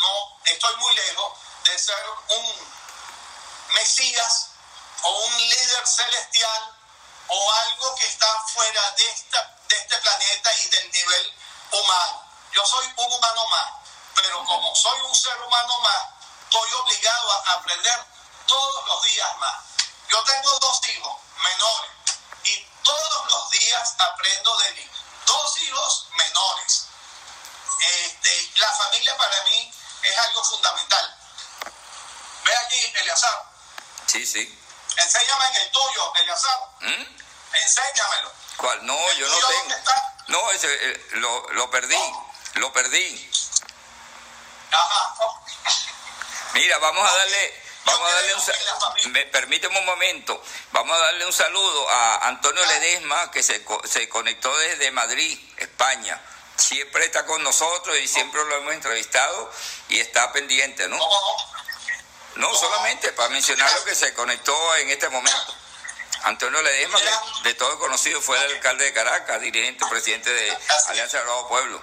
no 0.01 0.39
estoy 0.45 0.75
muy 0.75 0.93
lejos 0.93 1.33
de 1.63 1.79
ser 1.79 2.05
un 2.29 2.76
Mesías 3.69 4.47
o 5.03 5.09
un 5.09 5.37
líder 5.37 5.87
celestial 5.87 6.75
o 7.27 7.51
algo 7.51 7.95
que 7.95 8.05
está 8.07 8.27
fuera 8.53 8.91
de, 8.91 9.09
esta, 9.09 9.55
de 9.67 9.75
este 9.75 9.97
planeta 9.97 10.53
y 10.53 10.67
del 10.67 10.91
nivel 10.91 11.33
humano. 11.71 12.23
Yo 12.53 12.65
soy 12.65 12.85
un 12.95 13.13
humano 13.13 13.47
más, 13.47 13.73
pero 14.15 14.43
como 14.45 14.75
soy 14.75 14.99
un 15.01 15.15
ser 15.15 15.39
humano 15.41 15.79
más, 15.79 16.03
estoy 16.43 16.73
obligado 16.73 17.31
a 17.31 17.51
aprender 17.53 18.05
todos 18.47 18.87
los 18.87 19.03
días 19.03 19.37
más. 19.37 19.55
Yo 20.09 20.23
tengo 20.23 20.59
dos 20.59 20.87
hijos 20.87 21.15
menores 21.43 21.97
todos 22.87 23.31
los 23.31 23.49
días 23.51 23.95
aprendo 23.99 24.57
de 24.59 24.71
mí. 24.71 24.89
Dos 25.25 25.57
hijos 25.57 26.07
menores. 26.15 26.85
Este, 27.81 28.51
la 28.55 28.71
familia 28.73 29.17
para 29.17 29.43
mí 29.43 29.73
es 30.03 30.17
algo 30.17 30.43
fundamental. 30.45 31.17
Ve 32.45 32.55
aquí, 32.55 32.93
Eleazar. 32.95 33.46
Sí, 34.07 34.25
sí. 34.25 34.59
Enséñame 34.97 35.47
en 35.47 35.55
el 35.55 35.71
tuyo, 35.71 36.13
Eleazar. 36.21 36.59
¿Mm? 36.81 37.05
Enséñamelo. 37.53 38.31
¿Cuál? 38.57 38.85
No, 38.85 39.13
yo 39.13 39.27
no 39.27 39.47
tengo. 39.47 39.75
No, 40.27 40.51
ese, 40.51 40.67
eh, 40.67 41.07
lo, 41.11 41.49
lo, 41.53 41.69
perdí. 41.69 41.99
Lo 42.55 42.73
perdí. 42.73 43.31
Ajá. 44.71 45.15
Mira, 46.53 46.77
vamos 46.79 47.09
a 47.09 47.15
darle 47.15 47.67
Vamos 47.87 48.11
a 48.11 48.15
darle 48.15 48.35
un 49.05 49.11
me, 49.13 49.25
permíteme 49.27 49.79
un 49.79 49.85
momento. 49.85 50.43
Vamos 50.73 50.97
a 50.97 50.99
darle 50.99 51.25
un 51.25 51.31
saludo 51.31 51.89
a 51.89 52.27
Antonio 52.27 52.65
Ledesma 52.65 53.31
que 53.31 53.41
se, 53.41 53.65
se 53.85 54.09
conectó 54.09 54.55
desde 54.57 54.91
Madrid, 54.91 55.39
España. 55.55 56.21
Siempre 56.57 57.05
está 57.05 57.25
con 57.25 57.41
nosotros 57.43 57.97
y 57.97 58.07
siempre 58.09 58.43
lo 58.43 58.57
hemos 58.57 58.73
entrevistado 58.73 59.49
y 59.87 60.01
está 60.01 60.33
pendiente, 60.33 60.89
¿no? 60.89 60.99
No, 62.37 62.55
solamente 62.55 63.11
para 63.13 63.29
mencionar 63.29 63.71
lo 63.73 63.83
que 63.83 63.95
se 63.95 64.13
conectó 64.13 64.75
en 64.75 64.91
este 64.91 65.09
momento. 65.09 65.55
Antonio 66.23 66.61
Ledesma, 66.61 66.99
de, 67.43 67.53
todo 67.55 67.79
conocido, 67.79 68.21
fue 68.21 68.37
el 68.37 68.51
alcalde 68.55 68.85
de 68.85 68.93
Caracas, 68.93 69.41
dirigente, 69.41 69.85
presidente 69.87 70.31
de 70.31 70.57
Alianza 70.87 71.23
Nuevo 71.23 71.47
Pueblo. 71.47 71.81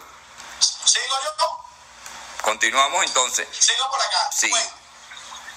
¿Sigo 0.61 1.17
yo? 1.25 1.35
Continuamos 2.43 3.05
entonces. 3.05 3.49
Sigo 3.59 3.91
por 3.91 4.01
acá. 4.01 4.31
Sí. 4.33 4.53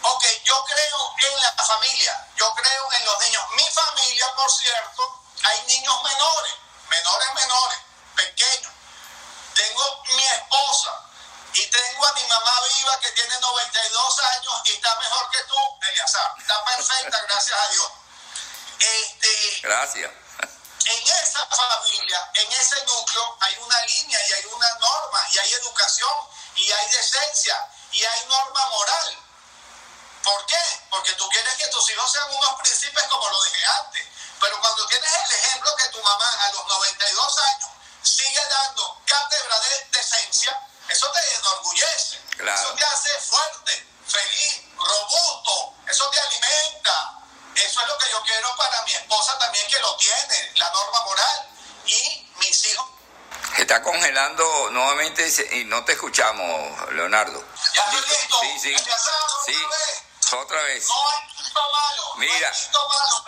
Ok, 0.02 0.26
yo 0.46 0.66
creo 0.66 1.32
en 1.32 1.44
la 1.44 1.52
familia, 1.64 2.28
yo 2.36 2.54
creo 2.56 2.92
en 2.94 3.06
los 3.06 3.20
niños. 3.26 3.44
Mi 3.56 3.70
familia, 3.70 4.26
por 4.36 4.52
cierto, 4.52 5.22
hay 5.44 5.62
niños 5.68 6.04
menores, 6.04 6.54
menores, 6.90 7.34
menores, 7.36 7.80
pequeños. 8.16 8.74
Tengo 9.54 10.04
mi 10.16 10.26
esposa 10.26 11.07
y 11.58 11.66
tengo 11.72 12.06
a 12.06 12.14
mi 12.14 12.24
mamá 12.28 12.62
viva 12.76 13.00
que 13.00 13.12
tiene 13.14 13.40
92 13.40 14.20
años 14.20 14.54
y 14.66 14.72
está 14.74 14.96
mejor 15.00 15.30
que 15.32 15.44
tú, 15.46 15.56
Eliazar. 15.90 16.34
Está 16.38 16.66
perfecta, 16.66 17.22
gracias 17.28 17.60
a 17.60 17.68
Dios. 17.70 17.92
Este, 18.80 19.60
gracias. 19.64 20.12
En 20.86 21.08
esa 21.08 21.46
familia, 21.48 22.32
en 22.36 22.52
ese 22.52 22.86
núcleo, 22.86 23.38
hay 23.42 23.56
una 23.58 23.82
línea 23.82 24.20
y 24.30 24.34
hay 24.34 24.46
una 24.46 24.70
norma 24.76 25.28
y 25.34 25.38
hay 25.40 25.54
educación 25.54 26.16
y 26.56 26.72
hay 26.72 26.90
decencia 26.90 27.70
y 27.92 28.06
hay 28.06 28.26
norma 28.26 28.66
moral 28.68 29.24
¿Por 30.28 30.46
qué? 30.46 30.82
Porque 30.90 31.14
tú 31.14 31.28
quieres 31.30 31.54
que 31.56 31.68
tus 31.68 31.90
hijos 31.90 32.12
sean 32.12 32.30
unos 32.36 32.60
príncipes 32.60 33.04
como 33.06 33.30
lo 33.30 33.44
dije 33.46 33.66
antes. 33.80 34.06
Pero 34.42 34.60
cuando 34.60 34.86
tienes 34.88 35.10
el 35.24 35.32
ejemplo 35.32 35.74
que 35.78 35.88
tu 35.88 36.04
mamá 36.04 36.30
a 36.44 36.52
los 36.52 36.68
92 36.68 37.38
años 37.40 37.67
eso 40.98 41.12
te 41.12 41.36
enorgullece. 41.36 42.18
Eso 42.40 42.74
te 42.74 42.86
hace 42.86 43.10
fuerte, 43.22 43.88
feliz, 44.08 44.62
robusto. 44.76 45.76
Eso 45.88 46.10
te 46.10 46.20
alimenta. 46.20 47.20
Eso 47.54 47.82
es 47.82 47.88
lo 47.88 47.98
que 48.00 48.10
yo 48.10 48.24
quiero 48.24 48.56
para 48.56 48.82
mi 48.84 48.94
esposa 48.94 49.38
también 49.38 49.68
que 49.68 49.80
lo 49.80 49.96
tiene, 49.98 50.54
la 50.56 50.72
norma 50.72 51.02
moral. 51.06 51.50
Y 51.86 52.32
mis 52.40 52.66
hijos. 52.66 52.90
Está 53.58 53.82
congelando 53.84 54.72
nuevamente 54.72 55.28
y 55.52 55.66
no 55.66 55.86
te 55.86 55.94
escuchamos, 55.94 56.92
Leonardo. 56.94 57.44
Ya 57.76 57.84
estoy 57.84 58.02
listo. 58.02 58.40
Sí, 58.42 58.60
sí. 58.60 58.76
sí. 59.46 60.36
Otra 60.36 60.62
vez. 60.64 60.88
No 60.88 61.10
hay 61.10 61.36
quinto 61.36 61.62
malo. 61.72 62.16
Mira. 62.18 62.50
No 62.50 62.56
hay 62.56 62.62
quinto 62.62 62.88
malo, 62.90 63.24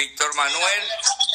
Víctor 0.00 0.34
Manuel, 0.34 0.92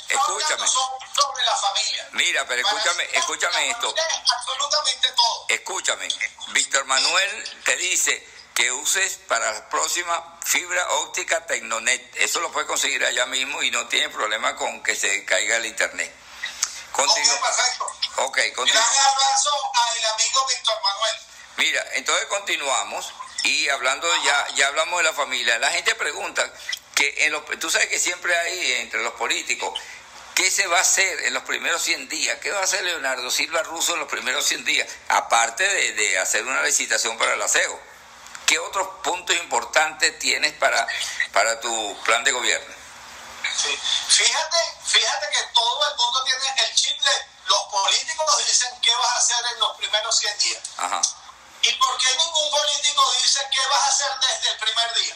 escúchame. 0.09 0.67
Sobre 0.67 1.45
la 1.45 1.55
familia. 1.55 2.09
Mira, 2.13 2.47
pero 2.47 2.67
escúchame, 2.67 3.07
escúchame 3.13 3.69
esto. 3.69 3.93
Absolutamente 4.37 5.07
todo. 5.09 5.45
Escúchame. 5.49 6.07
Víctor 6.47 6.85
Manuel 6.85 7.61
te 7.63 7.77
dice 7.77 8.27
que 8.55 8.71
uses 8.71 9.19
para 9.27 9.53
la 9.53 9.69
próxima 9.69 10.39
fibra 10.43 10.83
óptica 10.95 11.45
Tecnonet. 11.45 12.15
Eso 12.15 12.39
lo 12.39 12.51
puedes 12.51 12.67
conseguir 12.67 13.05
allá 13.05 13.27
mismo 13.27 13.61
y 13.61 13.69
no 13.69 13.87
tiene 13.87 14.09
problema 14.09 14.55
con 14.55 14.81
que 14.81 14.95
se 14.95 15.23
caiga 15.25 15.57
el 15.57 15.67
internet. 15.67 16.11
Continúa. 16.91 17.35
Ok, 17.35 17.41
perfecto. 17.41 17.85
Ok, 18.15 18.39
continúa. 18.55 18.81
Gran 18.81 19.13
abrazo 19.13 19.51
al 19.75 20.05
amigo 20.05 20.47
Víctor 20.47 20.81
Manuel. 20.81 21.15
Mira, 21.57 21.85
entonces 21.93 22.25
continuamos. 22.29 23.13
Y 23.43 23.69
hablando, 23.69 24.07
ya, 24.23 24.47
ya 24.55 24.67
hablamos 24.69 24.97
de 24.97 25.03
la 25.03 25.13
familia, 25.13 25.59
la 25.59 25.69
gente 25.69 25.93
pregunta 25.93 26.51
que 26.95 27.25
en 27.25 27.33
los, 27.33 27.43
tú 27.59 27.69
sabes 27.69 27.87
que 27.87 27.99
siempre 27.99 28.35
hay 28.35 28.71
entre 28.73 29.03
los 29.03 29.13
políticos, 29.13 29.79
¿qué 30.33 30.49
se 30.49 30.65
va 30.67 30.77
a 30.77 30.81
hacer 30.81 31.25
en 31.25 31.33
los 31.33 31.43
primeros 31.43 31.81
100 31.83 32.07
días? 32.07 32.39
¿Qué 32.39 32.51
va 32.51 32.61
a 32.61 32.63
hacer 32.63 32.83
Leonardo 32.83 33.29
Silva 33.29 33.61
Russo 33.63 33.93
en 33.93 33.99
los 33.99 34.09
primeros 34.09 34.45
100 34.45 34.63
días? 34.63 34.87
Aparte 35.09 35.67
de, 35.93 36.17
hacer 36.17 36.43
una 36.45 36.63
licitación 36.63 37.17
para 37.17 37.33
el 37.33 37.41
aseo. 37.41 37.79
¿Qué 38.47 38.57
otros 38.59 38.87
puntos 39.03 39.35
importantes 39.35 40.17
tienes 40.19 40.53
para, 40.53 40.87
para 41.33 41.59
tu 41.59 42.01
plan 42.03 42.23
de 42.23 42.31
gobierno? 42.31 42.73
Fíjate, 44.07 44.57
fíjate 44.85 45.25
que 45.31 45.43
todo 45.53 45.91
el 45.91 45.97
mundo 45.97 46.23
tiene 46.23 46.45
el 46.63 46.75
chip 46.75 46.95
los 47.47 47.61
políticos 47.71 48.45
dicen 48.47 48.69
qué 48.81 48.93
vas 48.95 49.07
a 49.07 49.17
hacer 49.17 49.45
en 49.53 49.59
los 49.59 49.77
primeros 49.77 50.17
100 50.17 50.37
días. 50.39 50.61
Ajá. 50.77 51.01
¿Y 51.61 51.71
por 51.73 51.97
qué 51.97 52.09
ningún 52.17 52.49
político 52.49 53.11
dice 53.21 53.39
qué 53.51 53.59
vas 53.69 53.83
a 53.83 53.87
hacer 53.87 54.11
desde 54.19 54.51
el 54.51 54.57
primer 54.59 54.93
día? 54.95 55.15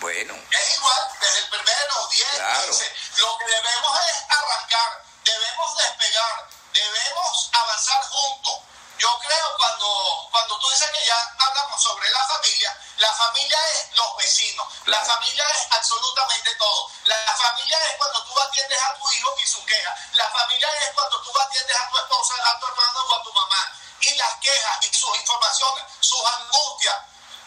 Bueno. 0.00 0.34
Es 0.50 0.74
igual, 0.76 1.08
desde 1.20 1.38
el 1.40 1.48
primero, 1.48 2.08
10, 2.10 2.28
claro. 2.36 2.66
15. 2.66 2.96
Lo 3.16 3.38
que 3.38 3.44
debemos 3.46 4.00
es 4.00 4.24
arrancar, 4.28 5.04
debemos 5.24 5.76
despegar, 5.76 6.48
debemos 6.72 7.50
avanzar 7.52 8.02
juntos. 8.04 8.60
Yo 8.98 9.18
creo 9.18 9.56
cuando, 9.58 10.28
cuando 10.30 10.58
tú 10.58 10.70
dices 10.70 10.88
que 10.90 11.04
ya 11.04 11.34
hablamos 11.38 11.82
sobre 11.82 12.10
la 12.10 12.24
familia, 12.26 12.76
la 12.98 13.12
familia 13.12 13.58
es 13.74 13.96
los 13.96 14.16
vecinos, 14.16 14.66
la 14.86 15.00
familia 15.04 15.44
es 15.50 15.66
absolutamente 15.70 16.54
todo. 16.56 16.90
La 17.04 17.36
familia 17.36 17.78
es 17.90 17.96
cuando 17.96 18.24
tú 18.24 18.40
atiendes 18.40 18.80
a 18.82 18.94
tu 18.94 19.12
hijo 19.12 19.34
y 19.42 19.46
su 19.46 19.64
queja, 19.64 19.96
la 20.14 20.30
familia 20.30 20.68
es 20.82 20.94
cuando 20.94 21.22
tú 21.22 21.38
atiendes 21.38 21.76
a 21.76 21.90
tu 21.90 21.98
esposa, 21.98 22.34
a 22.44 22.58
tu 22.58 22.66
hermano 22.66 23.00
o 23.02 23.14
a 23.14 23.22
tu 23.22 23.32
mamá 23.32 23.72
y 24.00 24.14
las 24.14 24.34
quejas 24.36 24.78
y 24.82 24.94
sus 24.94 25.16
informaciones, 25.16 25.84
sus 26.00 26.24
angustias. 26.24 26.96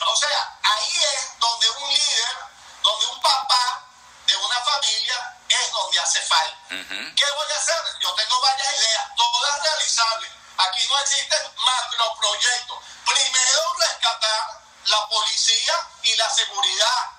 O 0.08 0.16
sea, 0.16 0.60
ahí 0.64 1.04
es 1.16 1.40
donde 1.40 1.70
un 1.70 1.90
líder, 1.90 2.38
donde 2.82 3.06
un 3.08 3.22
papá 3.22 3.84
de 4.26 4.36
una 4.36 4.60
familia 4.62 5.38
es 5.50 5.72
donde 5.72 6.00
hace 6.00 6.22
falta. 6.22 6.58
¿Qué 6.70 7.32
voy 7.32 7.52
a 7.52 7.58
hacer? 7.58 8.00
Yo 8.02 8.14
tengo 8.16 8.42
varias 8.42 8.74
ideas, 8.74 9.06
todas 9.16 9.62
realizables. 9.62 10.32
Aquí 10.58 10.88
no 10.88 11.00
existen 11.00 11.56
macroproyectos. 11.58 12.78
Primero 13.06 13.74
rescatar 13.78 14.62
la 14.86 15.08
policía 15.08 15.88
y 16.04 16.16
la 16.16 16.30
seguridad. 16.30 17.10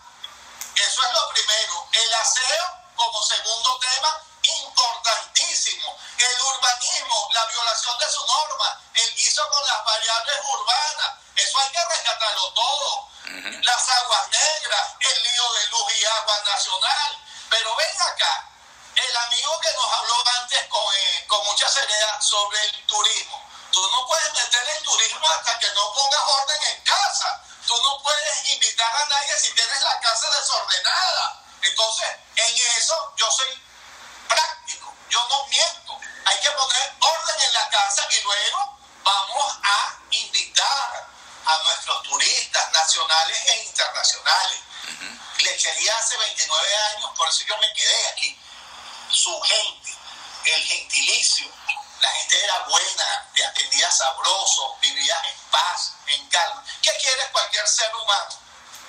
Eso 0.75 1.03
es 1.03 1.13
lo 1.13 1.29
primero. 1.29 1.89
El 1.93 2.15
aseo 2.15 2.65
como 2.97 3.23
segundo 3.23 3.79
tema 3.79 4.21
importantísimo. 4.43 5.97
El 6.19 6.43
urbanismo, 6.43 7.29
la 7.33 7.45
violación 7.47 7.99
de 7.99 8.11
su 8.11 8.27
norma, 8.27 8.81
el 8.95 9.15
guiso 9.15 9.49
con 9.49 9.67
las 9.67 9.85
variables 9.85 10.37
urbanas, 10.53 11.13
eso 11.37 11.59
hay 11.59 11.69
que 11.71 11.85
rescatarlo 11.85 12.53
todo. 12.55 13.09
Las 13.63 13.89
aguas 13.89 14.29
negras, 14.31 14.89
el 15.01 15.23
lío 15.23 15.53
de 15.53 15.67
luz 15.69 15.93
y 15.95 16.05
agua 16.05 16.43
nacional. 16.45 17.19
Pero 17.49 17.77
ven 17.77 18.03
acá, 18.03 18.49
el 18.97 19.17
amigo 19.17 19.61
que 19.61 19.73
nos 19.73 19.93
habló 19.93 20.15
antes 20.41 20.67
con, 20.69 20.95
eh, 20.95 21.25
con 21.27 21.45
mucha 21.47 21.69
seriedad 21.69 22.21
sobre 22.21 22.61
el 22.65 22.87
turismo. 22.87 23.43
Tú 23.71 23.81
no 23.91 24.07
puedes 24.07 24.33
meter 24.35 24.69
el 24.77 24.83
turismo 24.85 25.27
hasta 25.29 25.59
que 25.59 25.71
no 25.71 25.93
pongas 25.95 26.21
orden 26.21 26.63
en 26.65 26.85
casa. 26.85 27.43
Tú 27.67 27.83
no 27.83 28.03
puedes 28.03 28.49
invitar 28.51 28.95
a 28.95 29.07
nadie 29.07 29.41
si 29.41 29.53
tienes 29.55 29.81
la 29.81 30.01
casa 30.01 30.29
desordenada. 30.39 31.43
Entonces, 31.63 32.09
en 32.37 32.57
eso 32.77 33.15
yo 33.17 33.31
soy 33.31 33.63
práctico, 34.29 34.95
yo 35.09 35.27
no 35.29 35.47
miento. 35.47 35.99
Hay 36.27 36.41
que 36.41 36.51
poner 36.51 36.95
orden 37.01 37.41
en 37.41 37.53
la 37.55 37.69
casa 37.71 38.07
y 38.11 38.21
luego 38.21 38.79
vamos 39.05 39.59
a 39.63 39.97
invitar 40.11 41.07
a 41.45 41.59
nuestros 41.65 42.03
turistas 42.03 42.73
nacionales 42.73 43.39
e 43.47 43.65
internacionales. 43.65 44.61
Lechería 45.39 45.97
hace 45.99 46.17
29 46.17 46.77
años, 46.95 47.11
por 47.17 47.29
eso 47.29 47.45
yo 47.45 47.57
me 47.59 47.73
quedé 47.73 48.09
aquí. 48.09 48.39
Su 49.11 49.41
gente, 49.43 49.97
el 50.45 50.65
gentilicio, 50.65 51.51
la 52.01 52.11
gente 52.11 52.45
era 52.45 52.59
buena, 52.61 53.31
te 53.35 53.45
atendía 53.45 53.91
sabroso, 53.91 54.77
vivía 54.81 55.21
en 55.25 55.39
paz, 55.51 55.93
en 56.07 56.29
calma. 56.29 56.65
¿Qué 56.81 56.93
quiere 57.01 57.31
cualquier 57.31 57.67
ser 57.69 57.95
humano? 57.95 58.39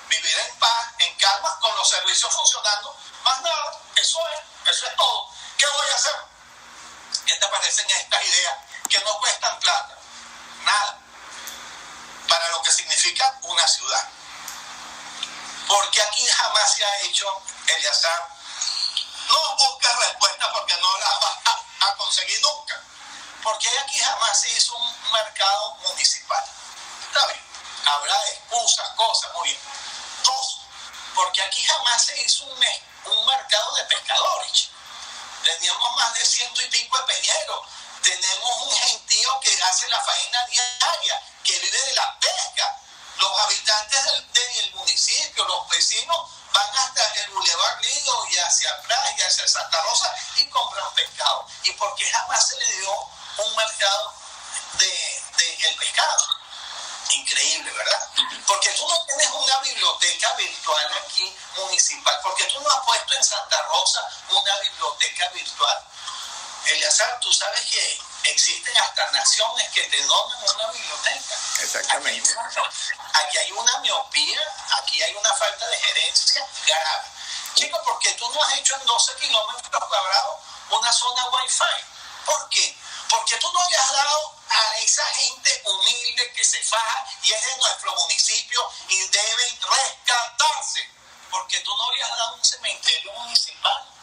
Vivir 0.08 0.38
en 0.38 0.58
paz, 0.58 0.94
en 0.98 1.14
calma, 1.16 1.58
con 1.60 1.74
los 1.76 1.88
servicios 1.88 2.32
funcionando. 2.32 2.96
Más 3.22 3.40
nada, 3.42 3.80
eso 3.96 4.18
es, 4.34 4.70
eso 4.70 4.86
es 4.86 4.96
todo. 4.96 5.30
¿Qué 5.56 5.66
voy 5.66 5.90
a 5.90 5.94
hacer? 5.94 6.16
¿Qué 7.26 7.34
te 7.36 7.48
parecen 7.48 7.90
estas 7.90 8.24
ideas 8.24 8.56
que 8.88 8.98
no 9.00 9.18
cuestan 9.18 9.58
plata? 9.60 9.98
Nada. 10.64 11.03
Para 12.34 12.48
lo 12.48 12.62
que 12.62 12.72
significa 12.72 13.38
una 13.42 13.68
ciudad. 13.68 14.08
Porque 15.68 16.02
aquí 16.02 16.26
jamás 16.26 16.74
se 16.74 16.84
ha 16.84 17.00
hecho, 17.02 17.26
Eliazar, 17.68 18.28
no 19.28 19.56
busques 19.56 19.96
respuesta 19.98 20.52
porque 20.52 20.76
no 20.78 20.98
la 20.98 21.18
vas 21.18 21.38
a, 21.44 21.86
a 21.86 21.96
conseguir 21.96 22.42
nunca. 22.42 22.82
Porque 23.40 23.68
aquí 23.78 24.00
jamás 24.00 24.40
se 24.40 24.50
hizo 24.50 24.74
un 24.74 25.12
mercado 25.12 25.76
municipal. 25.86 26.44
Está 27.06 27.24
bien, 27.28 27.40
habrá 27.84 28.28
excusas, 28.30 28.88
cosas, 28.96 29.32
muy 29.34 29.50
bien. 29.50 29.60
Dos, 30.24 30.58
porque 31.14 31.40
aquí 31.40 31.62
jamás 31.62 32.04
se 32.04 32.20
hizo 32.20 32.46
un, 32.46 32.58
un 33.12 33.26
mercado 33.26 33.76
de 33.76 33.84
pescadores. 33.84 34.70
Teníamos 35.44 35.94
más 35.94 36.14
de 36.14 36.24
ciento 36.24 36.62
y 36.62 36.68
pico 36.68 36.98
de 36.98 37.04
peñeros. 37.04 37.60
Tenemos 38.02 38.60
un 38.62 38.76
gentío 38.76 39.40
que 39.40 39.62
hace 39.62 39.88
la 39.88 40.02
faena 40.02 40.46
diaria, 40.46 41.22
que 41.44 41.58
vive 41.60 41.78
de 41.78 41.94
la 41.94 42.18
pesca. 42.18 42.80
Los 43.18 43.40
habitantes 43.40 44.04
del, 44.32 44.74
municipio, 44.74 45.44
los 45.44 45.68
vecinos, 45.68 46.30
van 46.52 46.76
hasta 46.76 47.14
el 47.14 47.30
Boulevard 47.30 47.80
Lido 47.80 48.26
y 48.30 48.38
hacia 48.38 48.82
Praga 48.82 49.14
y 49.16 49.22
hacia 49.22 49.46
Santa 49.46 49.80
Rosa 49.82 50.14
y 50.36 50.46
compran 50.48 50.92
pescado. 50.94 51.46
¿Y 51.62 51.72
porque 51.72 52.10
jamás 52.10 52.48
se 52.48 52.56
le 52.56 52.72
dio 52.76 52.92
un 53.38 53.56
mercado 53.56 54.14
de, 54.78 55.22
de 55.36 55.54
el 55.68 55.76
pescado? 55.76 56.24
Increíble, 57.10 57.70
¿verdad? 57.70 58.08
Porque 58.46 58.70
tú 58.70 58.88
no 58.88 59.06
tienes 59.06 59.30
una 59.30 59.58
biblioteca 59.60 60.32
virtual 60.34 60.90
aquí 61.04 61.36
municipal, 61.56 62.18
porque 62.22 62.44
tú 62.44 62.60
no 62.60 62.70
has 62.70 62.84
puesto 62.84 63.14
en 63.14 63.24
Santa 63.24 63.62
Rosa 63.62 64.08
una 64.30 64.58
biblioteca 64.60 65.28
virtual. 65.28 65.84
Eliazar, 66.66 67.20
tú 67.20 67.32
sabes 67.32 67.64
que 67.66 68.00
existen 68.24 68.76
hasta 68.78 69.10
naciones 69.10 69.68
que 69.70 69.82
te 69.84 70.02
donan 70.04 70.38
una 70.54 70.70
biblioteca. 70.72 71.38
Exactamente. 71.60 72.30
Aquí 72.30 72.38
hay, 72.38 72.38
una, 72.38 72.70
aquí 73.14 73.38
hay 73.38 73.52
una 73.52 73.78
miopía, 73.80 74.54
aquí 74.82 75.02
hay 75.02 75.14
una 75.14 75.32
falta 75.34 75.66
de 75.68 75.78
gerencia 75.78 76.46
grave. 76.66 77.08
Chicos, 77.54 77.80
¿por 77.84 77.98
qué 78.00 78.12
tú 78.14 78.28
no 78.32 78.42
has 78.42 78.58
hecho 78.58 78.74
en 78.76 78.86
12 78.86 79.14
kilómetros 79.16 79.84
cuadrados 79.84 80.40
una 80.70 80.92
zona 80.92 81.24
Wi-Fi? 81.28 81.84
¿Por 82.24 82.48
qué? 82.48 82.76
Porque 83.08 83.36
tú 83.36 83.52
no 83.52 83.70
le 83.70 83.76
has 83.76 83.92
dado 83.92 84.34
a 84.48 84.78
esa 84.78 85.04
gente 85.04 85.62
humilde 85.64 86.32
que 86.32 86.44
se 86.44 86.62
faja 86.62 87.06
y 87.22 87.32
es 87.32 87.44
de 87.44 87.56
nuestro 87.58 87.94
municipio 87.94 88.70
y 88.88 89.06
deben 89.08 89.60
rescatarse. 89.60 90.88
Porque 91.30 91.60
tú 91.60 91.76
no 91.76 91.92
le 91.92 92.02
has 92.02 92.10
dado 92.10 92.34
un 92.34 92.44
cementerio 92.44 93.12
municipal. 93.12 93.93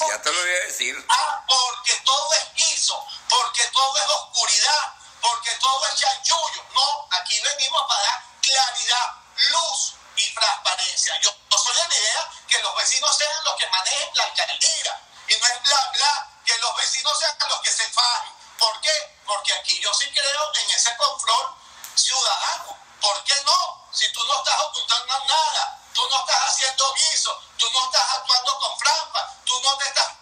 Ya 0.00 0.20
te 0.20 0.32
lo 0.32 0.40
voy 0.40 0.50
a 0.50 0.66
decir. 0.66 1.06
Ah, 1.08 1.44
porque 1.46 1.94
todo 2.04 2.32
es 2.34 2.54
guiso, 2.54 3.06
porque 3.28 3.64
todo 3.68 3.96
es 3.96 4.10
oscuridad, 4.10 4.94
porque 5.20 5.50
todo 5.60 5.86
es 5.86 5.94
chanchullo. 5.94 6.64
No, 6.74 7.08
aquí 7.12 7.40
venimos 7.40 7.82
para 7.88 8.02
dar 8.02 8.24
claridad, 8.40 9.14
luz 9.50 9.94
y 10.16 10.34
transparencia. 10.34 11.20
Yo, 11.20 11.30
yo 11.48 11.58
soy 11.58 11.74
de 11.74 11.88
la 11.88 11.94
idea 11.94 12.30
que 12.48 12.60
los 12.60 12.76
vecinos 12.76 13.16
sean 13.16 13.44
los 13.44 13.54
que 13.56 13.68
manejen 13.68 14.10
la 14.14 14.24
alcaldía 14.24 15.00
y 15.28 15.36
no 15.36 15.46
es 15.46 15.62
bla 15.62 15.90
bla, 15.92 16.28
que 16.44 16.58
los 16.58 16.76
vecinos 16.76 17.18
sean 17.18 17.36
los 17.48 17.60
que 17.60 17.70
se 17.70 17.88
fajen. 17.90 18.32
¿Por 18.58 18.80
qué? 18.80 19.18
Porque 19.26 19.52
aquí 19.54 19.80
yo 19.80 19.94
sí 19.94 20.10
creo 20.10 20.54
en 20.54 20.70
ese 20.70 20.96
control 20.96 21.54
ciudadano. 21.94 22.76
¿Por 23.00 23.24
qué 23.24 23.34
no? 23.44 23.88
Si 23.92 24.12
tú 24.12 24.24
no 24.24 24.38
estás 24.38 24.60
ocultando 24.60 25.18
nada, 25.26 25.80
tú 25.94 26.02
no 26.10 26.20
estás 26.20 26.50
haciendo 26.50 26.92
guiso, 26.94 27.42
tú 27.56 27.70
no 27.72 27.84
estás 27.84 28.10
actuando 28.18 28.58
con 28.58 28.78
trampa, 28.78 29.34
tú 29.44 29.60
no 29.62 29.78
te 29.78 29.86
estás... 29.86 30.12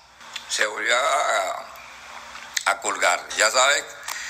Se 0.49 0.67
volvió 0.67 0.97
a, 0.97 1.67
a 2.67 2.81
colgar, 2.81 3.27
ya 3.37 3.51
sabes. 3.51 3.85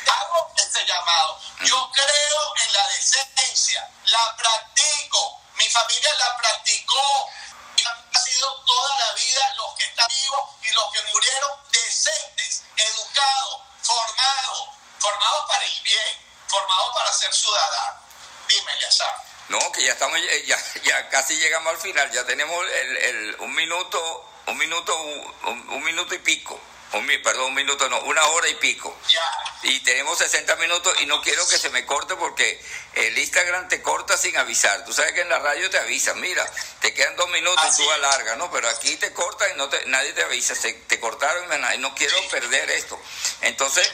Hago 0.07 0.53
ese 0.57 0.87
llamado. 0.87 1.41
Yo 1.65 1.91
creo 1.93 2.57
en 2.65 2.73
la 2.73 2.89
decencia, 2.89 3.91
la 4.05 4.37
practico, 4.37 5.41
mi 5.55 5.69
familia 5.69 6.15
la 6.15 6.37
practicó, 6.37 7.29
y 7.77 7.85
ha 7.85 8.19
sido 8.19 8.65
toda 8.65 8.99
la 8.99 9.13
vida 9.15 9.55
los 9.57 9.75
que 9.75 9.85
están 9.85 10.09
vivos 10.09 10.51
y 10.63 10.71
los 10.73 10.93
que 10.93 11.03
murieron 11.13 11.51
decentes, 11.73 12.63
educados, 12.77 13.63
formados, 13.83 14.69
formados 15.01 15.45
para 15.49 15.65
el 15.65 15.81
bien, 15.83 16.27
formados 16.47 16.95
para 16.95 17.13
ser 17.13 17.35
ciudadanos. 17.35 18.03
Dime, 18.49 18.79
Yazar. 18.81 19.32
No, 19.49 19.73
que 19.73 19.83
ya 19.83 19.93
estamos, 19.93 20.19
ya, 20.47 20.59
ya 20.85 21.09
casi 21.09 21.37
llegamos 21.37 21.73
al 21.75 21.81
final, 21.81 22.11
ya 22.11 22.25
tenemos 22.25 22.65
el, 22.71 22.97
el, 22.97 23.37
un 23.41 23.55
minuto, 23.55 24.31
un 24.47 24.59
minuto, 24.59 24.97
un, 25.45 25.71
un 25.71 25.85
minuto 25.85 26.15
y 26.15 26.19
pico. 26.19 26.61
Un, 26.93 27.07
perdón, 27.23 27.47
un 27.47 27.55
minuto 27.55 27.89
no, 27.89 28.01
una 28.03 28.23
hora 28.27 28.49
y 28.49 28.55
pico. 28.57 28.95
Ya. 29.09 29.21
Y 29.63 29.81
tenemos 29.81 30.19
60 30.19 30.57
minutos 30.57 30.95
y 31.01 31.07
no 31.07 31.23
quiero 31.23 31.47
que 31.49 31.57
se 31.57 31.71
me 31.71 31.87
corte 31.87 32.15
porque 32.17 32.63
el 32.93 33.17
Instagram 33.17 33.67
te 33.69 33.81
corta 33.81 34.19
sin 34.19 34.37
avisar. 34.37 34.85
Tú 34.85 34.93
sabes 34.93 35.13
que 35.15 35.23
en 35.23 35.31
la 35.31 35.39
radio 35.39 35.71
te 35.71 35.79
avisan, 35.79 36.21
mira, 36.21 36.47
te 36.81 36.93
quedan 36.93 37.17
dos 37.17 37.31
minutos 37.31 37.65
Así 37.65 37.83
y 37.83 37.87
tú 37.87 37.93
alargas, 37.93 38.37
¿no? 38.37 38.51
Pero 38.51 38.69
aquí 38.69 38.95
te 38.97 39.11
cortan 39.15 39.53
y 39.53 39.55
no 39.57 39.71
te, 39.71 39.87
nadie 39.87 40.13
te 40.13 40.23
avisa, 40.23 40.55
se, 40.55 40.75
te 40.75 41.01
cortaron 41.01 41.47
y 41.75 41.79
no 41.79 41.95
quiero 41.95 42.19
Sí. 42.19 42.29
perder 42.31 42.71
esto. 42.73 43.01
Entonces, 43.41 43.91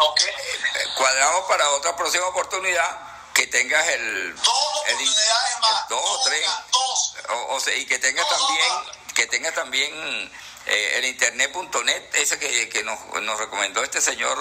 Ok. 0.00 0.20
eh, 0.20 0.84
cuadramos 0.98 1.46
para 1.46 1.70
otra 1.70 1.96
próxima 1.96 2.26
oportunidad 2.26 3.15
que 3.36 3.46
tengas 3.48 3.86
el... 3.88 4.34
Dos 4.34 4.46
el- 4.86 4.94
oportunidades 4.94 5.60
más. 5.60 5.88
Dos 5.90 6.00
o 6.04 6.22
tres. 6.24 6.48
Dos. 6.72 7.14
O, 7.28 7.54
o 7.56 7.60
sea, 7.60 7.74
y 7.74 7.84
que 7.84 7.98
tenga 7.98 8.22
No, 8.22 8.30
no, 8.30 8.36
también, 8.46 8.72
que 9.14 9.26
tenga 9.26 9.52
también 9.52 10.32
eh, 10.66 10.92
el 10.96 11.04
internet.net, 11.04 12.14
ese 12.14 12.38
que, 12.38 12.68
que 12.70 12.82
nos, 12.82 12.98
nos 13.22 13.38
recomendó 13.38 13.82
este 13.84 14.00
señor, 14.00 14.38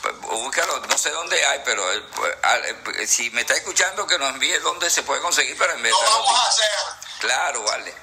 pues, 0.00 0.16
búscalo, 0.20 0.78
no 0.86 0.96
sé 0.96 1.10
dónde 1.10 1.44
hay, 1.44 1.60
pero 1.64 1.92
eh, 1.92 2.02
pues, 2.14 2.32
al- 2.44 2.64
eh, 2.66 3.06
si 3.08 3.30
me 3.30 3.40
está 3.40 3.54
escuchando, 3.54 4.06
que 4.06 4.16
nos 4.18 4.30
envíe 4.30 4.56
dónde 4.60 4.88
se 4.90 5.02
puede 5.02 5.20
conseguir 5.22 5.58
para 5.58 5.72
enviar 5.74 5.92
Lo 5.92 5.98
esta 6.00 6.10
vamos 6.16 6.40
a 6.44 6.48
hacer. 6.48 6.70
Claro, 7.18 7.62
vale. 7.64 7.94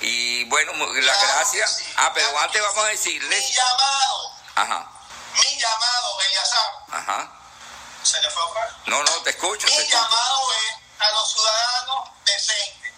Y 0.00 0.44
bueno, 0.46 0.72
las 0.72 1.16
Claro 1.18 1.34
gracias. 1.36 1.76
sí, 1.76 1.84
Ah, 1.96 2.10
pero 2.12 2.28
claro 2.30 2.44
antes 2.44 2.60
vamos 2.60 2.84
a 2.84 2.88
decirles... 2.88 3.44
Mi 3.44 3.52
llamado, 3.52 4.30
Ajá, 4.56 4.90
mi 5.36 5.60
llamado, 5.60 6.20
Eliazar. 6.22 6.72
ajá. 6.90 7.40
¿Se 8.04 8.20
le 8.20 8.30
fue 8.30 8.42
a? 8.42 8.76
No, 8.86 9.02
no, 9.02 9.22
te 9.22 9.30
escucho, 9.30 9.66
te 9.66 9.72
Mi 9.72 9.78
escucho. 9.78 9.96
llamado 9.96 10.52
es 10.52 10.74
a 11.00 11.10
los 11.12 11.32
ciudadanos 11.32 12.08
decentes. 12.26 12.92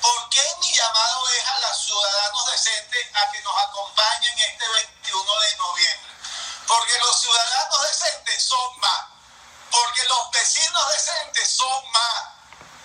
¿Por 0.00 0.28
qué 0.30 0.42
mi 0.60 0.72
llamado 0.72 1.28
es 1.28 1.44
a 1.46 1.58
los 1.60 1.84
ciudadanos 1.84 2.50
decentes 2.52 3.06
a 3.14 3.30
que 3.32 3.40
nos 3.42 3.54
acompañen 3.64 4.38
este 4.38 4.66
21 4.68 5.40
de 5.40 5.56
noviembre? 5.56 6.12
Porque 6.66 6.98
los 6.98 7.20
ciudadanos 7.20 7.82
decentes 7.82 8.42
son 8.42 8.80
más. 8.80 9.04
Porque 9.70 10.04
los 10.04 10.30
vecinos 10.30 10.88
decentes 10.92 11.50
son 11.54 11.90
más. 11.92 12.22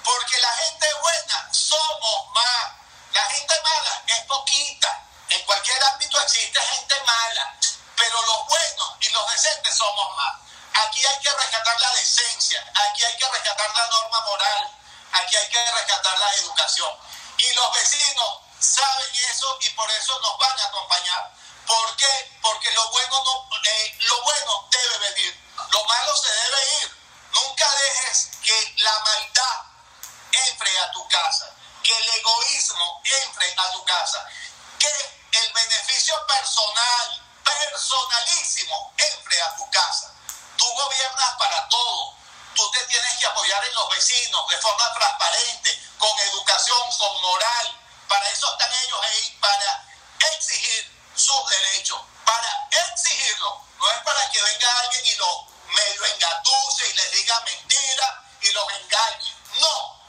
Porque 0.03 0.39
la 0.39 0.51
gente 0.51 0.93
buena 1.01 1.49
somos 1.53 2.29
más. 2.35 2.71
La 3.13 3.23
gente 3.29 3.53
mala 3.63 4.03
es 4.07 4.19
poquita. 4.25 5.03
En 5.29 5.41
cualquier 5.45 5.81
ámbito 5.85 6.19
existe 6.21 6.59
gente 6.61 6.95
mala. 7.05 7.55
Pero 7.95 8.21
los 8.23 8.47
buenos 8.47 8.95
y 8.99 9.09
los 9.09 9.31
decentes 9.31 9.73
somos 9.75 10.17
más. 10.17 10.50
Aquí 10.73 11.05
hay 11.05 11.19
que 11.19 11.31
rescatar 11.31 11.79
la 11.79 11.95
decencia. 11.95 12.71
Aquí 12.89 13.03
hay 13.03 13.17
que 13.17 13.27
rescatar 13.27 13.75
la 13.75 13.87
norma 13.87 14.21
moral. 14.21 14.71
Aquí 15.13 15.35
hay 15.35 15.49
que 15.49 15.71
rescatar 15.71 16.17
la 16.17 16.33
educación. 16.35 16.97
Y 17.37 17.53
los 17.53 17.73
vecinos 17.73 18.39
saben 18.59 19.15
eso 19.29 19.57
y 19.61 19.69
por 19.71 19.89
eso 19.91 20.19
nos 20.21 20.37
van 20.37 20.59
a 20.59 20.65
acompañar. 20.65 21.31
¿Por 21.65 21.95
qué? 21.97 22.39
Porque 22.41 22.71
lo 22.71 22.89
bueno, 22.89 23.23
no, 23.23 23.49
eh, 23.63 23.97
lo 24.01 24.21
bueno 24.23 24.67
debe 24.71 24.97
venir. 24.99 25.49
Lo 25.71 25.83
malo 25.85 26.15
se 26.17 26.31
debe 26.31 26.81
ir. 26.81 26.97
Nunca 27.33 27.75
dejes 27.75 28.29
que 28.43 28.75
la 28.79 28.99
maldad 28.99 29.61
entre 30.31 30.79
a 30.79 30.91
tu 30.91 31.07
casa, 31.07 31.53
que 31.83 31.97
el 31.97 32.09
egoísmo 32.09 33.01
entre 33.03 33.53
a 33.57 33.71
tu 33.71 33.85
casa, 33.85 34.27
que 34.79 35.39
el 35.39 35.53
beneficio 35.53 36.15
personal, 36.27 37.21
personalísimo, 37.43 38.93
entre 38.97 39.41
a 39.41 39.55
tu 39.55 39.69
casa. 39.69 40.10
Tú 40.61 40.71
gobiernas 40.75 41.33
para 41.39 41.67
todo. 41.69 42.13
Tú 42.53 42.69
te 42.69 42.83
tienes 42.85 43.17
que 43.17 43.25
apoyar 43.25 43.65
en 43.65 43.73
los 43.73 43.89
vecinos 43.89 44.47
de 44.47 44.57
forma 44.59 44.93
transparente, 44.93 45.89
con 45.97 46.19
educación, 46.19 46.97
con 46.99 47.21
moral. 47.21 47.79
Para 48.07 48.29
eso 48.29 48.51
están 48.51 48.71
ellos 48.71 48.99
ahí, 49.01 49.37
para 49.41 49.87
exigir 50.35 51.01
sus 51.15 51.49
derechos, 51.49 51.99
para 52.23 52.69
exigirlo. 52.69 53.59
No 53.79 53.89
es 53.89 53.97
para 54.03 54.29
que 54.29 54.39
venga 54.39 54.79
alguien 54.81 55.03
y 55.03 55.15
lo 55.15 55.47
medio 55.65 56.05
engatuce 56.05 56.89
y 56.89 56.93
les 56.93 57.11
diga 57.11 57.39
mentira 57.39 58.23
y 58.41 58.51
los 58.51 58.73
engañe. 58.73 59.35
No, 59.61 59.99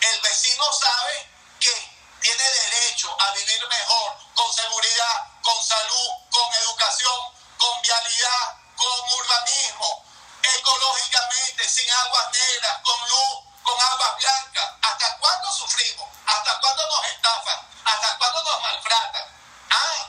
el 0.00 0.20
vecino 0.22 0.72
sabe 0.72 1.30
que 1.60 1.92
tiene 2.22 2.42
derecho 2.44 3.14
a 3.20 3.30
vivir 3.32 3.68
mejor, 3.68 4.16
con 4.34 4.50
seguridad, 4.54 5.26
con 5.42 5.62
salud, 5.62 6.08
con 6.30 6.54
educación, 6.54 7.20
con 7.58 7.82
vialidad, 7.82 8.57
con 8.78 9.18
urbanismo, 9.18 10.04
ecológicamente, 10.42 11.68
sin 11.68 11.90
aguas 11.90 12.30
negras, 12.32 12.78
con 12.84 13.00
luz, 13.08 13.38
con 13.62 13.80
aguas 13.80 14.16
blancas. 14.18 14.70
¿Hasta 14.82 15.16
cuándo 15.18 15.52
sufrimos? 15.52 16.08
¿Hasta 16.26 16.60
cuándo 16.60 16.82
nos 16.86 17.06
estafan? 17.08 17.58
¿Hasta 17.84 18.18
cuándo 18.18 18.42
nos 18.44 18.62
maltratan? 18.62 19.24
Ah, 19.70 20.08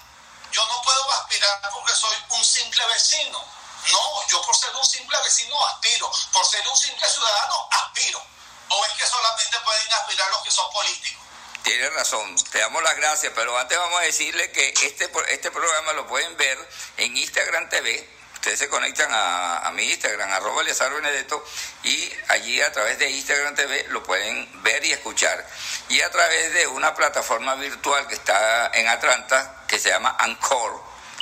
yo 0.51 0.65
no 0.67 0.82
puedo 0.84 1.11
aspirar 1.13 1.59
porque 1.74 1.95
soy 1.95 2.15
un 2.30 2.45
simple 2.45 2.86
vecino. 2.88 3.43
No, 3.91 4.28
yo 4.28 4.41
por 4.43 4.55
ser 4.55 4.76
un 4.76 4.86
simple 4.86 5.17
vecino 5.24 5.65
aspiro, 5.67 6.11
por 6.32 6.45
ser 6.45 6.67
un 6.67 6.78
simple 6.78 7.09
ciudadano 7.09 7.67
aspiro. 7.72 8.22
¿O 8.70 8.86
es 8.86 8.93
que 8.93 9.07
solamente 9.07 9.59
pueden 9.61 9.93
aspirar 9.93 10.30
los 10.30 10.43
que 10.43 10.51
son 10.51 10.72
políticos? 10.72 11.24
Tienes 11.63 11.91
razón, 11.93 12.36
te 12.51 12.59
damos 12.59 12.84
las 12.84 12.95
gracias, 12.95 13.34
pero 13.36 13.57
antes 13.57 13.78
vamos 13.78 13.99
a 13.99 14.03
decirle 14.03 14.51
que 14.51 14.74
este, 14.84 15.11
este 15.30 15.51
programa 15.51 15.93
lo 15.93 16.07
pueden 16.07 16.38
ver 16.38 16.57
en 16.97 17.17
Instagram 17.17 17.67
TV. 17.70 18.18
Ustedes 18.39 18.59
se 18.59 18.69
conectan 18.69 19.09
a, 19.11 19.69
mi 19.73 19.83
Instagram, 19.83 20.31
arroba 20.31 20.61
Eleazar 20.61 20.93
Benedetto, 20.93 21.43
y 21.83 22.09
allí 22.29 22.61
a 22.61 22.71
través 22.71 22.97
de 22.97 23.09
Instagram 23.09 23.53
TV 23.53 23.87
lo 23.89 24.01
pueden 24.01 24.63
ver 24.63 24.83
y 24.85 24.93
escuchar. 24.93 25.45
Y 25.89 25.99
a 25.99 26.09
través 26.09 26.53
de 26.53 26.65
una 26.67 26.95
plataforma 26.95 27.55
virtual 27.55 28.07
que 28.07 28.15
está 28.15 28.71
en 28.73 28.87
Atlanta, 28.87 29.65
que 29.67 29.77
se 29.77 29.89
llama 29.89 30.15
Anchor. 30.17 30.81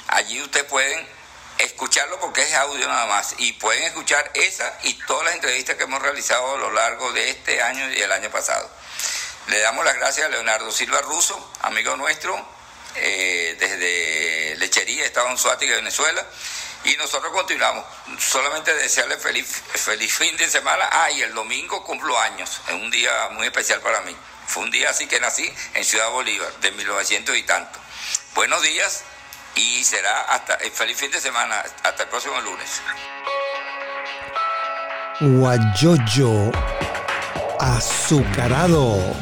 Allí 0.09 0.39
ustedes 0.43 0.67
pueden 0.67 1.07
escucharlo 1.57 2.19
porque 2.19 2.43
es 2.43 2.53
audio 2.53 2.87
nada 2.87 3.07
más 3.07 3.33
y 3.39 3.53
pueden 3.53 3.85
escuchar 3.85 4.29
esa 4.35 4.77
y 4.83 4.93
todas 5.07 5.25
las 5.25 5.33
entrevistas 5.33 5.75
que 5.75 5.85
hemos 5.85 5.99
realizado 5.99 6.53
a 6.53 6.57
lo 6.59 6.71
largo 6.71 7.11
de 7.13 7.31
este 7.31 7.63
año 7.63 7.89
y 7.93 7.99
el 7.99 8.11
año 8.11 8.29
pasado. 8.29 8.69
Le 9.47 9.57
damos 9.59 9.83
las 9.83 9.95
gracias 9.95 10.27
a 10.27 10.29
Leonardo 10.29 10.71
Silva 10.71 11.01
Russo, 11.01 11.51
amigo 11.61 11.97
nuestro, 11.97 12.47
eh, 12.93 13.55
desde 13.59 14.55
Lechería, 14.57 15.03
Estado 15.03 15.35
Suática, 15.35 15.73
Venezuela. 15.73 16.23
Y 16.85 16.95
nosotros 16.97 17.31
continuamos. 17.33 17.85
Solamente 18.19 18.73
desearle 18.73 19.17
feliz, 19.17 19.63
feliz 19.73 20.13
fin 20.13 20.35
de 20.37 20.49
semana. 20.49 20.87
Ah, 20.91 21.11
y 21.11 21.21
el 21.21 21.33
domingo 21.33 21.83
cumplo 21.83 22.17
años. 22.19 22.61
Es 22.67 22.73
un 22.73 22.89
día 22.91 23.29
muy 23.31 23.47
especial 23.47 23.81
para 23.81 24.01
mí. 24.01 24.15
Fue 24.47 24.63
un 24.63 24.71
día 24.71 24.89
así 24.89 25.07
que 25.07 25.19
nací 25.19 25.51
en 25.73 25.83
Ciudad 25.83 26.09
Bolívar, 26.09 26.51
de 26.61 26.71
1900 26.71 27.35
y 27.37 27.43
tanto. 27.43 27.79
Buenos 28.33 28.61
días 28.61 29.03
y 29.55 29.83
será 29.83 30.21
hasta 30.21 30.55
el 30.55 30.71
feliz 30.71 30.97
fin 30.97 31.11
de 31.11 31.19
semana. 31.19 31.63
Hasta 31.83 32.03
el 32.03 32.09
próximo 32.09 32.39
lunes. 32.41 32.81
Guayoyo 35.19 36.51
azucarado 37.59 39.15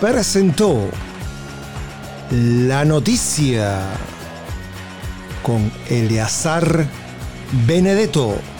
presentó 0.00 0.90
la 2.30 2.84
noticia 2.84 3.82
con 5.42 5.70
Eleazar 5.88 6.86
Benedetto. 7.66 8.59